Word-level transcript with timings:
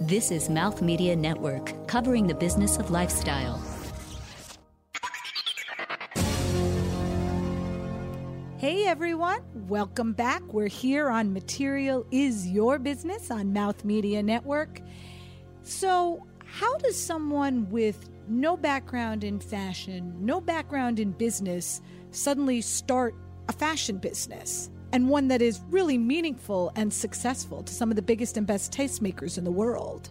This 0.00 0.30
is 0.30 0.48
Mouth 0.48 0.80
Media 0.80 1.16
Network, 1.16 1.74
covering 1.88 2.28
the 2.28 2.34
business 2.34 2.76
of 2.76 2.92
lifestyle. 2.92 3.60
Hey 8.58 8.86
everyone, 8.86 9.42
welcome 9.66 10.12
back. 10.12 10.40
We're 10.52 10.68
here 10.68 11.08
on 11.08 11.32
Material 11.32 12.06
is 12.12 12.46
Your 12.46 12.78
Business 12.78 13.32
on 13.32 13.52
Mouth 13.52 13.84
Media 13.84 14.22
Network. 14.22 14.80
So, 15.62 16.24
how 16.44 16.78
does 16.78 16.96
someone 16.96 17.68
with 17.68 18.08
no 18.28 18.56
background 18.56 19.24
in 19.24 19.40
fashion, 19.40 20.14
no 20.20 20.40
background 20.40 21.00
in 21.00 21.10
business, 21.10 21.82
suddenly 22.12 22.60
start 22.60 23.16
a 23.48 23.52
fashion 23.52 23.98
business? 23.98 24.70
And 24.92 25.08
one 25.08 25.28
that 25.28 25.42
is 25.42 25.60
really 25.70 25.98
meaningful 25.98 26.72
and 26.76 26.92
successful 26.92 27.62
to 27.62 27.72
some 27.72 27.90
of 27.90 27.96
the 27.96 28.02
biggest 28.02 28.36
and 28.36 28.46
best 28.46 28.72
tastemakers 28.72 29.38
in 29.38 29.44
the 29.44 29.50
world. 29.50 30.10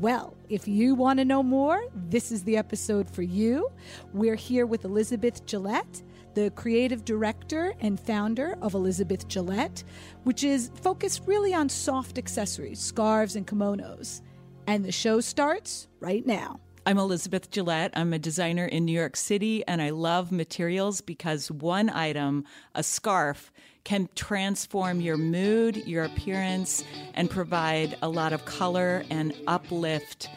Well, 0.00 0.36
if 0.48 0.66
you 0.66 0.94
want 0.94 1.18
to 1.18 1.24
know 1.24 1.42
more, 1.42 1.84
this 1.94 2.32
is 2.32 2.42
the 2.44 2.56
episode 2.56 3.08
for 3.08 3.22
you. 3.22 3.70
We're 4.12 4.34
here 4.34 4.66
with 4.66 4.84
Elizabeth 4.84 5.46
Gillett 5.46 6.02
the 6.34 6.50
creative 6.50 7.04
director 7.04 7.74
and 7.80 7.98
founder 7.98 8.56
of 8.60 8.74
Elizabeth 8.74 9.28
Gillett, 9.28 9.84
which 10.24 10.44
is 10.44 10.70
focused 10.82 11.22
really 11.26 11.54
on 11.54 11.68
soft 11.68 12.18
accessories, 12.18 12.80
scarves, 12.80 13.36
and 13.36 13.46
kimonos. 13.46 14.20
And 14.66 14.84
the 14.84 14.92
show 14.92 15.20
starts 15.20 15.88
right 16.00 16.26
now. 16.26 16.60
I'm 16.86 16.98
Elizabeth 16.98 17.50
Gillett. 17.50 17.92
I'm 17.94 18.12
a 18.12 18.18
designer 18.18 18.66
in 18.66 18.84
New 18.84 18.92
York 18.92 19.16
City, 19.16 19.66
and 19.66 19.80
I 19.80 19.88
love 19.88 20.30
materials 20.30 21.00
because 21.00 21.50
one 21.50 21.88
item, 21.88 22.44
a 22.74 22.82
scarf, 22.82 23.50
can 23.84 24.10
transform 24.14 25.00
your 25.00 25.16
mood, 25.16 25.76
your 25.86 26.04
appearance, 26.04 26.84
and 27.14 27.30
provide 27.30 27.96
a 28.02 28.08
lot 28.10 28.34
of 28.34 28.44
color 28.44 29.02
and 29.08 29.34
uplift 29.46 30.28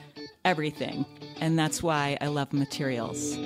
everything. 0.46 1.06
And 1.42 1.60
that's 1.60 1.84
why 1.84 2.18
I 2.22 2.28
love 2.28 2.54
materials. 2.54 3.38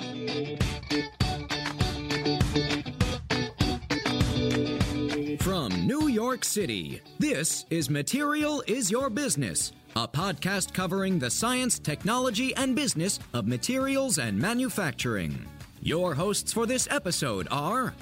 From 5.44 5.88
New 5.88 6.08
York 6.08 6.46
City, 6.46 7.02
this 7.18 7.66
is 7.72 7.90
Material 7.90 8.64
is 8.68 8.92
Your 8.92 9.10
Business, 9.10 9.72
a 9.96 10.08
podcast 10.08 10.72
covering 10.72 11.18
the 11.18 11.32
science, 11.32 11.80
technology, 11.80 12.56
and 12.58 12.76
business 12.76 13.18
of 13.34 13.48
materials 13.48 14.20
and 14.20 14.38
manufacturing. 14.38 15.48
Your 15.82 16.14
hosts 16.14 16.54
for 16.54 16.68
this 16.68 16.88
episode 16.92 17.48
are 17.50 17.96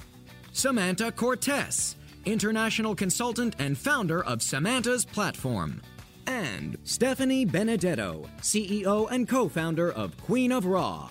Samanta 0.52 1.16
Cortes, 1.16 1.96
international 2.26 2.94
consultant 2.94 3.56
and 3.58 3.78
founder 3.78 4.22
of 4.26 4.40
Samanta's 4.40 5.06
Platform, 5.06 5.82
and 6.28 6.78
Stephanie 6.84 7.46
Benedetto, 7.46 8.30
CEO 8.42 9.10
and 9.12 9.30
co 9.30 9.48
founder 9.48 9.94
of 9.94 10.18
Queen 10.18 10.52
of 10.52 10.66
Raw. 10.66 11.10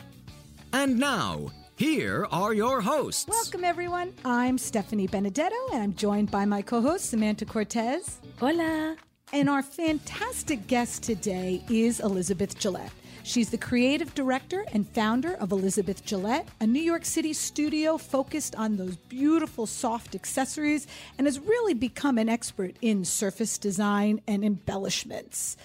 And 0.74 0.98
now, 0.98 1.48
here 1.78 2.26
are 2.32 2.52
your 2.52 2.80
hosts. 2.80 3.24
Welcome, 3.28 3.64
everyone. 3.64 4.12
I'm 4.24 4.58
Stephanie 4.58 5.06
Benedetto, 5.06 5.54
and 5.72 5.80
I'm 5.80 5.94
joined 5.94 6.28
by 6.28 6.44
my 6.44 6.60
co 6.60 6.82
host, 6.82 7.14
Samanta 7.14 7.46
Cortes. 7.46 8.18
Hola. 8.40 8.96
And 9.32 9.48
our 9.48 9.62
fantastic 9.62 10.66
guest 10.66 11.04
today 11.04 11.62
is 11.70 12.00
Elizabeth 12.00 12.58
Gillett. 12.58 12.90
She's 13.22 13.50
the 13.50 13.58
creative 13.58 14.12
director 14.14 14.64
and 14.72 14.88
founder 14.88 15.34
of 15.34 15.52
Elizabeth 15.52 16.04
Gillett, 16.04 16.46
a 16.60 16.66
New 16.66 16.82
York 16.82 17.04
City 17.04 17.32
studio 17.32 17.96
focused 17.96 18.56
on 18.56 18.76
those 18.76 18.96
beautiful 18.96 19.66
soft 19.66 20.16
accessories, 20.16 20.88
and 21.16 21.28
has 21.28 21.38
really 21.38 21.74
become 21.74 22.18
an 22.18 22.28
expert 22.28 22.74
in 22.82 23.04
surface 23.04 23.56
design 23.56 24.20
and 24.26 24.44
embellishments. 24.44 25.56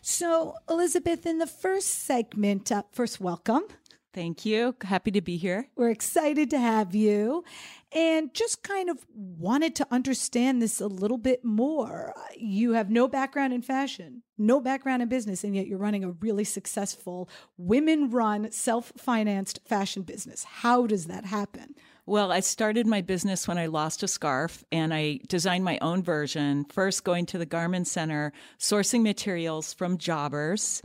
So, 0.00 0.54
Elizabeth, 0.70 1.26
in 1.26 1.38
the 1.38 1.48
first 1.48 1.88
segment, 1.88 2.70
uh, 2.70 2.84
first, 2.92 3.20
welcome. 3.20 3.64
Thank 4.16 4.46
you. 4.46 4.74
Happy 4.80 5.10
to 5.10 5.20
be 5.20 5.36
here. 5.36 5.68
We're 5.76 5.90
excited 5.90 6.48
to 6.48 6.58
have 6.58 6.94
you 6.94 7.44
and 7.92 8.32
just 8.32 8.62
kind 8.62 8.88
of 8.88 9.04
wanted 9.14 9.74
to 9.74 9.86
understand 9.90 10.62
this 10.62 10.80
a 10.80 10.86
little 10.86 11.18
bit 11.18 11.44
more. 11.44 12.14
You 12.34 12.72
have 12.72 12.88
no 12.88 13.08
background 13.08 13.52
in 13.52 13.60
fashion, 13.60 14.22
no 14.38 14.58
background 14.58 15.02
in 15.02 15.10
business, 15.10 15.44
and 15.44 15.54
yet 15.54 15.66
you're 15.66 15.76
running 15.76 16.02
a 16.02 16.12
really 16.12 16.44
successful 16.44 17.28
women 17.58 18.08
run, 18.08 18.50
self 18.52 18.90
financed 18.96 19.60
fashion 19.66 20.00
business. 20.00 20.44
How 20.44 20.86
does 20.86 21.08
that 21.08 21.26
happen? 21.26 21.74
Well, 22.06 22.32
I 22.32 22.40
started 22.40 22.86
my 22.86 23.02
business 23.02 23.46
when 23.46 23.58
I 23.58 23.66
lost 23.66 24.02
a 24.02 24.08
scarf 24.08 24.64
and 24.72 24.94
I 24.94 25.20
designed 25.28 25.64
my 25.64 25.76
own 25.82 26.02
version, 26.02 26.64
first 26.72 27.04
going 27.04 27.26
to 27.26 27.38
the 27.38 27.44
garment 27.44 27.86
center, 27.86 28.32
sourcing 28.58 29.02
materials 29.02 29.74
from 29.74 29.98
jobbers 29.98 30.80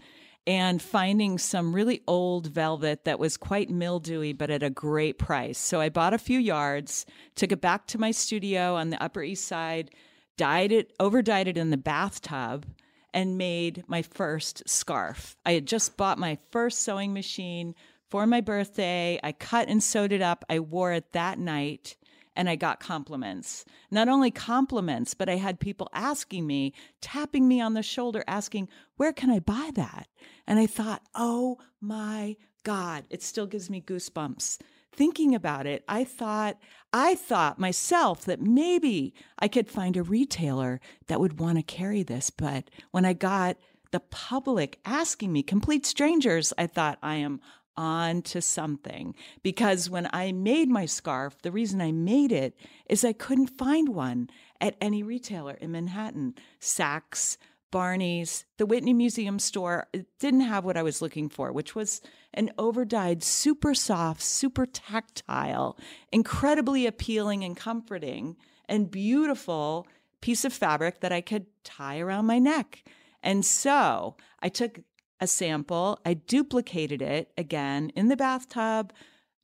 and 0.47 0.81
finding 0.81 1.37
some 1.37 1.73
really 1.73 2.01
old 2.07 2.47
velvet 2.47 3.05
that 3.05 3.19
was 3.19 3.37
quite 3.37 3.69
mildewy, 3.69 4.33
but 4.33 4.49
at 4.49 4.63
a 4.63 4.69
great 4.69 5.19
price. 5.19 5.59
So 5.59 5.79
I 5.79 5.89
bought 5.89 6.13
a 6.13 6.17
few 6.17 6.39
yards, 6.39 7.05
took 7.35 7.51
it 7.51 7.61
back 7.61 7.87
to 7.87 7.99
my 7.99 8.11
studio 8.11 8.75
on 8.75 8.89
the 8.89 9.01
Upper 9.01 9.21
East 9.21 9.45
Side, 9.45 9.91
dyed 10.37 10.71
it, 10.71 10.93
over 10.99 11.21
dyed 11.21 11.47
it 11.47 11.57
in 11.57 11.69
the 11.69 11.77
bathtub, 11.77 12.65
and 13.13 13.37
made 13.37 13.83
my 13.87 14.01
first 14.01 14.67
scarf. 14.67 15.35
I 15.45 15.53
had 15.53 15.67
just 15.67 15.97
bought 15.97 16.17
my 16.17 16.37
first 16.49 16.79
sewing 16.79 17.13
machine 17.13 17.75
for 18.09 18.25
my 18.25 18.41
birthday. 18.41 19.19
I 19.21 19.33
cut 19.33 19.67
and 19.67 19.83
sewed 19.83 20.11
it 20.11 20.21
up. 20.21 20.43
I 20.49 20.59
wore 20.59 20.93
it 20.93 21.11
that 21.11 21.37
night 21.37 21.97
and 22.35 22.49
I 22.49 22.55
got 22.55 22.79
compliments. 22.79 23.65
Not 23.89 24.07
only 24.07 24.31
compliments, 24.31 25.13
but 25.13 25.29
I 25.29 25.35
had 25.35 25.59
people 25.59 25.89
asking 25.93 26.47
me, 26.47 26.73
tapping 27.01 27.47
me 27.47 27.59
on 27.61 27.73
the 27.73 27.83
shoulder, 27.83 28.23
asking, 28.27 28.69
Where 28.97 29.13
can 29.13 29.29
I 29.29 29.39
buy 29.39 29.71
that? 29.75 30.07
And 30.47 30.59
I 30.59 30.67
thought, 30.67 31.03
Oh 31.15 31.59
my 31.79 32.37
God, 32.63 33.05
it 33.09 33.21
still 33.23 33.47
gives 33.47 33.69
me 33.69 33.81
goosebumps. 33.81 34.59
Thinking 34.93 35.33
about 35.33 35.65
it, 35.65 35.83
I 35.87 36.03
thought, 36.03 36.57
I 36.91 37.15
thought 37.15 37.59
myself 37.59 38.25
that 38.25 38.41
maybe 38.41 39.13
I 39.39 39.47
could 39.47 39.69
find 39.69 39.95
a 39.95 40.03
retailer 40.03 40.81
that 41.07 41.19
would 41.19 41.39
want 41.39 41.57
to 41.57 41.63
carry 41.63 42.03
this. 42.03 42.29
But 42.29 42.69
when 42.91 43.05
I 43.05 43.13
got 43.13 43.57
the 43.91 44.01
public 44.01 44.79
asking 44.83 45.31
me, 45.31 45.43
complete 45.43 45.85
strangers, 45.85 46.51
I 46.57 46.67
thought, 46.67 46.97
I 47.01 47.15
am 47.15 47.39
on 47.81 48.21
to 48.21 48.41
something. 48.41 49.15
Because 49.41 49.89
when 49.89 50.07
I 50.13 50.31
made 50.31 50.69
my 50.69 50.85
scarf, 50.85 51.41
the 51.41 51.51
reason 51.51 51.81
I 51.81 51.91
made 51.91 52.31
it 52.31 52.55
is 52.87 53.03
I 53.03 53.11
couldn't 53.11 53.57
find 53.57 53.89
one 53.89 54.29
at 54.61 54.75
any 54.79 55.01
retailer 55.01 55.55
in 55.55 55.71
Manhattan. 55.71 56.35
Saks, 56.59 57.37
Barney's, 57.71 58.45
the 58.57 58.67
Whitney 58.67 58.93
Museum 58.93 59.39
store 59.39 59.87
didn't 60.19 60.41
have 60.41 60.63
what 60.63 60.77
I 60.77 60.83
was 60.83 61.01
looking 61.01 61.27
for, 61.27 61.51
which 61.51 61.73
was 61.73 62.01
an 62.35 62.51
overdyed, 62.59 63.23
super 63.23 63.73
soft, 63.73 64.21
super 64.21 64.67
tactile, 64.67 65.75
incredibly 66.11 66.85
appealing 66.85 67.43
and 67.43 67.57
comforting 67.57 68.37
and 68.69 68.91
beautiful 68.91 69.87
piece 70.21 70.45
of 70.45 70.53
fabric 70.53 70.99
that 70.99 71.11
I 71.11 71.21
could 71.21 71.47
tie 71.63 71.99
around 71.99 72.27
my 72.27 72.37
neck. 72.37 72.83
And 73.23 73.43
so 73.43 74.17
I 74.39 74.49
took 74.49 74.81
a 75.21 75.27
sample. 75.27 75.99
I 76.05 76.15
duplicated 76.15 77.01
it 77.01 77.31
again 77.37 77.91
in 77.95 78.09
the 78.09 78.17
bathtub, 78.17 78.91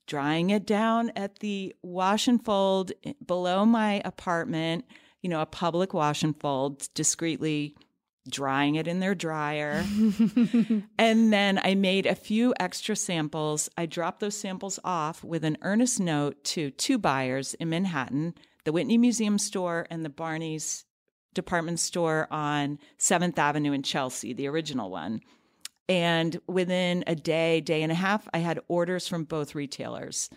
drying 0.07 0.49
it 0.49 0.65
down 0.65 1.11
at 1.15 1.39
the 1.39 1.75
wash 1.83 2.27
and 2.27 2.43
fold 2.43 2.91
below 3.25 3.65
my 3.65 4.01
apartment, 4.03 4.85
you 5.21 5.29
know, 5.29 5.39
a 5.39 5.45
public 5.45 5.93
wash 5.93 6.23
and 6.23 6.37
fold, 6.37 6.89
discreetly 6.95 7.75
drying 8.27 8.75
it 8.75 8.87
in 8.87 8.99
their 8.99 9.15
dryer. 9.15 9.85
and 10.97 11.31
then 11.31 11.61
I 11.63 11.75
made 11.75 12.05
a 12.05 12.15
few 12.15 12.53
extra 12.59 12.95
samples. 12.95 13.69
I 13.77 13.85
dropped 13.85 14.19
those 14.19 14.35
samples 14.35 14.79
off 14.83 15.23
with 15.23 15.45
an 15.45 15.57
earnest 15.61 15.99
note 15.99 16.43
to 16.45 16.71
two 16.71 16.97
buyers 16.97 17.53
in 17.55 17.69
Manhattan, 17.69 18.33
the 18.65 18.73
Whitney 18.73 18.97
Museum 18.97 19.37
store 19.37 19.87
and 19.89 20.03
the 20.03 20.09
Barney's 20.09 20.85
department 21.33 21.79
store 21.79 22.27
on 22.31 22.79
7th 22.99 23.37
Avenue 23.37 23.71
in 23.71 23.83
Chelsea, 23.83 24.33
the 24.33 24.47
original 24.47 24.89
one. 24.89 25.21
And 25.89 26.39
within 26.47 27.03
a 27.07 27.15
day, 27.15 27.61
day 27.61 27.81
and 27.81 27.91
a 27.91 27.95
half, 27.95 28.27
I 28.33 28.39
had 28.39 28.59
orders 28.67 29.07
from 29.07 29.23
both 29.23 29.55
retailers. 29.55 30.29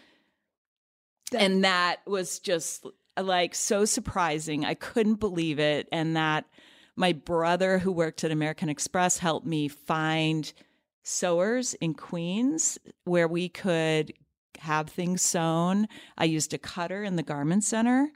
That- 1.32 1.42
and 1.42 1.64
that 1.64 2.06
was 2.06 2.38
just 2.38 2.86
like 3.18 3.54
so 3.54 3.84
surprising. 3.84 4.64
I 4.64 4.74
couldn't 4.74 5.16
believe 5.16 5.58
it. 5.58 5.88
And 5.90 6.16
that 6.16 6.46
my 6.96 7.12
brother, 7.12 7.78
who 7.78 7.92
worked 7.92 8.24
at 8.24 8.30
American 8.30 8.68
Express, 8.68 9.18
helped 9.18 9.46
me 9.46 9.68
find 9.68 10.52
sewers 11.02 11.74
in 11.74 11.94
Queens 11.94 12.78
where 13.04 13.26
we 13.28 13.48
could 13.48 14.12
have 14.58 14.88
things 14.90 15.22
sewn. 15.22 15.88
I 16.18 16.24
used 16.24 16.52
a 16.52 16.58
cutter 16.58 17.02
in 17.02 17.16
the 17.16 17.22
garment 17.22 17.64
center 17.64 18.12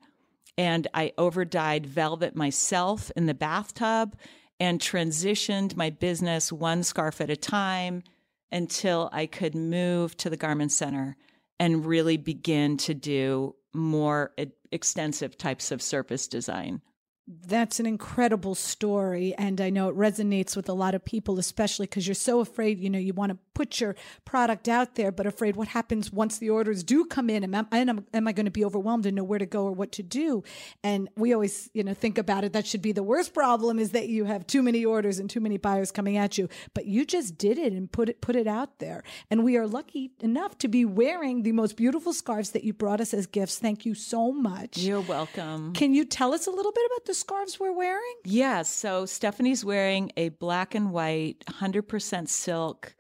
and 0.58 0.86
I 0.94 1.12
overdyed 1.18 1.86
velvet 1.86 2.36
myself 2.36 3.10
in 3.16 3.26
the 3.26 3.34
bathtub 3.34 4.16
and 4.64 4.80
transitioned 4.80 5.76
my 5.76 5.90
business 5.90 6.50
one 6.50 6.82
scarf 6.82 7.20
at 7.20 7.28
a 7.28 7.36
time 7.36 8.02
until 8.50 9.10
I 9.12 9.26
could 9.26 9.54
move 9.54 10.16
to 10.16 10.30
the 10.30 10.38
garment 10.38 10.72
center 10.72 11.18
and 11.60 11.84
really 11.84 12.16
begin 12.16 12.78
to 12.78 12.94
do 12.94 13.56
more 13.74 14.32
extensive 14.72 15.36
types 15.36 15.70
of 15.70 15.82
surface 15.82 16.26
design. 16.26 16.80
That's 17.26 17.80
an 17.80 17.86
incredible 17.86 18.54
story. 18.54 19.34
And 19.38 19.58
I 19.58 19.70
know 19.70 19.88
it 19.88 19.96
resonates 19.96 20.56
with 20.56 20.68
a 20.68 20.74
lot 20.74 20.94
of 20.94 21.04
people, 21.04 21.38
especially 21.38 21.86
because 21.86 22.06
you're 22.06 22.14
so 22.14 22.40
afraid, 22.40 22.78
you 22.78 22.90
know, 22.90 22.98
you 22.98 23.14
want 23.14 23.32
to 23.32 23.38
put 23.54 23.80
your 23.80 23.96
product 24.26 24.68
out 24.68 24.96
there, 24.96 25.10
but 25.10 25.24
afraid 25.24 25.56
what 25.56 25.68
happens 25.68 26.12
once 26.12 26.36
the 26.36 26.50
orders 26.50 26.84
do 26.84 27.06
come 27.06 27.30
in. 27.30 27.42
Am 27.42 27.66
I, 27.72 27.78
am, 27.78 28.04
am 28.12 28.28
I 28.28 28.32
going 28.32 28.44
to 28.44 28.50
be 28.50 28.64
overwhelmed 28.64 29.06
and 29.06 29.16
know 29.16 29.24
where 29.24 29.38
to 29.38 29.46
go 29.46 29.64
or 29.64 29.72
what 29.72 29.92
to 29.92 30.02
do? 30.02 30.42
And 30.82 31.08
we 31.16 31.32
always, 31.32 31.70
you 31.72 31.82
know, 31.82 31.94
think 31.94 32.18
about 32.18 32.44
it. 32.44 32.52
That 32.52 32.66
should 32.66 32.82
be 32.82 32.92
the 32.92 33.02
worst 33.02 33.32
problem 33.32 33.78
is 33.78 33.92
that 33.92 34.08
you 34.08 34.26
have 34.26 34.46
too 34.46 34.62
many 34.62 34.84
orders 34.84 35.18
and 35.18 35.30
too 35.30 35.40
many 35.40 35.56
buyers 35.56 35.90
coming 35.90 36.18
at 36.18 36.36
you. 36.36 36.50
But 36.74 36.84
you 36.86 37.06
just 37.06 37.38
did 37.38 37.56
it 37.56 37.72
and 37.72 37.90
put 37.90 38.10
it, 38.10 38.20
put 38.20 38.36
it 38.36 38.46
out 38.46 38.80
there. 38.80 39.02
And 39.30 39.44
we 39.44 39.56
are 39.56 39.66
lucky 39.66 40.10
enough 40.20 40.58
to 40.58 40.68
be 40.68 40.84
wearing 40.84 41.42
the 41.42 41.52
most 41.52 41.76
beautiful 41.78 42.12
scarves 42.12 42.50
that 42.50 42.64
you 42.64 42.74
brought 42.74 43.00
us 43.00 43.14
as 43.14 43.26
gifts. 43.26 43.58
Thank 43.58 43.86
you 43.86 43.94
so 43.94 44.30
much. 44.30 44.76
You're 44.76 45.00
welcome. 45.00 45.72
Can 45.72 45.94
you 45.94 46.04
tell 46.04 46.34
us 46.34 46.46
a 46.46 46.50
little 46.50 46.72
bit 46.72 46.84
about 46.92 47.06
the 47.06 47.13
scarves 47.14 47.58
we're 47.58 47.72
wearing? 47.72 48.14
Yeah. 48.24 48.62
So 48.62 49.06
Stephanie's 49.06 49.64
wearing 49.64 50.12
a 50.16 50.30
black 50.30 50.74
and 50.74 50.92
white, 50.92 51.44
100% 51.48 52.28
silk, 52.28 52.94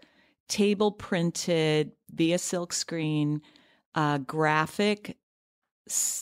table 0.48 0.92
printed 0.92 1.92
via 2.10 2.38
silk 2.38 2.72
screen, 2.72 3.42
uh, 3.94 4.18
graphic 4.18 5.16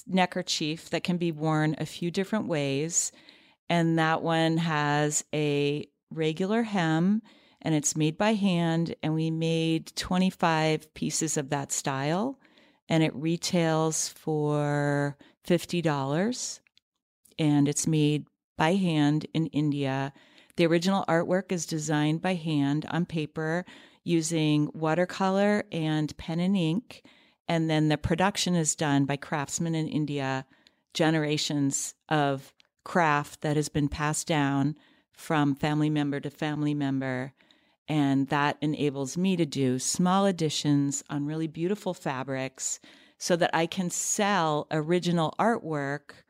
neckerchief 0.06 0.90
that 0.90 1.04
can 1.04 1.16
be 1.16 1.32
worn 1.32 1.74
a 1.78 1.86
few 1.86 2.10
different 2.10 2.48
ways. 2.48 3.12
And 3.68 3.98
that 3.98 4.22
one 4.22 4.56
has 4.58 5.24
a 5.34 5.86
regular 6.10 6.62
hem 6.62 7.22
and 7.62 7.74
it's 7.74 7.96
made 7.96 8.18
by 8.18 8.34
hand. 8.34 8.94
And 9.02 9.14
we 9.14 9.30
made 9.30 9.94
25 9.96 10.92
pieces 10.94 11.36
of 11.36 11.50
that 11.50 11.72
style 11.72 12.38
and 12.88 13.02
it 13.02 13.14
retails 13.14 14.08
for 14.08 15.16
$50 15.46 16.60
and 17.42 17.66
it's 17.66 17.88
made 17.88 18.24
by 18.56 18.74
hand 18.74 19.26
in 19.34 19.48
India. 19.48 20.12
The 20.54 20.64
original 20.64 21.04
artwork 21.08 21.50
is 21.50 21.66
designed 21.66 22.22
by 22.22 22.34
hand 22.34 22.86
on 22.88 23.04
paper 23.04 23.64
using 24.04 24.70
watercolor 24.72 25.64
and 25.72 26.16
pen 26.16 26.38
and 26.38 26.56
ink. 26.56 27.02
And 27.48 27.68
then 27.68 27.88
the 27.88 27.98
production 27.98 28.54
is 28.54 28.76
done 28.76 29.06
by 29.06 29.16
craftsmen 29.16 29.74
in 29.74 29.88
India, 29.88 30.46
generations 30.94 31.94
of 32.08 32.54
craft 32.84 33.40
that 33.40 33.56
has 33.56 33.68
been 33.68 33.88
passed 33.88 34.28
down 34.28 34.76
from 35.12 35.56
family 35.56 35.90
member 35.90 36.20
to 36.20 36.30
family 36.30 36.74
member. 36.74 37.32
And 37.88 38.28
that 38.28 38.56
enables 38.60 39.18
me 39.18 39.34
to 39.34 39.44
do 39.44 39.80
small 39.80 40.26
additions 40.26 41.02
on 41.10 41.26
really 41.26 41.48
beautiful 41.48 41.92
fabrics 41.92 42.78
so 43.18 43.34
that 43.34 43.50
I 43.52 43.66
can 43.66 43.90
sell 43.90 44.68
original 44.70 45.34
artwork 45.40 46.21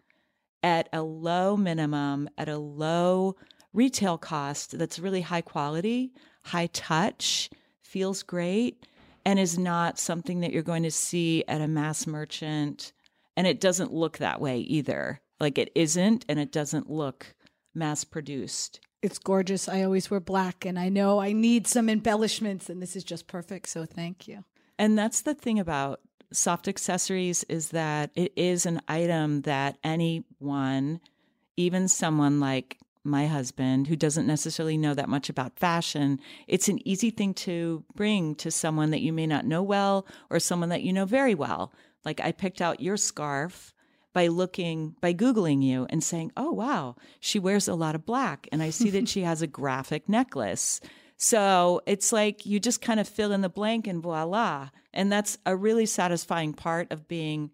at 0.63 0.89
a 0.93 1.03
low 1.03 1.57
minimum, 1.57 2.29
at 2.39 2.49
a 2.49 2.59
low 2.59 3.37
retail 3.73 4.19
cost 4.19 4.79
that's 4.79 4.99
really 4.99 5.23
high 5.23 5.41
quality, 5.41 6.13
high 6.45 6.69
touch, 6.69 7.51
feels 7.81 8.23
great, 8.23 8.87
and 9.25 9.39
is 9.39 9.59
not 9.59 9.99
something 9.99 10.41
that 10.41 10.53
you're 10.53 10.63
going 10.63 10.83
to 10.83 10.91
see 10.91 11.45
at 11.47 11.61
a 11.61 11.69
mass 11.69 12.07
merchant. 12.07 12.93
And 13.37 13.47
it 13.47 13.61
doesn't 13.61 13.93
look 13.93 14.19
that 14.19 14.41
way 14.41 14.59
either. 14.59 15.21
Like 15.41 15.59
it 15.59 15.73
isn't, 15.75 16.25
and 16.29 16.39
it 16.39 16.53
doesn't 16.53 16.91
look 16.91 17.35
mass 17.75 18.05
produced. 18.05 18.81
It's 19.01 19.19
gorgeous. 19.19 19.69
I 19.69 19.83
always 19.83 20.11
wear 20.11 20.21
black, 20.21 20.65
and 20.65 20.79
I 20.79 20.89
know 20.89 21.19
I 21.19 21.33
need 21.33 21.67
some 21.67 21.89
embellishments, 21.89 22.71
and 22.71 22.81
this 22.81 22.95
is 22.95 23.03
just 23.03 23.27
perfect. 23.27 23.69
So 23.69 23.85
thank 23.85 24.29
you. 24.29 24.45
And 24.79 24.97
that's 24.97 25.23
the 25.23 25.35
thing 25.35 25.59
about 25.59 26.01
soft 26.33 26.69
accessories 26.69 27.45
is 27.45 27.71
that 27.71 28.11
it 28.15 28.33
is 28.37 28.67
an 28.67 28.81
item 28.89 29.43
that 29.43 29.79
anyone, 29.85 31.01
even 31.57 31.89
someone 31.89 32.41
like 32.41 32.79
my 33.05 33.27
husband, 33.27 33.89
who 33.89 33.97
doesn't 33.97 34.27
necessarily 34.27 34.77
know 34.77 34.95
that 34.95 35.09
much 35.09 35.29
about 35.29 35.59
fashion, 35.59 36.21
it's 36.47 36.69
an 36.69 36.87
easy 36.87 37.11
thing 37.11 37.35
to 37.35 37.85
bring 37.95 38.35
to 38.37 38.51
someone 38.51 38.91
that 38.91 39.01
you 39.01 39.13
may 39.13 39.27
not 39.27 39.45
know 39.45 39.63
well 39.63 40.07
or 40.31 40.39
someone 40.39 40.69
that 40.69 40.83
you 40.83 40.93
know 40.93 41.05
very 41.05 41.35
well. 41.35 41.73
Like 42.05 42.21
I 42.21 42.33
picked 42.33 42.61
out 42.61 42.81
your 42.81 42.97
scarf 42.97 43.75
by 44.13 44.27
looking, 44.27 44.95
by 45.01 45.15
Googling 45.15 45.63
you 45.63 45.87
and 45.91 46.03
saying, 46.05 46.33
oh, 46.37 46.53
wow, 46.53 46.97
she 47.19 47.39
wears 47.39 47.67
a 47.67 47.75
lot 47.75 47.95
of 47.95 48.07
black. 48.07 48.49
And 48.53 48.63
I 48.63 48.71
see 48.71 48.91
that 48.91 49.09
she 49.09 49.23
has 49.23 49.43
a 49.43 49.47
graphic 49.47 50.09
necklace. 50.09 50.81
So 51.23 51.83
it's 51.87 52.13
like 52.13 52.47
you 52.47 52.59
just 52.59 52.83
kind 52.83 52.99
of 52.99 53.07
fill 53.07 53.31
in 53.31 53.43
the 53.43 53.49
blank 53.49 53.87
and 53.87 54.03
voila. 54.03 54.71
And 54.93 55.11
that's 55.13 55.39
a 55.47 55.55
really 55.55 55.87
satisfying 55.87 56.53
part 56.53 56.91
of 56.91 57.07
being 57.07 57.53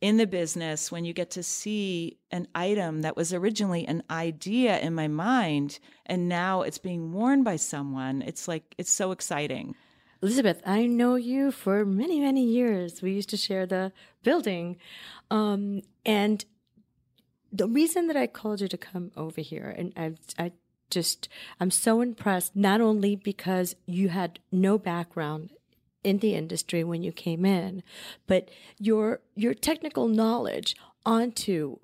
in 0.00 0.16
the 0.16 0.26
business 0.26 0.90
when 0.90 1.04
you 1.04 1.12
get 1.12 1.30
to 1.30 1.44
see 1.44 2.18
an 2.32 2.48
item 2.52 3.02
that 3.02 3.16
was 3.16 3.32
originally 3.32 3.86
an 3.86 4.02
idea 4.10 4.80
in 4.80 4.92
my 4.92 5.06
mind 5.06 5.78
and 6.04 6.28
now 6.28 6.62
it's 6.62 6.78
being 6.78 7.12
worn 7.12 7.44
by 7.44 7.54
someone. 7.54 8.22
It's 8.22 8.48
like, 8.48 8.74
it's 8.76 8.90
so 8.90 9.12
exciting. 9.12 9.76
Elizabeth, 10.20 10.60
I 10.66 10.86
know 10.86 11.14
you 11.14 11.52
for 11.52 11.84
many, 11.84 12.18
many 12.18 12.44
years. 12.44 13.00
We 13.02 13.12
used 13.12 13.30
to 13.30 13.36
share 13.36 13.66
the 13.66 13.92
building. 14.24 14.78
Um, 15.30 15.82
and 16.04 16.44
the 17.52 17.68
reason 17.68 18.08
that 18.08 18.16
I 18.16 18.26
called 18.26 18.60
you 18.60 18.66
to 18.66 18.76
come 18.76 19.12
over 19.16 19.40
here, 19.40 19.72
and 19.78 19.92
I, 19.96 20.14
I 20.42 20.52
just, 20.90 21.28
I'm 21.58 21.70
so 21.70 22.00
impressed, 22.00 22.56
not 22.56 22.80
only 22.80 23.16
because 23.16 23.76
you 23.86 24.08
had 24.08 24.40
no 24.50 24.78
background 24.78 25.50
in 26.02 26.18
the 26.18 26.34
industry 26.34 26.82
when 26.84 27.02
you 27.02 27.12
came 27.12 27.44
in, 27.44 27.82
but 28.26 28.50
your 28.78 29.20
your 29.34 29.54
technical 29.54 30.08
knowledge 30.08 30.74
onto 31.04 31.76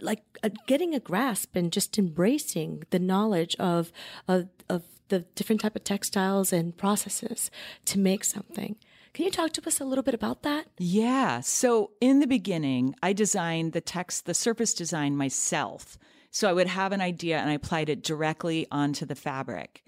like 0.00 0.22
uh, 0.42 0.50
getting 0.66 0.94
a 0.94 1.00
grasp 1.00 1.56
and 1.56 1.72
just 1.72 1.98
embracing 1.98 2.84
the 2.90 2.98
knowledge 2.98 3.56
of 3.56 3.92
of 4.28 4.48
of 4.68 4.82
the 5.08 5.20
different 5.34 5.60
type 5.60 5.76
of 5.76 5.84
textiles 5.84 6.52
and 6.52 6.76
processes 6.76 7.50
to 7.84 7.98
make 7.98 8.24
something. 8.24 8.76
Can 9.12 9.24
you 9.24 9.30
talk 9.30 9.52
to 9.52 9.66
us 9.66 9.80
a 9.80 9.84
little 9.84 10.02
bit 10.02 10.14
about 10.14 10.42
that? 10.42 10.66
Yeah. 10.76 11.40
So 11.40 11.92
in 12.00 12.18
the 12.18 12.26
beginning, 12.26 12.96
I 13.00 13.12
designed 13.12 13.72
the 13.72 13.80
text, 13.80 14.26
the 14.26 14.34
surface 14.34 14.74
design 14.74 15.16
myself. 15.16 15.96
So 16.34 16.50
I 16.50 16.52
would 16.52 16.66
have 16.66 16.90
an 16.90 17.00
idea 17.00 17.38
and 17.38 17.48
I 17.48 17.52
applied 17.52 17.88
it 17.88 18.02
directly 18.02 18.66
onto 18.72 19.06
the 19.06 19.14
fabric. 19.14 19.84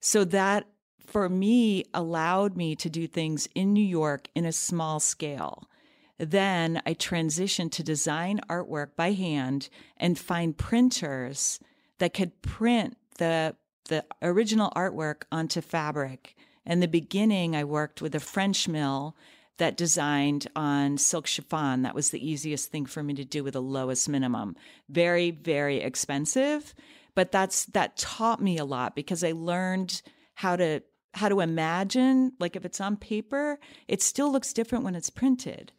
So 0.00 0.24
that 0.24 0.66
for 0.98 1.28
me 1.28 1.84
allowed 1.92 2.56
me 2.56 2.74
to 2.76 2.88
do 2.88 3.06
things 3.06 3.46
in 3.54 3.74
New 3.74 3.84
York 3.84 4.28
in 4.34 4.46
a 4.46 4.52
small 4.52 4.98
scale. 4.98 5.68
Then 6.16 6.80
I 6.86 6.94
transitioned 6.94 7.72
to 7.72 7.82
design 7.82 8.40
artwork 8.48 8.96
by 8.96 9.12
hand 9.12 9.68
and 9.98 10.18
find 10.18 10.56
printers 10.56 11.60
that 11.98 12.14
could 12.14 12.40
print 12.40 12.96
the 13.18 13.54
the 13.90 14.06
original 14.22 14.72
artwork 14.74 15.24
onto 15.30 15.60
fabric. 15.60 16.34
In 16.64 16.80
the 16.80 16.88
beginning, 16.88 17.54
I 17.54 17.64
worked 17.64 18.00
with 18.00 18.14
a 18.14 18.20
French 18.20 18.66
mill 18.68 19.16
that 19.60 19.76
designed 19.76 20.48
on 20.56 20.98
silk 20.98 21.26
chiffon. 21.26 21.82
That 21.82 21.94
was 21.94 22.10
the 22.10 22.28
easiest 22.28 22.72
thing 22.72 22.86
for 22.86 23.02
me 23.02 23.14
to 23.14 23.24
do 23.24 23.44
with 23.44 23.52
the 23.52 23.62
lowest 23.62 24.08
minimum. 24.08 24.56
Very, 24.88 25.30
very 25.30 25.80
expensive, 25.80 26.74
but 27.14 27.30
that's 27.30 27.66
that 27.66 27.96
taught 27.96 28.42
me 28.42 28.58
a 28.58 28.64
lot 28.64 28.96
because 28.96 29.22
I 29.22 29.32
learned 29.32 30.02
how 30.34 30.56
to 30.56 30.82
how 31.12 31.28
to 31.28 31.40
imagine 31.40 32.32
like 32.38 32.56
if 32.56 32.64
it's 32.64 32.80
on 32.80 32.96
paper 32.96 33.58
it 33.88 34.00
still 34.00 34.30
looks 34.30 34.52
different 34.52 34.84
when 34.84 34.94
it's 34.94 35.10
printed 35.10 35.72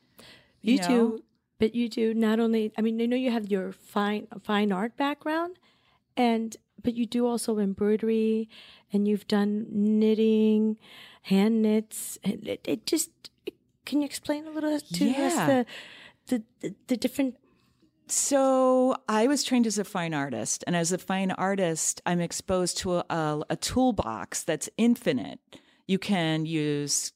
you, 0.61 0.73
you 0.73 0.79
know? 0.79 0.87
do 0.87 1.23
but 1.57 1.73
you 1.73 1.87
do 1.87 2.13
not 2.13 2.37
only 2.39 2.73
i 2.77 2.81
mean 2.81 3.01
i 3.01 3.05
know 3.05 3.15
you 3.15 3.31
have 3.31 3.49
your 3.49 3.71
fine 3.71 4.27
fine 4.43 4.73
art 4.73 4.97
background 4.97 5.57
and 6.17 6.57
but 6.83 6.95
you 6.95 7.05
do 7.05 7.25
also 7.25 7.59
embroidery 7.59 8.49
and 8.91 9.07
you've 9.07 9.27
done 9.27 9.65
knitting 9.71 10.77
hand 11.23 11.61
knits 11.61 12.17
it, 12.23 12.59
it 12.65 12.85
just 12.85 13.30
can 13.91 14.01
you 14.01 14.05
explain 14.05 14.47
a 14.47 14.49
little 14.49 14.79
to 14.79 15.05
yeah. 15.05 15.25
us 15.25 15.35
the, 15.35 15.65
the 16.27 16.43
the, 16.61 16.75
the 16.87 16.97
different 16.97 17.35
so 18.07 18.95
I 19.07 19.27
was 19.27 19.43
trained 19.43 19.67
as 19.67 19.77
a 19.77 19.85
fine 19.85 20.13
artist, 20.13 20.65
and 20.67 20.75
as 20.75 20.91
a 20.91 20.97
fine 20.97 21.31
artist, 21.31 22.01
I'm 22.05 22.19
exposed 22.19 22.77
to 22.79 22.97
a, 22.97 23.05
a, 23.09 23.41
a 23.51 23.55
toolbox 23.55 24.43
that's 24.43 24.69
infinite. 24.77 25.39
You 25.87 25.97
can 25.97 26.45
use 26.45 27.13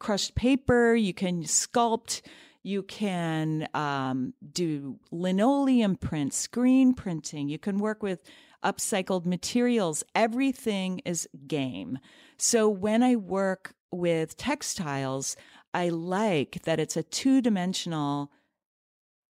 crushed 0.00 0.34
paper, 0.34 0.96
you 0.96 1.14
can 1.14 1.44
sculpt, 1.44 2.22
you 2.64 2.82
can 2.82 3.68
um, 3.74 4.34
do 4.52 4.98
linoleum 5.12 5.94
print, 5.94 6.34
screen 6.34 6.94
printing, 6.94 7.48
you 7.48 7.60
can 7.60 7.78
work 7.78 8.02
with 8.02 8.24
upcycled 8.64 9.24
materials. 9.24 10.02
Everything 10.16 11.00
is 11.04 11.28
game. 11.46 11.98
So 12.38 12.68
when 12.68 13.04
I 13.04 13.14
work 13.14 13.74
with 13.92 14.36
textiles, 14.36 15.36
I 15.74 15.88
like 15.88 16.62
that 16.64 16.80
it's 16.80 16.96
a 16.96 17.02
two 17.02 17.40
dimensional 17.40 18.30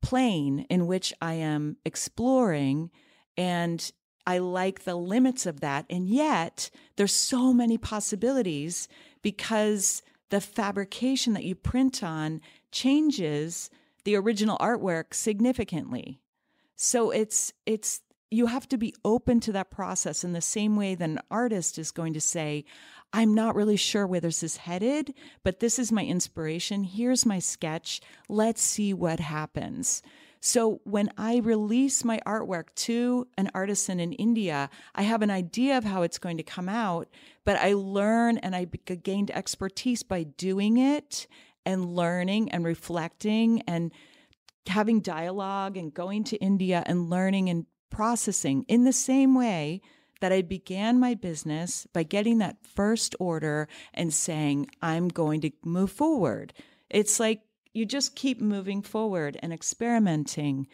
plane 0.02 0.66
in 0.68 0.86
which 0.86 1.14
I 1.20 1.34
am 1.34 1.76
exploring 1.84 2.90
and 3.36 3.90
I 4.26 4.38
like 4.38 4.84
the 4.84 4.94
limits 4.94 5.46
of 5.46 5.60
that. 5.60 5.86
And 5.90 6.08
yet 6.08 6.70
there's 6.96 7.14
so 7.14 7.52
many 7.52 7.78
possibilities 7.78 8.88
because 9.22 10.02
the 10.30 10.40
fabrication 10.40 11.34
that 11.34 11.44
you 11.44 11.54
print 11.54 12.02
on 12.02 12.40
changes 12.72 13.70
the 14.04 14.16
original 14.16 14.58
artwork 14.58 15.14
significantly. 15.14 16.20
So 16.76 17.10
it's 17.10 17.52
it's 17.66 18.00
you 18.30 18.46
have 18.46 18.68
to 18.68 18.76
be 18.76 18.94
open 19.04 19.38
to 19.40 19.52
that 19.52 19.70
process 19.70 20.24
in 20.24 20.32
the 20.32 20.40
same 20.40 20.76
way 20.76 20.94
that 20.94 21.08
an 21.08 21.20
artist 21.30 21.78
is 21.78 21.92
going 21.92 22.14
to 22.14 22.20
say, 22.20 22.64
I'm 23.14 23.32
not 23.32 23.54
really 23.54 23.76
sure 23.76 24.08
where 24.08 24.20
this 24.20 24.42
is 24.42 24.56
headed, 24.56 25.14
but 25.44 25.60
this 25.60 25.78
is 25.78 25.92
my 25.92 26.04
inspiration. 26.04 26.82
Here's 26.82 27.24
my 27.24 27.38
sketch. 27.38 28.00
Let's 28.28 28.60
see 28.60 28.92
what 28.92 29.20
happens. 29.20 30.02
So 30.40 30.80
when 30.82 31.10
I 31.16 31.36
release 31.36 32.04
my 32.04 32.20
artwork 32.26 32.74
to 32.74 33.28
an 33.38 33.52
artisan 33.54 34.00
in 34.00 34.14
India, 34.14 34.68
I 34.96 35.02
have 35.02 35.22
an 35.22 35.30
idea 35.30 35.78
of 35.78 35.84
how 35.84 36.02
it's 36.02 36.18
going 36.18 36.38
to 36.38 36.42
come 36.42 36.68
out, 36.68 37.08
but 37.44 37.56
I 37.56 37.74
learn 37.74 38.38
and 38.38 38.56
I 38.56 38.64
gained 38.64 39.30
expertise 39.30 40.02
by 40.02 40.24
doing 40.24 40.76
it 40.78 41.28
and 41.64 41.94
learning 41.94 42.50
and 42.50 42.64
reflecting 42.64 43.62
and 43.68 43.92
having 44.66 44.98
dialogue 44.98 45.76
and 45.76 45.94
going 45.94 46.24
to 46.24 46.36
India 46.38 46.82
and 46.84 47.08
learning 47.08 47.48
and 47.48 47.66
processing 47.90 48.64
in 48.66 48.82
the 48.82 48.92
same 48.92 49.36
way 49.36 49.82
that 50.24 50.32
I 50.32 50.40
began 50.40 50.98
my 50.98 51.12
business 51.12 51.86
by 51.92 52.02
getting 52.02 52.38
that 52.38 52.56
first 52.64 53.14
order 53.20 53.68
and 53.92 54.10
saying, 54.10 54.70
I'm 54.80 55.08
going 55.08 55.42
to 55.42 55.50
move 55.62 55.92
forward. 55.92 56.54
It's 56.88 57.20
like 57.20 57.42
you 57.74 57.84
just 57.84 58.16
keep 58.16 58.40
moving 58.40 58.80
forward 58.80 59.36
and 59.42 59.52
experimenting. 59.52 60.66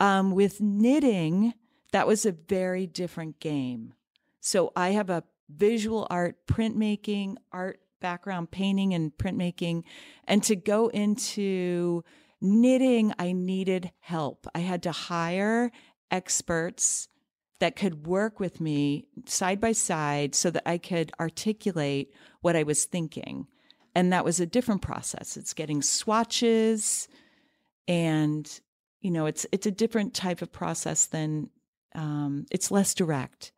Um, 0.00 0.32
with 0.32 0.60
knitting, 0.60 1.54
that 1.92 2.06
was 2.06 2.26
a 2.26 2.32
very 2.32 2.86
different 2.86 3.40
game. 3.40 3.94
So 4.40 4.70
I 4.76 4.90
have 4.90 5.08
a 5.08 5.24
visual 5.48 6.06
art, 6.10 6.46
printmaking, 6.46 7.36
art 7.52 7.80
background, 8.02 8.50
painting 8.50 8.92
and 8.92 9.16
printmaking. 9.16 9.84
And 10.24 10.42
to 10.42 10.56
go 10.56 10.88
into 10.88 12.04
knitting, 12.42 13.14
I 13.18 13.32
needed 13.32 13.92
help. 14.00 14.46
I 14.54 14.58
had 14.58 14.82
to 14.82 14.92
hire 14.92 15.72
experts 16.10 17.08
that 17.60 17.76
could 17.76 18.06
work 18.06 18.40
with 18.40 18.60
me 18.60 19.06
side 19.26 19.60
by 19.60 19.72
side 19.72 20.34
so 20.34 20.50
that 20.50 20.68
I 20.68 20.78
could 20.78 21.12
articulate 21.20 22.12
what 22.40 22.56
I 22.56 22.64
was 22.64 22.84
thinking. 22.84 23.46
And 23.94 24.12
that 24.12 24.24
was 24.24 24.40
a 24.40 24.46
different 24.46 24.82
process. 24.82 25.36
It's 25.36 25.54
getting 25.54 25.82
swatches 25.82 27.08
and 27.88 28.60
you 29.00 29.10
know 29.10 29.26
it's 29.26 29.46
it's 29.52 29.66
a 29.66 29.70
different 29.70 30.12
type 30.14 30.42
of 30.42 30.52
process 30.52 31.06
than 31.06 31.48
um, 31.94 32.46
it's 32.50 32.70
less 32.70 32.94
direct 32.94 33.52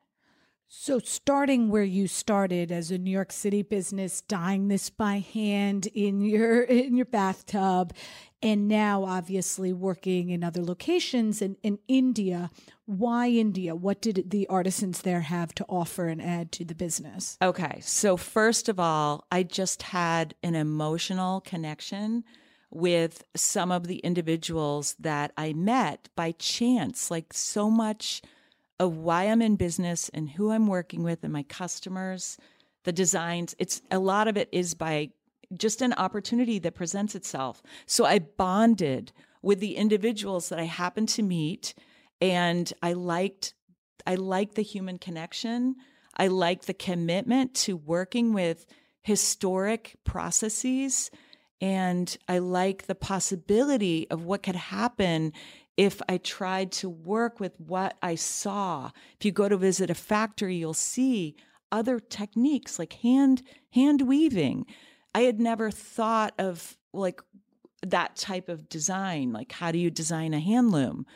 so, 0.74 0.98
starting 1.00 1.68
where 1.68 1.82
you 1.82 2.08
started 2.08 2.72
as 2.72 2.90
a 2.90 2.96
New 2.96 3.10
York 3.10 3.30
City 3.30 3.60
business, 3.60 4.22
dyeing 4.22 4.68
this 4.68 4.88
by 4.88 5.18
hand 5.18 5.86
in 5.88 6.22
your 6.22 6.62
in 6.62 6.96
your 6.96 7.04
bathtub, 7.04 7.92
and 8.42 8.66
now 8.66 9.04
obviously 9.04 9.72
working 9.72 10.30
in 10.30 10.42
other 10.42 10.62
locations 10.62 11.40
in, 11.40 11.56
in 11.62 11.78
India. 11.86 12.50
Why 12.86 13.28
India? 13.28 13.74
What 13.74 14.02
did 14.02 14.30
the 14.30 14.46
artisans 14.48 15.02
there 15.02 15.20
have 15.20 15.54
to 15.54 15.64
offer 15.68 16.08
and 16.08 16.20
add 16.20 16.50
to 16.52 16.64
the 16.64 16.74
business? 16.74 17.38
Okay, 17.40 17.78
so 17.80 18.16
first 18.16 18.68
of 18.68 18.80
all, 18.80 19.24
I 19.30 19.44
just 19.44 19.82
had 19.82 20.34
an 20.42 20.54
emotional 20.54 21.40
connection 21.40 22.24
with 22.70 23.22
some 23.36 23.70
of 23.70 23.86
the 23.86 23.98
individuals 23.98 24.96
that 24.98 25.32
I 25.36 25.52
met 25.52 26.08
by 26.16 26.32
chance, 26.32 27.10
like 27.10 27.32
so 27.32 27.70
much 27.70 28.22
of 28.80 28.96
why 28.96 29.24
I'm 29.24 29.42
in 29.42 29.56
business 29.56 30.08
and 30.12 30.30
who 30.30 30.50
I'm 30.50 30.66
working 30.66 31.02
with 31.02 31.22
and 31.22 31.32
my 31.32 31.44
customers, 31.44 32.38
the 32.84 32.92
designs. 32.92 33.54
It's 33.58 33.82
a 33.90 33.98
lot 33.98 34.26
of 34.26 34.36
it 34.36 34.48
is 34.50 34.74
by 34.74 35.10
just 35.56 35.82
an 35.82 35.92
opportunity 35.94 36.58
that 36.60 36.74
presents 36.74 37.14
itself. 37.14 37.62
So 37.86 38.04
I 38.04 38.18
bonded 38.18 39.12
with 39.42 39.60
the 39.60 39.76
individuals 39.76 40.48
that 40.48 40.58
I 40.58 40.64
happened 40.64 41.08
to 41.10 41.22
meet 41.22 41.74
and 42.20 42.72
I 42.82 42.92
liked 42.92 43.54
I 44.04 44.16
liked 44.16 44.56
the 44.56 44.62
human 44.62 44.98
connection. 44.98 45.76
I 46.16 46.26
liked 46.26 46.66
the 46.66 46.74
commitment 46.74 47.54
to 47.54 47.76
working 47.76 48.32
with 48.32 48.66
historic 49.02 49.96
processes 50.04 51.10
and 51.60 52.16
I 52.28 52.38
like 52.38 52.86
the 52.86 52.96
possibility 52.96 54.08
of 54.10 54.24
what 54.24 54.42
could 54.42 54.56
happen 54.56 55.32
if 55.76 56.02
I 56.08 56.18
tried 56.18 56.72
to 56.72 56.88
work 56.88 57.40
with 57.40 57.58
what 57.58 57.96
I 58.02 58.16
saw. 58.16 58.90
If 59.18 59.24
you 59.24 59.32
go 59.32 59.48
to 59.48 59.56
visit 59.56 59.88
a 59.88 59.94
factory, 59.94 60.56
you'll 60.56 60.74
see 60.74 61.36
other 61.70 61.98
techniques 61.98 62.78
like 62.78 62.94
hand 62.94 63.42
hand 63.70 64.02
weaving. 64.02 64.66
I 65.14 65.20
had 65.22 65.40
never 65.40 65.70
thought 65.70 66.34
of 66.38 66.76
like 66.92 67.20
that 67.84 68.16
type 68.16 68.48
of 68.48 68.68
design, 68.68 69.32
like 69.32 69.52
how 69.52 69.72
do 69.72 69.78
you 69.78 69.90
design 69.90 70.34
a 70.34 70.40
hand 70.40 70.72
loom? 70.72 71.06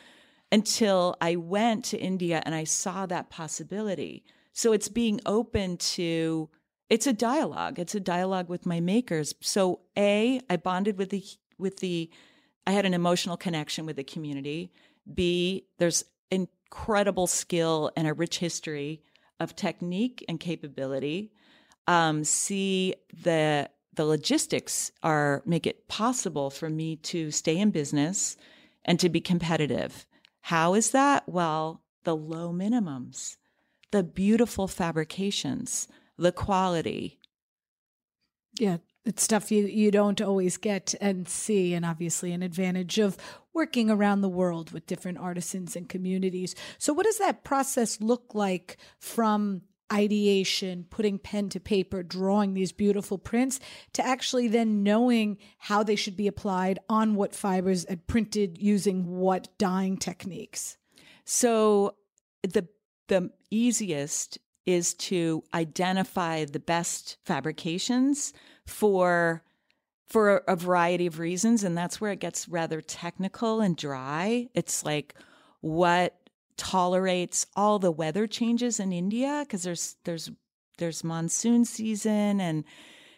Until 0.51 1.15
I 1.19 1.35
went 1.35 1.83
to 1.85 1.97
India 1.97 2.41
and 2.45 2.55
I 2.55 2.63
saw 2.63 3.05
that 3.05 3.29
possibility. 3.29 4.23
So 4.53 4.71
it's 4.71 4.87
being 4.87 5.19
open 5.25 5.77
to 5.77 6.49
it's 6.89 7.07
a 7.07 7.13
dialogue. 7.13 7.79
It's 7.79 7.95
a 7.95 7.99
dialogue 7.99 8.47
with 8.47 8.65
my 8.65 8.79
makers. 8.79 9.35
So 9.41 9.81
A, 9.97 10.39
I 10.49 10.55
bonded 10.55 10.97
with 10.97 11.09
the 11.09 11.23
with 11.57 11.77
the 11.77 12.09
I 12.65 12.71
had 12.71 12.85
an 12.85 12.93
emotional 12.93 13.37
connection 13.37 13.85
with 13.85 13.95
the 13.95 14.03
community. 14.03 14.71
B, 15.13 15.65
there's 15.79 16.03
incredible 16.31 17.27
skill 17.27 17.91
and 17.95 18.07
a 18.07 18.13
rich 18.13 18.39
history 18.39 19.01
of 19.39 19.55
technique 19.55 20.23
and 20.27 20.39
capability. 20.39 21.31
Um, 21.87 22.23
C, 22.23 22.95
the 23.23 23.69
the 23.97 24.05
logistics 24.05 24.91
are 25.03 25.43
make 25.45 25.67
it 25.67 25.87
possible 25.87 26.49
for 26.49 26.69
me 26.69 26.95
to 26.95 27.31
stay 27.31 27.57
in 27.57 27.71
business 27.71 28.37
and 28.85 28.99
to 28.99 29.09
be 29.09 29.19
competitive. 29.19 30.05
How 30.41 30.75
is 30.75 30.91
that? 30.91 31.27
Well, 31.27 31.81
the 32.03 32.15
low 32.15 32.53
minimums, 32.53 33.35
the 33.91 34.03
beautiful 34.03 34.67
fabrications, 34.67 35.87
the 36.17 36.31
quality. 36.31 37.19
Yeah, 38.59 38.77
it's 39.03 39.23
stuff 39.23 39.51
you, 39.51 39.65
you 39.65 39.89
don't 39.91 40.21
always 40.21 40.57
get 40.57 40.93
and 41.01 41.27
see, 41.27 41.73
and 41.73 41.85
obviously 41.85 42.31
an 42.31 42.43
advantage 42.43 42.99
of 42.99 43.17
working 43.53 43.89
around 43.89 44.21
the 44.21 44.29
world 44.29 44.71
with 44.71 44.85
different 44.85 45.17
artisans 45.17 45.75
and 45.75 45.89
communities. 45.89 46.55
So, 46.77 46.93
what 46.93 47.05
does 47.05 47.17
that 47.17 47.43
process 47.43 47.99
look 47.99 48.35
like 48.35 48.77
from 48.99 49.63
ideation, 49.91 50.85
putting 50.89 51.19
pen 51.19 51.49
to 51.49 51.59
paper, 51.59 52.03
drawing 52.03 52.53
these 52.53 52.71
beautiful 52.71 53.17
prints, 53.17 53.59
to 53.93 54.05
actually 54.05 54.47
then 54.47 54.83
knowing 54.83 55.37
how 55.57 55.83
they 55.83 55.95
should 55.95 56.17
be 56.17 56.27
applied 56.27 56.79
on 56.89 57.15
what 57.15 57.35
fibers 57.35 57.85
and 57.85 58.05
printed 58.07 58.57
using 58.61 59.17
what 59.17 59.49
dyeing 59.57 59.97
techniques? 59.97 60.77
So, 61.25 61.95
the 62.43 62.67
the 63.07 63.31
easiest 63.49 64.37
is 64.65 64.93
to 64.93 65.43
identify 65.53 66.43
the 66.45 66.59
best 66.59 67.17
fabrications 67.25 68.33
for 68.65 69.41
for 70.07 70.37
a 70.47 70.55
variety 70.55 71.05
of 71.05 71.19
reasons 71.19 71.63
and 71.63 71.77
that's 71.77 71.99
where 71.99 72.11
it 72.11 72.19
gets 72.19 72.47
rather 72.47 72.79
technical 72.79 73.59
and 73.61 73.75
dry 73.75 74.47
it's 74.53 74.85
like 74.85 75.15
what 75.61 76.26
tolerates 76.57 77.45
all 77.55 77.79
the 77.79 77.91
weather 77.91 78.27
changes 78.27 78.79
in 78.79 78.91
India 78.91 79.43
because 79.45 79.63
there's 79.63 79.95
there's 80.03 80.31
there's 80.77 81.03
monsoon 81.03 81.65
season 81.65 82.39
and 82.39 82.63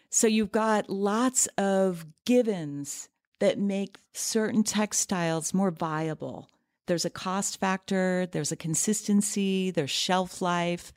so 0.10 0.27
you've 0.27 0.51
got 0.51 0.89
lots 0.89 1.48
of 1.58 2.05
givens 2.25 3.10
that 3.39 3.60
make 3.60 3.98
certain 4.13 4.63
textiles 4.63 5.53
more 5.53 5.72
viable 5.72 6.50
there's 6.88 7.05
a 7.05 7.10
cost 7.10 7.60
factor 7.60 8.27
there's 8.31 8.51
a 8.51 8.58
consistency 8.58 9.72
there's 9.72 9.89
shelf 9.89 10.41
life 10.41 10.93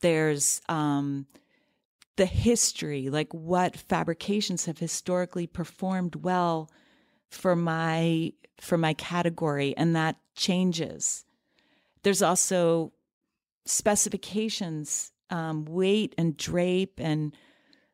there's 0.00 0.60
um, 0.68 1.26
the 2.16 2.26
history, 2.26 3.10
like 3.10 3.32
what 3.32 3.76
fabrications 3.76 4.66
have 4.66 4.78
historically 4.78 5.46
performed 5.46 6.16
well 6.16 6.70
for 7.30 7.56
my 7.56 8.32
for 8.60 8.78
my 8.78 8.94
category, 8.94 9.76
and 9.76 9.96
that 9.96 10.16
changes. 10.36 11.24
There's 12.04 12.22
also 12.22 12.92
specifications, 13.66 15.10
um, 15.30 15.64
weight 15.64 16.14
and 16.16 16.36
drape, 16.36 17.00
and 17.00 17.34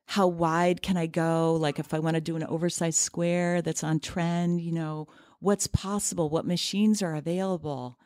how 0.06 0.26
wide 0.26 0.82
can 0.82 0.96
I 0.96 1.06
go? 1.06 1.54
Like 1.54 1.78
if 1.78 1.94
I 1.94 2.00
want 2.00 2.16
to 2.16 2.20
do 2.20 2.34
an 2.36 2.44
oversized 2.44 2.98
square 2.98 3.62
that's 3.62 3.84
on 3.84 4.00
trend, 4.00 4.60
you 4.60 4.72
know, 4.72 5.06
what's 5.38 5.68
possible? 5.68 6.28
What 6.28 6.44
machines 6.44 7.00
are 7.02 7.14
available? 7.14 7.96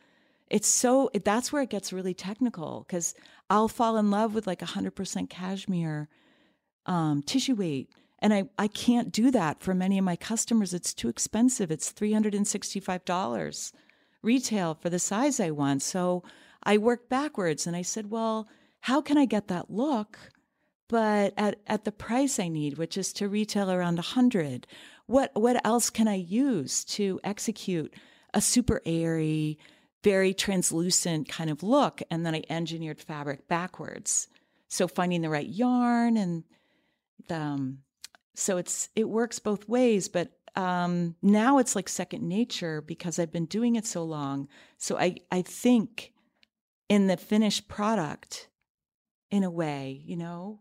It's 0.50 0.68
so 0.68 1.10
that's 1.24 1.50
where 1.50 1.62
it 1.62 1.70
gets 1.70 1.92
really 1.92 2.12
technical 2.12 2.84
because 2.86 3.14
I'll 3.48 3.68
fall 3.68 3.96
in 3.96 4.10
love 4.10 4.34
with 4.34 4.46
like 4.46 4.60
100% 4.60 5.30
cashmere 5.30 6.08
um, 6.84 7.22
tissue 7.22 7.54
weight. 7.54 7.88
And 8.18 8.34
I, 8.34 8.44
I 8.58 8.68
can't 8.68 9.10
do 9.10 9.30
that 9.30 9.62
for 9.62 9.74
many 9.74 9.96
of 9.98 10.04
my 10.04 10.16
customers. 10.16 10.74
It's 10.74 10.92
too 10.92 11.08
expensive. 11.08 11.70
It's 11.70 11.92
$365 11.92 13.72
retail 14.24 14.74
for 14.74 14.90
the 14.90 14.98
size 14.98 15.38
I 15.40 15.50
want. 15.50 15.82
So 15.82 16.22
I 16.62 16.78
worked 16.78 17.08
backwards 17.08 17.66
and 17.66 17.76
I 17.76 17.82
said, 17.82 18.10
well, 18.10 18.48
how 18.80 19.00
can 19.00 19.16
I 19.16 19.24
get 19.24 19.48
that 19.48 19.70
look, 19.70 20.18
but 20.88 21.32
at, 21.36 21.60
at 21.66 21.84
the 21.84 21.92
price 21.92 22.38
I 22.38 22.48
need, 22.48 22.78
which 22.78 22.96
is 22.96 23.12
to 23.14 23.28
retail 23.28 23.70
around 23.70 23.96
100 23.96 24.66
What, 25.06 25.30
what 25.34 25.64
else 25.64 25.90
can 25.90 26.08
I 26.08 26.16
use 26.16 26.84
to 26.86 27.20
execute 27.24 27.94
a 28.32 28.40
super 28.40 28.82
airy, 28.84 29.58
very 30.02 30.34
translucent 30.34 31.28
kind 31.28 31.50
of 31.50 31.62
look. 31.62 32.02
And 32.10 32.26
then 32.26 32.34
I 32.34 32.42
engineered 32.50 33.00
fabric 33.00 33.48
backwards. 33.48 34.28
So 34.68 34.88
finding 34.88 35.22
the 35.22 35.30
right 35.30 35.48
yarn 35.48 36.16
and 36.16 36.44
the, 37.28 37.36
um, 37.36 37.78
so 38.34 38.56
it's 38.56 38.88
it 38.96 39.08
works 39.08 39.38
both 39.38 39.68
ways, 39.68 40.08
but 40.08 40.32
um, 40.56 41.16
now 41.22 41.58
it's 41.58 41.74
like 41.74 41.88
second 41.88 42.22
nature 42.28 42.80
because 42.80 43.18
I've 43.18 43.32
been 43.32 43.46
doing 43.46 43.76
it 43.76 43.86
so 43.86 44.04
long. 44.04 44.48
So 44.78 44.96
I 44.98 45.16
I 45.30 45.42
think 45.42 46.12
in 46.88 47.06
the 47.06 47.16
finished 47.16 47.66
product, 47.68 48.48
in 49.30 49.42
a 49.44 49.50
way, 49.50 50.02
you 50.06 50.16
know. 50.16 50.60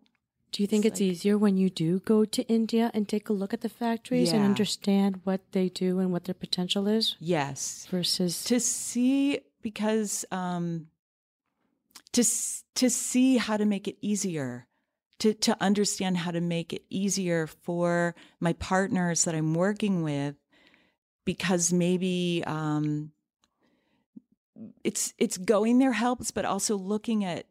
Do 0.51 0.61
you 0.61 0.67
think 0.67 0.85
it's, 0.85 0.93
It's 0.93 1.01
like- 1.01 1.11
easier 1.11 1.37
when 1.37 1.57
you 1.57 1.69
do 1.71 1.99
go 2.01 2.25
to 2.25 2.43
India 2.47 2.91
and 2.93 3.09
take 3.09 3.27
a 3.27 3.33
look 3.33 3.53
at 3.53 3.61
the 3.61 3.69
factories 3.69 4.31
and 4.31 4.43
understand 4.43 5.21
what 5.23 5.41
they 5.51 5.67
do 5.69 5.97
and 5.99 6.11
what 6.11 6.25
their 6.25 6.35
potential 6.35 6.87
is 6.87 7.15
Yes, 7.19 7.87
versus 7.89 8.43
to 8.45 8.59
see 8.59 9.39
because 9.63 10.25
um, 10.31 10.87
to 12.11 12.21
s- 12.21 12.63
to 12.75 12.89
see 12.89 13.37
how 13.37 13.57
to 13.57 13.65
make 13.65 13.87
it 13.87 13.97
easier. 14.01 14.67
To, 15.19 15.33
to 15.33 15.55
understand 15.61 16.17
how 16.17 16.31
to 16.31 16.41
make 16.41 16.73
it 16.73 16.83
easier 16.89 17.47
for 17.47 18.13
my 18.41 18.53
partners 18.53 19.23
that 19.23 19.35
I'm 19.35 19.53
working 19.53 20.03
with, 20.03 20.35
because 21.23 21.71
maybe 21.71 22.43
um, 22.45 23.13
it's 24.83 25.13
it's 25.17 25.37
going 25.37 25.79
there 25.79 25.93
helps, 25.93 26.31
but 26.31 26.43
also 26.43 26.75
looking 26.75 27.23
at 27.23 27.45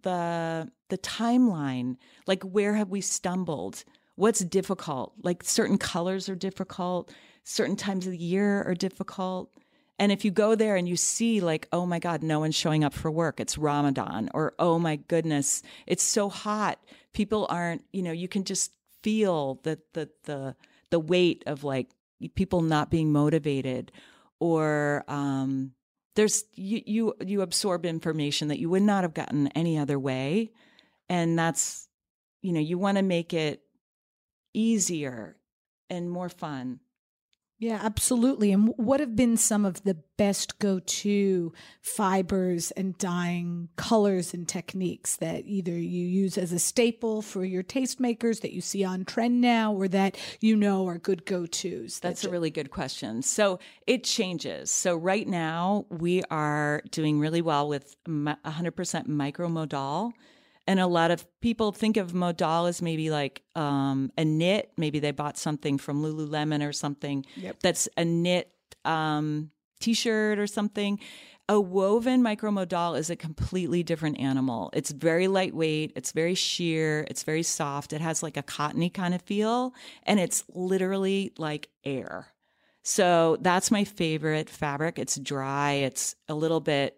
the 0.00 0.70
the 0.88 0.96
timeline. 0.96 1.96
Like 2.26 2.42
where 2.42 2.74
have 2.74 2.88
we 2.88 3.02
stumbled? 3.02 3.84
What's 4.14 4.40
difficult? 4.40 5.12
Like 5.22 5.44
certain 5.44 5.76
colors 5.76 6.30
are 6.30 6.36
difficult, 6.36 7.12
certain 7.44 7.76
times 7.76 8.06
of 8.06 8.12
the 8.12 8.18
year 8.18 8.62
are 8.62 8.74
difficult. 8.74 9.52
And 9.98 10.10
if 10.10 10.24
you 10.24 10.30
go 10.30 10.54
there 10.54 10.76
and 10.76 10.88
you 10.88 10.96
see 10.96 11.40
like, 11.40 11.68
oh 11.72 11.84
my 11.84 11.98
God, 11.98 12.22
no 12.22 12.40
one's 12.40 12.54
showing 12.54 12.82
up 12.82 12.94
for 12.94 13.10
work, 13.10 13.40
it's 13.40 13.58
Ramadan, 13.58 14.30
or 14.32 14.54
oh 14.58 14.78
my 14.78 14.96
goodness, 14.96 15.62
it's 15.86 16.02
so 16.02 16.30
hot. 16.30 16.78
People 17.12 17.46
aren't, 17.50 17.84
you 17.92 18.02
know, 18.02 18.12
you 18.12 18.28
can 18.28 18.44
just 18.44 18.72
feel 19.02 19.60
the 19.62 19.78
the 19.92 20.10
the 20.24 20.56
the 20.90 21.00
weight 21.00 21.42
of 21.46 21.64
like 21.64 21.90
people 22.34 22.60
not 22.60 22.90
being 22.90 23.12
motivated 23.12 23.92
or 24.40 25.04
um 25.08 25.72
there's 26.16 26.44
you 26.54 26.82
you 26.86 27.14
you 27.24 27.40
absorb 27.40 27.86
information 27.86 28.48
that 28.48 28.58
you 28.58 28.68
would 28.68 28.82
not 28.82 29.04
have 29.04 29.14
gotten 29.14 29.48
any 29.48 29.78
other 29.78 29.98
way. 29.98 30.50
And 31.08 31.38
that's 31.38 31.88
you 32.42 32.52
know 32.52 32.60
you 32.60 32.78
want 32.78 32.98
to 32.98 33.02
make 33.02 33.32
it 33.32 33.62
easier 34.52 35.36
and 35.88 36.10
more 36.10 36.28
fun 36.28 36.80
Yeah, 37.60 37.78
absolutely. 37.82 38.52
And 38.52 38.72
what 38.78 39.00
have 39.00 39.14
been 39.14 39.36
some 39.36 39.66
of 39.66 39.82
the 39.84 39.98
best 40.16 40.58
go 40.60 40.78
to 40.78 41.52
fibers 41.82 42.70
and 42.70 42.96
dyeing 42.96 43.68
colors 43.76 44.32
and 44.32 44.48
techniques 44.48 45.16
that 45.16 45.42
either 45.44 45.72
you 45.72 46.06
use 46.06 46.38
as 46.38 46.52
a 46.52 46.58
staple 46.58 47.20
for 47.20 47.44
your 47.44 47.62
tastemakers 47.62 48.40
that 48.40 48.54
you 48.54 48.62
see 48.62 48.82
on 48.82 49.04
trend 49.04 49.42
now 49.42 49.74
or 49.74 49.88
that 49.88 50.16
you 50.40 50.56
know 50.56 50.88
are 50.88 50.96
good 50.96 51.26
go 51.26 51.44
tos? 51.44 52.00
That's 52.00 52.24
a 52.24 52.30
really 52.30 52.50
good 52.50 52.70
question. 52.70 53.20
So 53.20 53.58
it 53.86 54.04
changes. 54.04 54.70
So 54.70 54.96
right 54.96 55.28
now 55.28 55.84
we 55.90 56.22
are 56.30 56.80
doing 56.90 57.20
really 57.20 57.42
well 57.42 57.68
with 57.68 57.94
100% 58.06 58.34
micromodal. 59.06 60.12
And 60.66 60.78
a 60.78 60.86
lot 60.86 61.10
of 61.10 61.26
people 61.40 61.72
think 61.72 61.96
of 61.96 62.14
modal 62.14 62.66
as 62.66 62.80
maybe 62.80 63.10
like 63.10 63.42
um, 63.56 64.12
a 64.16 64.24
knit. 64.24 64.70
Maybe 64.76 65.00
they 65.00 65.10
bought 65.10 65.36
something 65.36 65.78
from 65.78 66.02
Lululemon 66.02 66.66
or 66.66 66.72
something 66.72 67.24
that's 67.62 67.88
a 67.96 68.04
knit 68.04 68.52
um, 68.84 69.50
t-shirt 69.80 70.38
or 70.38 70.46
something. 70.46 71.00
A 71.48 71.60
woven 71.60 72.22
micromodal 72.22 72.96
is 72.96 73.10
a 73.10 73.16
completely 73.16 73.82
different 73.82 74.20
animal. 74.20 74.70
It's 74.72 74.92
very 74.92 75.26
lightweight, 75.26 75.92
it's 75.96 76.12
very 76.12 76.36
sheer, 76.36 77.04
it's 77.10 77.24
very 77.24 77.42
soft. 77.42 77.92
It 77.92 78.00
has 78.00 78.22
like 78.22 78.36
a 78.36 78.42
cottony 78.42 78.88
kind 78.88 79.14
of 79.14 79.22
feel, 79.22 79.74
and 80.04 80.20
it's 80.20 80.44
literally 80.54 81.32
like 81.38 81.68
air. 81.84 82.28
So 82.84 83.36
that's 83.40 83.72
my 83.72 83.82
favorite 83.82 84.48
fabric. 84.48 84.96
It's 84.96 85.18
dry, 85.18 85.72
it's 85.72 86.14
a 86.28 86.34
little 86.34 86.60
bit 86.60 86.96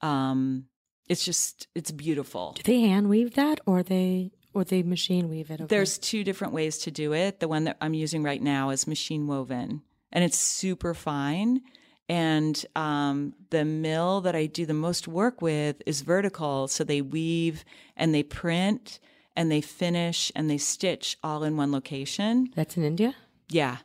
um 0.00 0.64
it's 1.08 1.24
just 1.24 1.68
it's 1.74 1.90
beautiful. 1.90 2.52
do 2.56 2.62
they 2.62 2.80
hand 2.80 3.08
weave 3.08 3.34
that 3.34 3.60
or 3.66 3.82
they 3.82 4.32
or 4.52 4.64
they 4.64 4.82
machine 4.82 5.28
weave 5.28 5.50
it? 5.50 5.60
over? 5.60 5.66
There's 5.68 5.98
two 5.98 6.24
different 6.24 6.52
ways 6.52 6.78
to 6.78 6.90
do 6.90 7.12
it. 7.12 7.40
The 7.40 7.48
one 7.48 7.64
that 7.64 7.76
I'm 7.80 7.94
using 7.94 8.22
right 8.22 8.40
now 8.42 8.70
is 8.70 8.86
machine 8.86 9.26
woven, 9.26 9.82
and 10.12 10.24
it's 10.24 10.38
super 10.38 10.94
fine. 10.94 11.60
And 12.08 12.64
um, 12.76 13.32
the 13.48 13.64
mill 13.64 14.20
that 14.22 14.36
I 14.36 14.44
do 14.46 14.66
the 14.66 14.74
most 14.74 15.08
work 15.08 15.40
with 15.40 15.80
is 15.86 16.02
vertical, 16.02 16.68
so 16.68 16.84
they 16.84 17.00
weave 17.00 17.64
and 17.96 18.14
they 18.14 18.22
print 18.22 19.00
and 19.34 19.50
they 19.50 19.62
finish 19.62 20.30
and 20.36 20.50
they 20.50 20.58
stitch 20.58 21.16
all 21.22 21.42
in 21.44 21.56
one 21.56 21.72
location. 21.72 22.50
that's 22.54 22.76
in 22.76 22.84
India. 22.84 23.14
Yeah. 23.48 23.78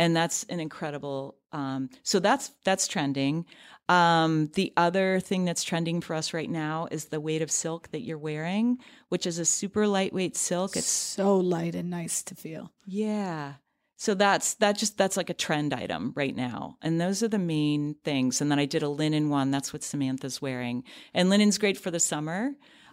And 0.00 0.16
that's 0.16 0.44
an 0.44 0.60
incredible 0.60 1.36
um 1.52 1.88
so 2.02 2.18
that's 2.20 2.50
that's 2.64 2.86
trending. 2.88 3.46
Um 3.88 4.50
the 4.54 4.72
other 4.76 5.20
thing 5.20 5.44
that's 5.44 5.64
trending 5.64 6.00
for 6.00 6.14
us 6.14 6.34
right 6.34 6.50
now 6.50 6.88
is 6.90 7.06
the 7.06 7.20
weight 7.20 7.42
of 7.42 7.50
silk 7.50 7.90
that 7.92 8.02
you're 8.02 8.18
wearing, 8.18 8.78
which 9.08 9.26
is 9.26 9.38
a 9.38 9.44
super 9.44 9.86
lightweight 9.86 10.36
silk. 10.36 10.76
It's 10.76 10.86
so 10.86 11.36
light 11.36 11.74
and 11.74 11.90
nice 11.90 12.22
to 12.24 12.34
feel. 12.34 12.72
yeah. 12.86 13.54
So 14.00 14.14
that's 14.14 14.54
that 14.54 14.78
just 14.78 14.96
that's 14.96 15.16
like 15.16 15.28
a 15.28 15.34
trend 15.34 15.74
item 15.74 16.12
right 16.14 16.36
now. 16.36 16.76
And 16.82 17.00
those 17.00 17.20
are 17.24 17.28
the 17.28 17.36
main 17.38 17.96
things. 18.04 18.40
And 18.40 18.48
then 18.48 18.60
I 18.60 18.64
did 18.64 18.84
a 18.84 18.88
linen 18.88 19.28
one. 19.28 19.50
That's 19.50 19.72
what 19.72 19.82
Samanta's 19.82 20.40
wearing. 20.40 20.84
And 21.12 21.28
linen's 21.30 21.58
great 21.58 21.76
for 21.76 21.90
the 21.90 21.98
summer. 21.98 22.52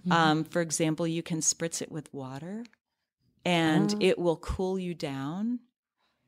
Um, 0.10 0.44
for 0.44 0.62
example, 0.62 1.06
you 1.08 1.22
can 1.22 1.42
spritz 1.42 1.82
it 1.82 1.92
with 1.92 2.12
water 2.14 2.64
and 3.44 3.96
it 4.02 4.18
will 4.18 4.38
cool 4.38 4.80
you 4.80 4.94
down. 4.96 5.60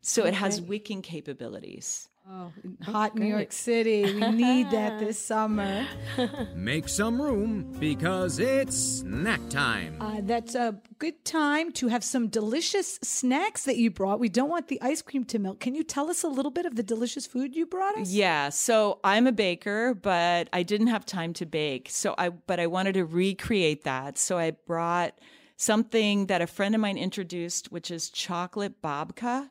So 0.02 0.26
it 0.26 0.36
has 0.36 0.62
wicking 0.62 1.02
capabilities. 1.02 2.08
Oh, 2.30 2.52
hot 2.84 3.16
New 3.16 3.26
York 3.26 3.54
City. 3.54 4.04
We 4.04 4.32
need 4.32 4.70
that 4.72 5.00
this 5.00 5.18
summer. 5.18 5.88
Make 6.56 6.90
some 6.90 7.22
room 7.22 7.74
because 7.80 8.40
it's 8.40 8.76
snack 8.76 9.40
time. 9.50 9.96
Uh, 10.02 10.20
that's 10.24 10.54
a 10.54 10.78
good 11.00 11.24
time 11.24 11.72
to 11.74 11.88
have 11.88 12.04
some 12.04 12.28
delicious 12.28 13.00
snacks 13.02 13.64
that 13.64 13.78
you 13.78 13.92
brought. 13.92 14.20
We 14.20 14.28
don't 14.28 14.50
want 14.50 14.68
the 14.68 14.82
ice 14.82 15.02
cream 15.02 15.24
to 15.26 15.40
melt. 15.40 15.62
Can 15.62 15.74
you 15.74 15.84
tell 15.84 16.10
us 16.10 16.22
a 16.22 16.28
little 16.28 16.52
bit 16.52 16.66
of 16.66 16.76
the 16.76 16.84
delicious 16.84 17.26
food 17.26 17.56
you 17.56 17.66
brought 17.66 17.98
us? 17.98 18.12
Yeah, 18.12 18.50
so 18.50 19.00
I'm 19.06 19.26
a 19.26 19.32
baker, 19.32 19.94
but 19.94 20.50
I 20.52 20.64
didn't 20.64 20.88
have 20.88 21.06
time 21.06 21.32
to 21.34 21.46
bake. 21.46 21.88
So 21.90 22.14
I 22.18 22.30
but 22.30 22.60
I 22.60 22.68
wanted 22.68 22.96
to 22.96 23.06
recreate 23.06 23.86
that. 23.86 24.18
So 24.18 24.38
I 24.38 24.52
brought 24.52 25.18
something 25.56 26.26
that 26.26 26.42
a 26.42 26.48
friend 26.48 26.76
of 26.76 26.82
mine 26.82 26.98
introduced, 26.98 27.72
which 27.72 27.90
is 27.90 28.10
chocolate 28.10 28.82
babka. 28.82 29.50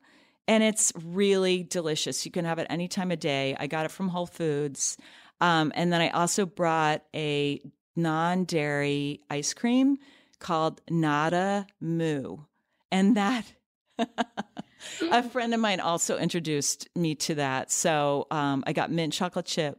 And 0.49 0.63
it's 0.63 0.93
really 1.05 1.65
delicious. 1.65 2.25
You 2.25 2.31
can 2.31 2.45
have 2.45 2.59
it 2.59 2.67
any 2.71 2.89
time 2.89 3.11
of 3.11 3.19
day. 3.19 3.57
I 3.59 3.67
got 3.67 3.85
it 3.85 3.91
from 3.91 4.09
Whole 4.09 4.27
Foods. 4.27 4.97
Um, 5.41 5.73
and 5.75 5.93
then 5.93 6.01
I 6.01 6.11
also 6.11 6.47
brought 6.47 7.03
a 7.15 7.61
non 7.97 8.45
dairy 8.45 9.21
ice 9.29 9.55
cream 9.55 9.99
called 10.39 10.81
Nada 10.89 11.67
Moo. 11.81 12.39
And 12.93 13.17
that 13.17 13.53
a 15.11 15.23
friend 15.23 15.53
of 15.55 15.61
mine 15.61 15.81
also 15.81 16.19
introduced 16.19 16.89
me 16.95 17.15
to 17.17 17.35
that. 17.37 17.71
So 17.71 18.27
um, 18.31 18.63
I 18.67 18.73
got 18.73 18.91
mint 18.91 19.13
chocolate 19.13 19.47
chip. 19.47 19.79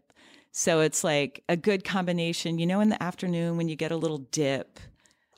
So 0.52 0.82
it's 0.82 1.04
like 1.04 1.44
a 1.48 1.56
good 1.56 1.84
combination. 1.84 2.60
You 2.60 2.66
know, 2.66 2.80
in 2.82 2.90
the 2.90 3.02
afternoon 3.02 3.58
when 3.58 3.70
you 3.70 3.76
get 3.76 3.92
a 3.92 3.98
little 3.98 4.18
dip, 4.18 4.80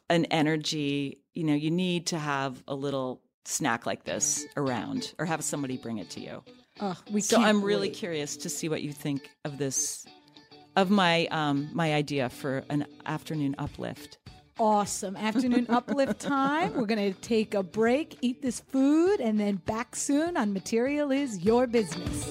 an 0.09 0.25
energy, 0.25 1.21
you 1.33 1.43
know, 1.43 1.53
you 1.53 1.71
need 1.71 2.07
to 2.07 2.17
have 2.17 2.63
a 2.67 2.75
little 2.75 3.21
snack 3.49 3.85
like 3.85 4.03
this 4.03 4.45
around 4.57 5.13
or 5.19 5.25
have 5.25 5.43
somebody 5.43 5.77
bring 5.77 5.97
it 5.97 6.09
to 6.11 6.19
you. 6.21 6.43
Oh, 6.81 6.95
we 7.11 7.21
So 7.21 7.41
I'm 7.41 7.61
really 7.61 7.89
wait. 7.89 7.97
curious 7.97 8.37
to 8.37 8.49
see 8.49 8.69
what 8.69 8.81
you 8.81 8.93
think 8.93 9.29
of 9.43 9.57
this, 9.57 10.05
of 10.75 10.89
my 10.89 11.25
um, 11.27 11.69
my 11.73 11.93
idea 11.93 12.29
for 12.29 12.63
an 12.69 12.85
afternoon 13.05 13.55
uplift. 13.57 14.17
awesome 14.59 15.15
afternoon 15.17 15.65
uplift 15.69 16.19
time. 16.21 16.73
We're 16.73 16.85
going 16.85 17.13
to 17.13 17.19
take 17.21 17.53
a 17.53 17.63
break, 17.63 18.17
eat 18.21 18.41
this 18.41 18.59
food, 18.59 19.19
and 19.19 19.39
then 19.39 19.55
back 19.57 19.95
soon 19.95 20.37
on 20.37 20.53
Material 20.53 21.11
is 21.11 21.39
Your 21.39 21.65
Business. 21.67 22.27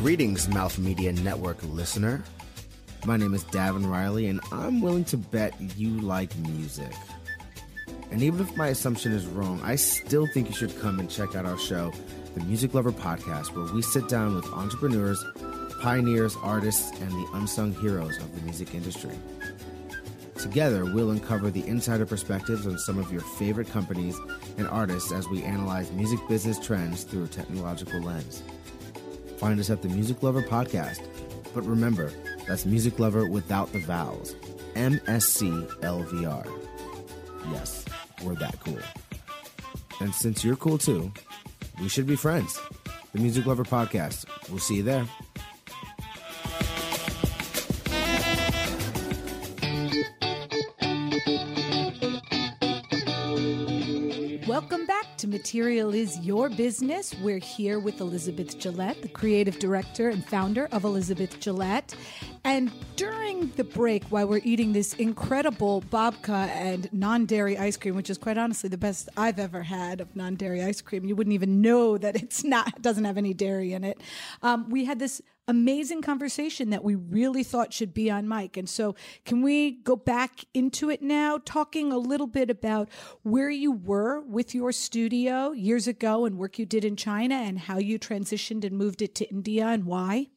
Greetings, 0.00 0.48
Mouth 0.48 0.78
Media 0.78 1.12
Network 1.12 1.62
listener. 1.62 2.24
My 3.04 3.18
name 3.18 3.34
is 3.34 3.44
Davin 3.44 3.86
Riley, 3.86 4.28
and 4.28 4.40
I'm 4.50 4.80
willing 4.80 5.04
to 5.04 5.18
bet 5.18 5.52
you 5.76 5.90
like 6.00 6.34
music. 6.38 6.90
And 8.10 8.22
even 8.22 8.40
if 8.40 8.56
my 8.56 8.68
assumption 8.68 9.12
is 9.12 9.26
wrong, 9.26 9.60
I 9.62 9.76
still 9.76 10.26
think 10.32 10.48
you 10.48 10.54
should 10.54 10.80
come 10.80 11.00
and 11.00 11.10
check 11.10 11.34
out 11.34 11.44
our 11.44 11.58
show, 11.58 11.92
the 12.34 12.42
Music 12.44 12.72
Lover 12.72 12.92
Podcast, 12.92 13.54
where 13.54 13.70
we 13.74 13.82
sit 13.82 14.08
down 14.08 14.36
with 14.36 14.46
entrepreneurs, 14.46 15.22
pioneers, 15.82 16.34
artists, 16.42 16.98
and 17.02 17.10
the 17.10 17.28
unsung 17.34 17.74
heroes 17.74 18.16
of 18.16 18.34
the 18.34 18.40
music 18.40 18.74
industry. 18.74 19.18
Together, 20.36 20.86
we'll 20.86 21.10
uncover 21.10 21.50
the 21.50 21.66
insider 21.66 22.06
perspectives 22.06 22.66
on 22.66 22.78
some 22.78 22.98
of 22.98 23.12
your 23.12 23.20
favorite 23.20 23.68
companies 23.68 24.16
and 24.56 24.66
artists 24.66 25.12
as 25.12 25.28
we 25.28 25.42
analyze 25.42 25.92
music 25.92 26.20
business 26.26 26.58
trends 26.58 27.04
through 27.04 27.24
a 27.24 27.28
technological 27.28 28.00
lens. 28.00 28.42
Find 29.40 29.58
us 29.58 29.70
at 29.70 29.80
the 29.80 29.88
Music 29.88 30.22
Lover 30.22 30.42
Podcast. 30.42 31.00
But 31.54 31.64
remember, 31.64 32.12
that's 32.46 32.66
Music 32.66 32.98
Lover 32.98 33.26
without 33.26 33.72
the 33.72 33.78
vowels. 33.78 34.34
MSCLVR. 34.74 36.46
Yes, 37.50 37.86
we're 38.22 38.34
that 38.34 38.60
cool. 38.60 38.78
And 40.00 40.14
since 40.14 40.44
you're 40.44 40.56
cool 40.56 40.76
too, 40.76 41.10
we 41.80 41.88
should 41.88 42.06
be 42.06 42.16
friends. 42.16 42.60
The 43.14 43.18
Music 43.18 43.46
Lover 43.46 43.64
Podcast. 43.64 44.26
We'll 44.50 44.58
see 44.58 44.76
you 44.76 44.82
there. 44.82 45.06
Material 55.30 55.94
is 55.94 56.18
Your 56.18 56.48
Business. 56.48 57.14
We're 57.22 57.38
here 57.38 57.78
with 57.78 58.00
Elizabeth 58.00 58.58
Gillett, 58.58 59.00
the 59.00 59.08
creative 59.08 59.60
director 59.60 60.08
and 60.08 60.26
founder 60.26 60.68
of 60.72 60.82
Elizabeth 60.82 61.38
Gillett. 61.38 61.94
And 62.42 62.72
during 62.96 63.50
the 63.50 63.62
break, 63.62 64.02
while 64.06 64.26
we're 64.26 64.40
eating 64.42 64.72
this 64.72 64.94
incredible 64.94 65.82
babka 65.82 66.48
and 66.48 66.92
non 66.92 67.26
dairy 67.26 67.56
ice 67.56 67.76
cream, 67.76 67.94
which 67.94 68.10
is 68.10 68.18
quite 68.18 68.38
honestly 68.38 68.68
the 68.68 68.76
best 68.76 69.08
I've 69.16 69.38
ever 69.38 69.62
had 69.62 70.00
of 70.00 70.16
non 70.16 70.34
dairy 70.34 70.64
ice 70.64 70.80
cream, 70.80 71.04
you 71.04 71.14
wouldn't 71.14 71.34
even 71.34 71.60
know 71.60 71.96
that 71.96 72.16
it's 72.16 72.42
not, 72.42 72.82
doesn't 72.82 73.04
have 73.04 73.16
any 73.16 73.32
dairy 73.32 73.72
in 73.72 73.84
it. 73.84 74.00
Um, 74.42 74.68
we 74.68 74.84
had 74.84 74.98
this 74.98 75.22
amazing 75.50 76.00
conversation 76.00 76.70
that 76.70 76.84
we 76.84 76.94
really 76.94 77.42
thought 77.42 77.72
should 77.72 77.92
be 77.92 78.10
on 78.10 78.28
mic. 78.28 78.56
And 78.56 78.68
so, 78.68 78.94
can 79.24 79.42
we 79.42 79.72
go 79.72 79.96
back 79.96 80.44
into 80.54 80.88
it 80.88 81.02
now, 81.02 81.38
talking 81.44 81.92
a 81.92 81.98
little 81.98 82.26
bit 82.26 82.48
about 82.48 82.88
where 83.22 83.50
you 83.50 83.72
were 83.72 84.20
with 84.20 84.54
your 84.54 84.72
studio 84.72 85.52
years 85.52 85.86
ago 85.86 86.24
and 86.24 86.38
work 86.38 86.58
you 86.58 86.64
did 86.64 86.84
in 86.84 86.96
China 86.96 87.34
and 87.34 87.58
how 87.58 87.78
you 87.78 87.98
transitioned 87.98 88.64
and 88.64 88.78
moved 88.78 89.02
it 89.02 89.14
to 89.16 89.28
India 89.28 89.66
and 89.66 89.84
why? 89.84 90.28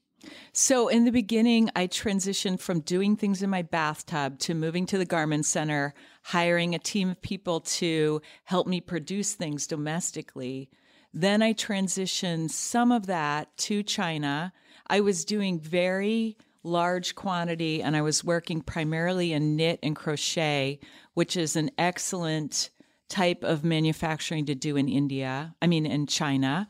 So, 0.52 0.88
in 0.88 1.06
the 1.06 1.12
beginning, 1.12 1.69
I 1.76 1.88
transitioned 1.88 2.60
from 2.60 2.80
doing 2.80 3.15
things 3.15 3.43
in 3.43 3.49
my 3.49 3.62
bathtub 3.62 4.39
to 4.39 4.54
moving 4.54 4.86
to 4.88 4.97
the 4.97 5.06
Garment 5.06 5.45
Center, 5.45 5.93
hiring 6.23 6.73
a 6.73 6.80
team 6.80 7.10
of 7.10 7.21
people 7.21 7.60
to 7.60 8.21
help 8.45 8.67
me 8.67 8.82
produce 8.82 9.34
things 9.34 9.67
domestically. 9.67 10.69
Then 11.13 11.41
I 11.43 11.54
transitioned 11.54 12.49
some 12.49 12.91
of 12.91 13.06
that 13.06 13.56
to 13.58 13.84
China. 13.84 14.54
I 14.88 15.02
was 15.02 15.26
doing 15.26 15.60
very 15.60 16.38
large 16.63 17.15
quantity 17.15 17.82
and 17.82 17.96
I 17.96 18.02
was 18.02 18.24
working 18.24 18.62
primarily 18.62 19.34
in 19.34 19.56
knit 19.56 19.80
and 19.84 19.96
crochet, 19.96 20.80
which 21.13 21.36
is 21.36 21.56
an 21.56 21.72
excellent 21.78 22.69
type 23.10 23.43
of 23.43 23.63
manufacturing 23.63 24.46
to 24.46 24.56
do 24.56 24.78
in 24.78 24.88
India, 24.88 25.56
I 25.62 25.67
mean, 25.67 25.86
in 25.86 26.08
China. 26.08 26.67